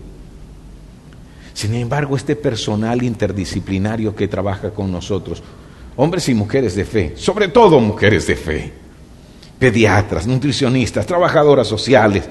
Sin 1.53 1.74
embargo, 1.74 2.16
este 2.16 2.37
personal 2.37 3.03
interdisciplinario 3.03 4.14
que 4.14 4.28
trabaja 4.28 4.70
con 4.70 4.93
nosotros, 4.93 5.43
hombres 5.97 6.28
y 6.28 6.34
mujeres 6.34 6.74
de 6.74 6.84
fe, 6.84 7.14
sobre 7.16 7.49
todo 7.49 7.80
mujeres 7.80 8.26
de 8.26 8.37
fe, 8.37 8.72
pediatras, 9.59 10.26
nutricionistas, 10.26 11.07
trabajadoras 11.07 11.66
sociales, 11.66 12.24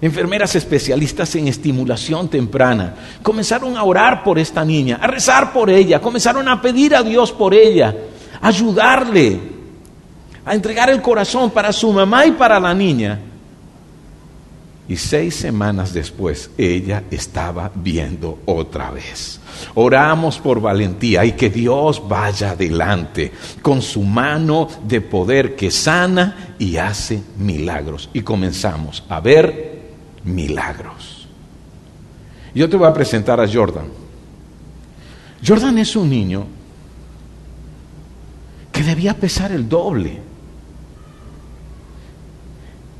enfermeras 0.00 0.56
especialistas 0.56 1.36
en 1.36 1.46
estimulación 1.46 2.28
temprana, 2.28 2.96
comenzaron 3.22 3.76
a 3.76 3.84
orar 3.84 4.24
por 4.24 4.40
esta 4.40 4.64
niña, 4.64 4.98
a 5.00 5.06
rezar 5.06 5.52
por 5.52 5.70
ella, 5.70 6.00
comenzaron 6.00 6.48
a 6.48 6.60
pedir 6.60 6.96
a 6.96 7.04
Dios 7.04 7.30
por 7.30 7.54
ella, 7.54 7.94
a 8.40 8.48
ayudarle, 8.48 9.38
a 10.44 10.52
entregar 10.52 10.90
el 10.90 11.00
corazón 11.00 11.52
para 11.52 11.72
su 11.72 11.92
mamá 11.92 12.26
y 12.26 12.32
para 12.32 12.58
la 12.58 12.74
niña. 12.74 13.20
Y 14.88 14.96
seis 14.96 15.36
semanas 15.36 15.94
después 15.94 16.50
ella 16.58 17.04
estaba 17.10 17.70
viendo 17.74 18.40
otra 18.46 18.90
vez. 18.90 19.40
Oramos 19.74 20.38
por 20.38 20.60
valentía 20.60 21.24
y 21.24 21.32
que 21.32 21.50
Dios 21.50 22.02
vaya 22.08 22.50
adelante 22.50 23.32
con 23.62 23.80
su 23.80 24.02
mano 24.02 24.68
de 24.86 25.00
poder 25.00 25.54
que 25.54 25.70
sana 25.70 26.54
y 26.58 26.76
hace 26.76 27.22
milagros. 27.38 28.10
Y 28.12 28.22
comenzamos 28.22 29.04
a 29.08 29.20
ver 29.20 29.82
milagros. 30.24 31.28
Yo 32.54 32.68
te 32.68 32.76
voy 32.76 32.88
a 32.88 32.92
presentar 32.92 33.40
a 33.40 33.50
Jordan. 33.50 33.86
Jordan 35.46 35.78
es 35.78 35.96
un 35.96 36.10
niño 36.10 36.46
que 38.70 38.82
debía 38.82 39.14
pesar 39.14 39.52
el 39.52 39.68
doble. 39.68 40.31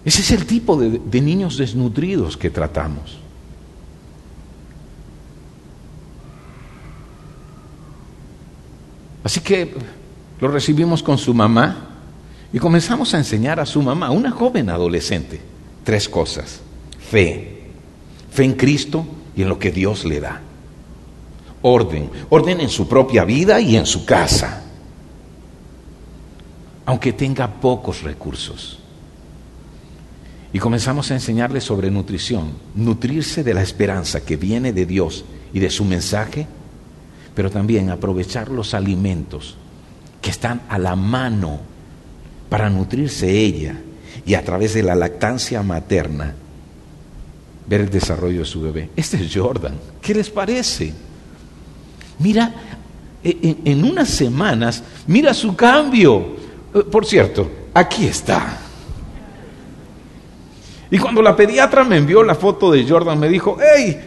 Ese 0.05 0.23
es 0.23 0.31
el 0.33 0.47
tipo 0.47 0.77
de, 0.77 1.21
niños 1.21 1.57
desnutridos 1.59 2.37
que 2.37 2.51
tratamos. 2.51 3.19
Así 9.23 9.41
que 9.41 9.75
lo 10.41 10.49
recibimos 10.49 11.03
con 11.03 11.17
su 11.19 11.33
mamá 11.33 11.89
y 12.53 12.59
comenzamos 12.59 13.15
a 13.15 13.19
enseñar 13.19 13.61
a 13.61 13.67
su 13.67 13.81
mamá, 13.81 14.11
una 14.11 14.33
joven 14.33 14.69
adolescente, 14.71 15.41
tres 15.85 16.09
cosas. 16.09 16.61
Fe, 16.99 17.63
fe 18.31 18.45
en 18.45 18.55
Cristo 18.55 19.07
y 19.37 19.43
en 19.43 19.49
lo 19.49 19.59
que 19.61 19.71
Dios 19.71 20.05
le 20.05 20.19
da. 20.19 20.41
Orden, 21.63 22.11
orden 22.29 22.61
en 22.61 22.69
su 22.69 22.89
propia 22.89 23.25
vida 23.25 23.61
y 23.61 23.77
en 23.77 23.87
su 23.87 24.05
casa, 24.05 24.65
aunque 26.85 27.13
tenga 27.13 27.47
pocos 27.47 28.03
recursos. 28.03 28.82
Y 30.53 30.59
comenzamos 30.59 31.11
a 31.11 31.15
enseñarle 31.15 31.61
sobre 31.61 31.91
nutrición, 31.91 32.53
nutrirse 32.75 33.43
de 33.43 33.55
la 33.55 33.63
esperanza 33.63 34.21
que 34.21 34.37
viene 34.37 34.73
de 34.73 34.85
Dios 34.85 35.25
y 35.55 35.61
de 35.61 35.71
su 35.71 35.85
mensaje, 35.85 36.47
pero 37.35 37.51
también 37.51 37.91
aprovechar 37.91 38.51
los 38.51 38.75
alimentos 38.75 39.57
que 40.21 40.31
están 40.31 40.63
a 40.69 40.79
la 40.79 40.95
mano 40.95 41.61
para 42.51 42.69
nutrirse 42.69 43.31
ella 43.31 43.81
y 44.27 44.35
a 44.35 44.45
través 44.45 44.75
de 44.75 44.83
la 44.83 44.95
lactancia 44.95 45.63
materna 45.63 46.35
ver 47.67 47.81
el 47.81 47.91
desarrollo 47.91 48.41
de 48.41 48.45
su 48.45 48.61
bebé. 48.61 48.91
Este 48.95 49.17
es 49.17 49.35
Jordan. 49.35 49.75
¿Qué 50.03 50.15
les 50.15 50.29
parece? 50.29 50.93
Mira, 52.19 52.53
en, 53.25 53.59
en 53.65 53.85
unas 53.85 54.09
semanas, 54.11 54.83
mira 55.07 55.33
su 55.33 55.57
cambio. 55.57 56.37
Eh, 56.75 56.83
Por 56.91 57.07
cierto, 57.07 57.51
aquí 57.73 58.07
está. 58.07 58.59
Y 60.93 60.99
cuando 60.99 61.23
la 61.23 61.35
pediatra 61.35 61.83
me 61.85 61.97
envió 61.97 62.23
la 62.23 62.35
foto 62.37 62.71
de 62.71 62.87
Jordan, 62.89 63.19
me 63.19 63.29
dijo, 63.29 63.57
hey, 63.59 63.99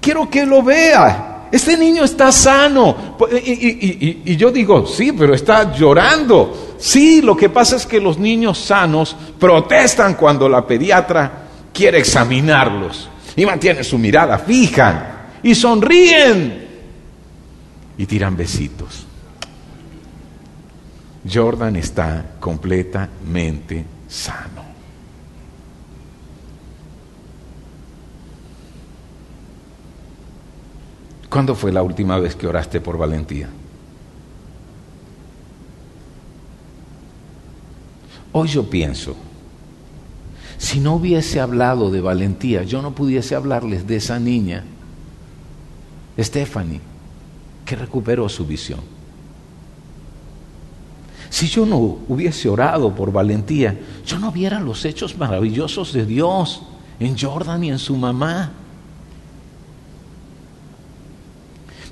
quiero 0.00 0.28
que 0.28 0.44
lo 0.44 0.62
vea. 0.62 1.46
Este 1.52 1.76
niño 1.76 2.02
está 2.02 2.32
sano. 2.32 3.16
Y- 3.44 4.22
y 4.24 4.36
yo 4.36 4.50
digo, 4.50 4.84
sí, 4.86 5.12
pero 5.12 5.34
está 5.34 5.72
llorando. 5.72 6.74
Sí, 6.78 7.22
lo 7.22 7.36
que 7.36 7.48
pasa 7.48 7.76
es 7.76 7.86
que 7.86 8.00
los 8.00 8.18
niños 8.18 8.58
sanos 8.58 9.14
protestan 9.38 10.14
cuando 10.14 10.48
la 10.48 10.66
pediatra 10.66 11.44
quiere 11.72 11.98
examinarlos. 12.00 13.08
Y 13.36 13.46
mantienen 13.46 13.84
su 13.84 13.96
mirada 13.96 14.36
fija. 14.38 15.28
Y 15.44 15.54
sonríen. 15.54 16.66
Y 17.98 18.04
tiran 18.06 18.36
besitos. 18.36 19.06
Jordan 21.32 21.76
está 21.76 22.24
completamente 22.40 23.84
sano. 24.08 24.71
¿Cuándo 31.32 31.54
fue 31.54 31.72
la 31.72 31.82
última 31.82 32.18
vez 32.18 32.36
que 32.36 32.46
oraste 32.46 32.78
por 32.78 32.98
valentía? 32.98 33.48
Hoy 38.32 38.48
yo 38.48 38.68
pienso, 38.68 39.16
si 40.58 40.78
no 40.78 40.96
hubiese 40.96 41.40
hablado 41.40 41.90
de 41.90 42.02
valentía, 42.02 42.64
yo 42.64 42.82
no 42.82 42.94
pudiese 42.94 43.34
hablarles 43.34 43.86
de 43.86 43.96
esa 43.96 44.18
niña, 44.18 44.62
Stephanie, 46.18 46.82
que 47.64 47.76
recuperó 47.76 48.28
su 48.28 48.44
visión. 48.44 48.80
Si 51.30 51.46
yo 51.46 51.64
no 51.64 51.78
hubiese 52.08 52.50
orado 52.50 52.94
por 52.94 53.10
valentía, 53.10 53.80
yo 54.04 54.18
no 54.18 54.32
viera 54.32 54.60
los 54.60 54.84
hechos 54.84 55.16
maravillosos 55.16 55.94
de 55.94 56.04
Dios 56.04 56.60
en 57.00 57.18
Jordan 57.18 57.64
y 57.64 57.70
en 57.70 57.78
su 57.78 57.96
mamá. 57.96 58.52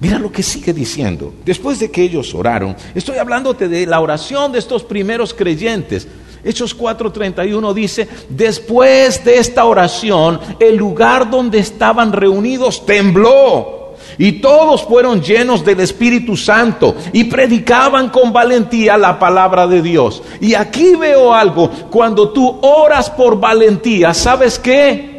Mira 0.01 0.19
lo 0.19 0.33
que 0.33 0.43
sigue 0.43 0.73
diciendo. 0.73 1.35
Después 1.45 1.79
de 1.79 1.91
que 1.91 2.03
ellos 2.03 2.35
oraron, 2.35 2.75
estoy 2.95 3.19
hablándote 3.19 3.69
de 3.69 3.87
la 3.87 4.01
oración 4.01 4.51
de 4.51 4.59
estos 4.59 4.83
primeros 4.83 5.35
creyentes. 5.35 6.09
Hechos 6.43 6.77
4:31 6.77 7.75
dice, 7.75 8.09
después 8.31 9.23
de 9.25 9.37
esta 9.37 9.67
oración, 9.67 10.41
el 10.59 10.77
lugar 10.77 11.31
donde 11.31 11.59
estaban 11.59 12.13
reunidos 12.13 12.87
tembló. 12.87 13.79
Y 14.17 14.33
todos 14.33 14.85
fueron 14.85 15.23
llenos 15.23 15.65
del 15.65 15.81
Espíritu 15.81 16.37
Santo 16.37 16.95
y 17.13 17.25
predicaban 17.25 18.09
con 18.09 18.33
valentía 18.33 18.97
la 18.99 19.19
palabra 19.19 19.67
de 19.67 19.83
Dios. 19.83 20.23
Y 20.41 20.55
aquí 20.55 20.97
veo 20.97 21.33
algo, 21.33 21.71
cuando 21.91 22.31
tú 22.31 22.59
oras 22.63 23.09
por 23.11 23.39
valentía, 23.39 24.13
¿sabes 24.13 24.59
qué? 24.59 25.10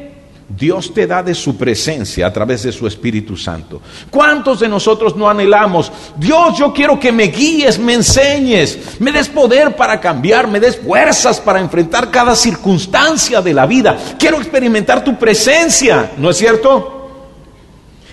Dios 0.58 0.94
te 0.94 1.08
da 1.08 1.22
de 1.24 1.36
su 1.36 1.58
presencia 1.58 2.28
a 2.28 2.34
través 2.34 2.64
de 2.64 2.72
su 2.72 2.88
Espíritu 2.88 3.38
Santo. 3.38 3.82
¿Cuántos 4.10 4.60
de 4.60 4.68
nosotros 4.68 5.16
no 5.16 5.30
anhelamos? 5.30 5.92
Dios, 6.18 6.58
yo 6.58 6.74
quiero 6.74 7.00
que 7.00 7.12
me 7.12 7.26
guíes, 7.26 7.80
me 7.80 7.94
enseñes, 7.94 9.00
me 9.00 9.12
des 9.12 9.30
poder 9.30 9.76
para 9.76 10.00
cambiar, 10.00 10.48
me 10.48 10.60
des 10.60 10.78
fuerzas 10.78 11.40
para 11.40 11.60
enfrentar 11.60 12.10
cada 12.12 12.36
circunstancia 12.36 13.42
de 13.42 13.54
la 13.54 13.66
vida. 13.66 13.98
Quiero 14.18 14.38
experimentar 14.38 15.04
tu 15.04 15.18
presencia, 15.18 16.12
¿no 16.18 16.30
es 16.30 16.38
cierto? 16.38 16.98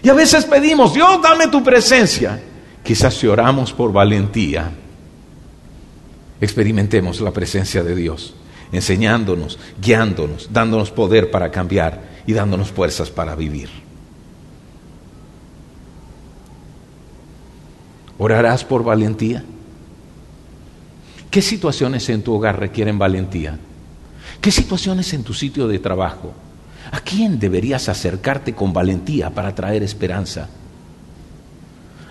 Y 0.03 0.09
a 0.09 0.15
veces 0.15 0.45
pedimos, 0.45 0.95
Dios, 0.95 1.21
dame 1.23 1.49
tu 1.49 1.63
presencia. 1.63 2.41
Quizás 2.85 3.15
si 3.15 3.27
oramos 3.27 3.73
por 3.73 3.93
valentía, 3.93 4.71
experimentemos 6.41 7.21
la 7.21 7.33
presencia 7.33 7.83
de 7.83 7.95
Dios, 7.95 8.35
enseñándonos, 8.73 9.59
guiándonos, 9.81 10.49
dándonos 10.53 10.91
poder 10.91 11.31
para 11.31 11.51
cambiar 11.51 12.03
y 12.27 12.33
dándonos 12.33 12.71
fuerzas 12.71 13.11
para 13.11 13.35
vivir. 13.35 13.69
¿Orarás 18.19 18.65
por 18.65 18.83
valentía? 18.83 19.45
¿Qué 21.31 21.41
situaciones 21.41 22.09
en 22.09 22.23
tu 22.23 22.35
hogar 22.35 22.59
requieren 22.59 22.99
valentía? 22.99 23.59
¿Qué 24.41 24.51
situaciones 24.51 25.13
en 25.15 25.25
tu 25.25 25.35
sitio 25.35 25.69
de 25.69 25.79
trabajo? 25.79 26.33
¿A 26.91 27.01
quién 27.01 27.39
deberías 27.39 27.89
acercarte 27.89 28.55
con 28.55 28.73
valentía 28.73 29.31
para 29.31 29.55
traer 29.55 29.83
esperanza? 29.83 30.49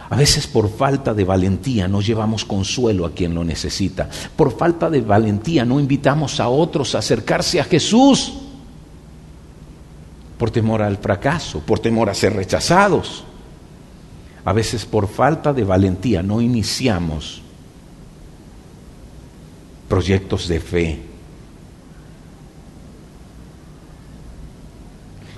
A 0.09 0.15
veces 0.15 0.47
por 0.47 0.69
falta 0.69 1.13
de 1.13 1.25
valentía 1.25 1.87
no 1.87 2.01
llevamos 2.01 2.45
consuelo 2.45 3.05
a 3.05 3.11
quien 3.11 3.33
lo 3.33 3.43
necesita. 3.43 4.09
Por 4.35 4.57
falta 4.57 4.89
de 4.89 5.01
valentía 5.01 5.65
no 5.65 5.79
invitamos 5.79 6.39
a 6.39 6.47
otros 6.47 6.95
a 6.95 6.99
acercarse 6.99 7.59
a 7.59 7.63
Jesús. 7.63 8.33
por 10.37 10.51
temor 10.51 10.83
al 10.83 10.97
fracaso, 10.97 11.61
por 11.61 11.79
temor 11.79 12.11
a 12.11 12.13
ser 12.13 12.33
rechazados. 12.33 13.23
A 14.45 14.53
veces 14.53 14.85
por 14.85 15.07
falta 15.07 15.51
de 15.51 15.63
valentía 15.63 16.21
no 16.21 16.41
iniciamos 16.41 17.41
proyectos 19.89 20.47
de 20.47 20.59
fe. 20.59 21.01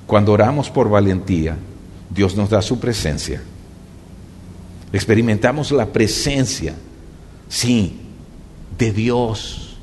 Cuando 0.05 0.33
oramos 0.33 0.69
por 0.69 0.89
valentía, 0.89 1.57
Dios 2.09 2.35
nos 2.35 2.49
da 2.49 2.61
su 2.61 2.79
presencia. 2.79 3.41
Experimentamos 4.91 5.71
la 5.71 5.85
presencia, 5.85 6.75
sí, 7.47 7.99
de 8.77 8.91
Dios. 8.91 9.77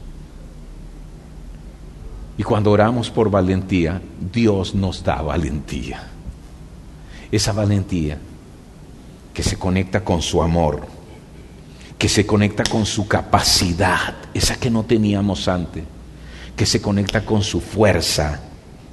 Y 2.39 2.43
cuando 2.43 2.73
oramos 2.73 3.11
por 3.11 3.31
valentía, 3.31 4.03
Dios 4.33 4.75
nos 4.75 5.05
da 5.05 5.23
valentía. 5.23 6.09
Esa 7.31 7.53
valentía 7.53 8.19
que 9.33 9.43
se 9.43 9.57
conecta 9.57 10.03
con 10.03 10.23
su 10.23 10.43
amor, 10.43 10.87
que 11.99 12.09
se 12.09 12.27
conecta 12.27 12.65
con 12.65 12.85
su 12.85 13.07
capacidad, 13.07 14.15
esa 14.35 14.57
que 14.57 14.71
no 14.71 14.85
teníamos 14.85 15.47
antes, 15.47 15.85
que 16.57 16.67
se 16.67 16.81
conecta 16.81 17.25
con 17.25 17.43
su 17.43 17.61
fuerza 17.61 18.41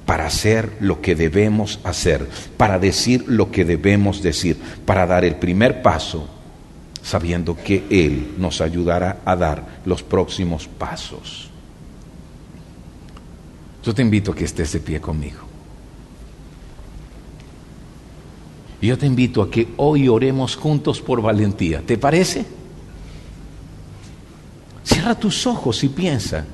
para 0.06 0.26
hacer 0.26 0.76
lo 0.80 1.00
que 1.00 1.14
debemos 1.14 1.80
hacer, 1.84 2.28
para 2.56 2.78
decir 2.78 3.24
lo 3.26 3.50
que 3.50 3.64
debemos 3.64 4.22
decir, 4.22 4.58
para 4.84 5.06
dar 5.06 5.24
el 5.24 5.36
primer 5.36 5.82
paso, 5.82 6.28
sabiendo 7.02 7.56
que 7.56 7.84
Él 7.90 8.34
nos 8.38 8.60
ayudará 8.60 9.20
a 9.24 9.36
dar 9.36 9.80
los 9.84 10.02
próximos 10.02 10.68
pasos. 10.68 11.50
Yo 13.84 13.94
te 13.94 14.02
invito 14.02 14.32
a 14.32 14.34
que 14.34 14.44
estés 14.44 14.72
de 14.72 14.80
pie 14.80 15.00
conmigo. 15.00 15.40
Yo 18.80 18.98
te 18.98 19.06
invito 19.06 19.40
a 19.40 19.50
que 19.50 19.68
hoy 19.78 20.08
oremos 20.08 20.56
juntos 20.56 21.00
por 21.00 21.22
valentía. 21.22 21.80
¿Te 21.80 21.96
parece? 21.96 22.44
Cierra 24.84 25.14
tus 25.14 25.46
ojos 25.46 25.82
y 25.84 25.88
piensa, 25.88 26.44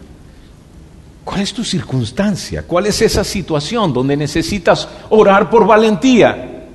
¿cuál 1.25 1.41
es 1.41 1.53
tu 1.53 1.65
circunstancia? 1.65 2.65
¿Cuál 2.67 2.87
es 2.87 3.01
esa 3.03 3.25
situación 3.25 3.93
donde 3.93 4.17
necesitas 4.17 4.89
orar 5.11 5.49
por 5.51 5.67
valentía? 5.67 6.67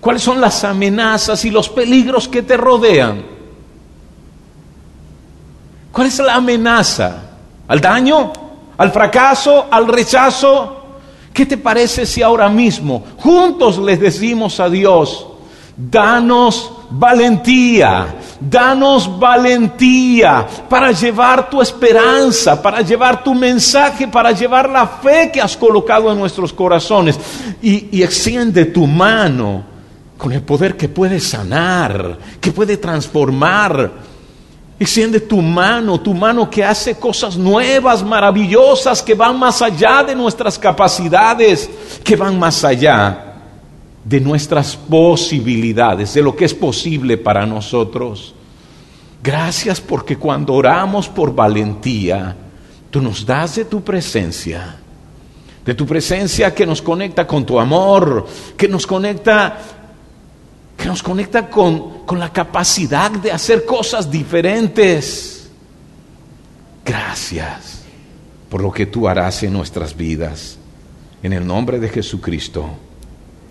¿Cuáles 0.00 0.22
son 0.22 0.40
las 0.40 0.64
amenazas 0.64 1.44
y 1.44 1.50
los 1.50 1.68
peligros 1.68 2.26
que 2.26 2.42
te 2.42 2.56
rodean? 2.56 3.22
¿Cuál 5.92 6.06
es 6.06 6.18
la 6.18 6.36
amenaza? 6.36 7.22
¿Al 7.68 7.80
daño? 7.80 8.32
¿Al 8.78 8.90
fracaso? 8.90 9.66
¿Al 9.70 9.86
rechazo? 9.86 10.76
¿Qué 11.32 11.46
te 11.46 11.58
parece 11.58 12.06
si 12.06 12.22
ahora 12.22 12.48
mismo 12.48 13.04
juntos 13.18 13.78
les 13.78 14.00
decimos 14.00 14.58
a 14.58 14.68
Dios, 14.68 15.26
danos 15.76 16.72
valentía, 16.90 18.14
danos 18.40 19.18
valentía 19.18 20.46
para 20.68 20.92
llevar 20.92 21.48
tu 21.48 21.62
esperanza, 21.62 22.60
para 22.60 22.82
llevar 22.82 23.22
tu 23.22 23.34
mensaje, 23.34 24.08
para 24.08 24.32
llevar 24.32 24.68
la 24.68 24.86
fe 24.86 25.30
que 25.32 25.40
has 25.40 25.56
colocado 25.56 26.10
en 26.12 26.18
nuestros 26.18 26.52
corazones 26.52 27.18
y, 27.62 27.98
y 27.98 28.02
extiende 28.02 28.66
tu 28.66 28.86
mano 28.86 29.64
con 30.18 30.32
el 30.32 30.42
poder 30.42 30.76
que 30.76 30.88
puede 30.88 31.20
sanar, 31.20 32.18
que 32.40 32.52
puede 32.52 32.76
transformar. 32.76 34.10
Extiende 34.78 35.20
tu 35.20 35.42
mano, 35.42 36.00
tu 36.00 36.14
mano 36.14 36.48
que 36.48 36.64
hace 36.64 36.94
cosas 36.94 37.36
nuevas, 37.36 38.02
maravillosas, 38.02 39.02
que 39.02 39.14
van 39.14 39.38
más 39.38 39.60
allá 39.60 40.02
de 40.02 40.14
nuestras 40.14 40.58
capacidades, 40.58 41.68
que 42.02 42.16
van 42.16 42.38
más 42.38 42.64
allá 42.64 43.29
de 44.04 44.20
nuestras 44.20 44.76
posibilidades, 44.76 46.14
de 46.14 46.22
lo 46.22 46.34
que 46.34 46.44
es 46.46 46.54
posible 46.54 47.18
para 47.18 47.46
nosotros. 47.46 48.34
Gracias 49.22 49.80
porque 49.80 50.16
cuando 50.16 50.54
oramos 50.54 51.08
por 51.08 51.34
valentía, 51.34 52.34
tú 52.90 53.02
nos 53.02 53.26
das 53.26 53.56
de 53.56 53.66
tu 53.66 53.82
presencia, 53.82 54.76
de 55.64 55.74
tu 55.74 55.86
presencia 55.86 56.54
que 56.54 56.64
nos 56.64 56.80
conecta 56.80 57.26
con 57.26 57.44
tu 57.44 57.60
amor, 57.60 58.26
que 58.56 58.68
nos 58.68 58.86
conecta 58.86 59.58
que 60.76 60.86
nos 60.86 61.02
conecta 61.02 61.50
con, 61.50 62.06
con 62.06 62.18
la 62.18 62.32
capacidad 62.32 63.10
de 63.10 63.30
hacer 63.30 63.66
cosas 63.66 64.10
diferentes. 64.10 65.50
Gracias 66.82 67.82
por 68.48 68.62
lo 68.62 68.72
que 68.72 68.86
tú 68.86 69.06
harás 69.06 69.42
en 69.42 69.52
nuestras 69.52 69.94
vidas. 69.94 70.56
En 71.22 71.34
el 71.34 71.46
nombre 71.46 71.78
de 71.78 71.90
Jesucristo. 71.90 72.70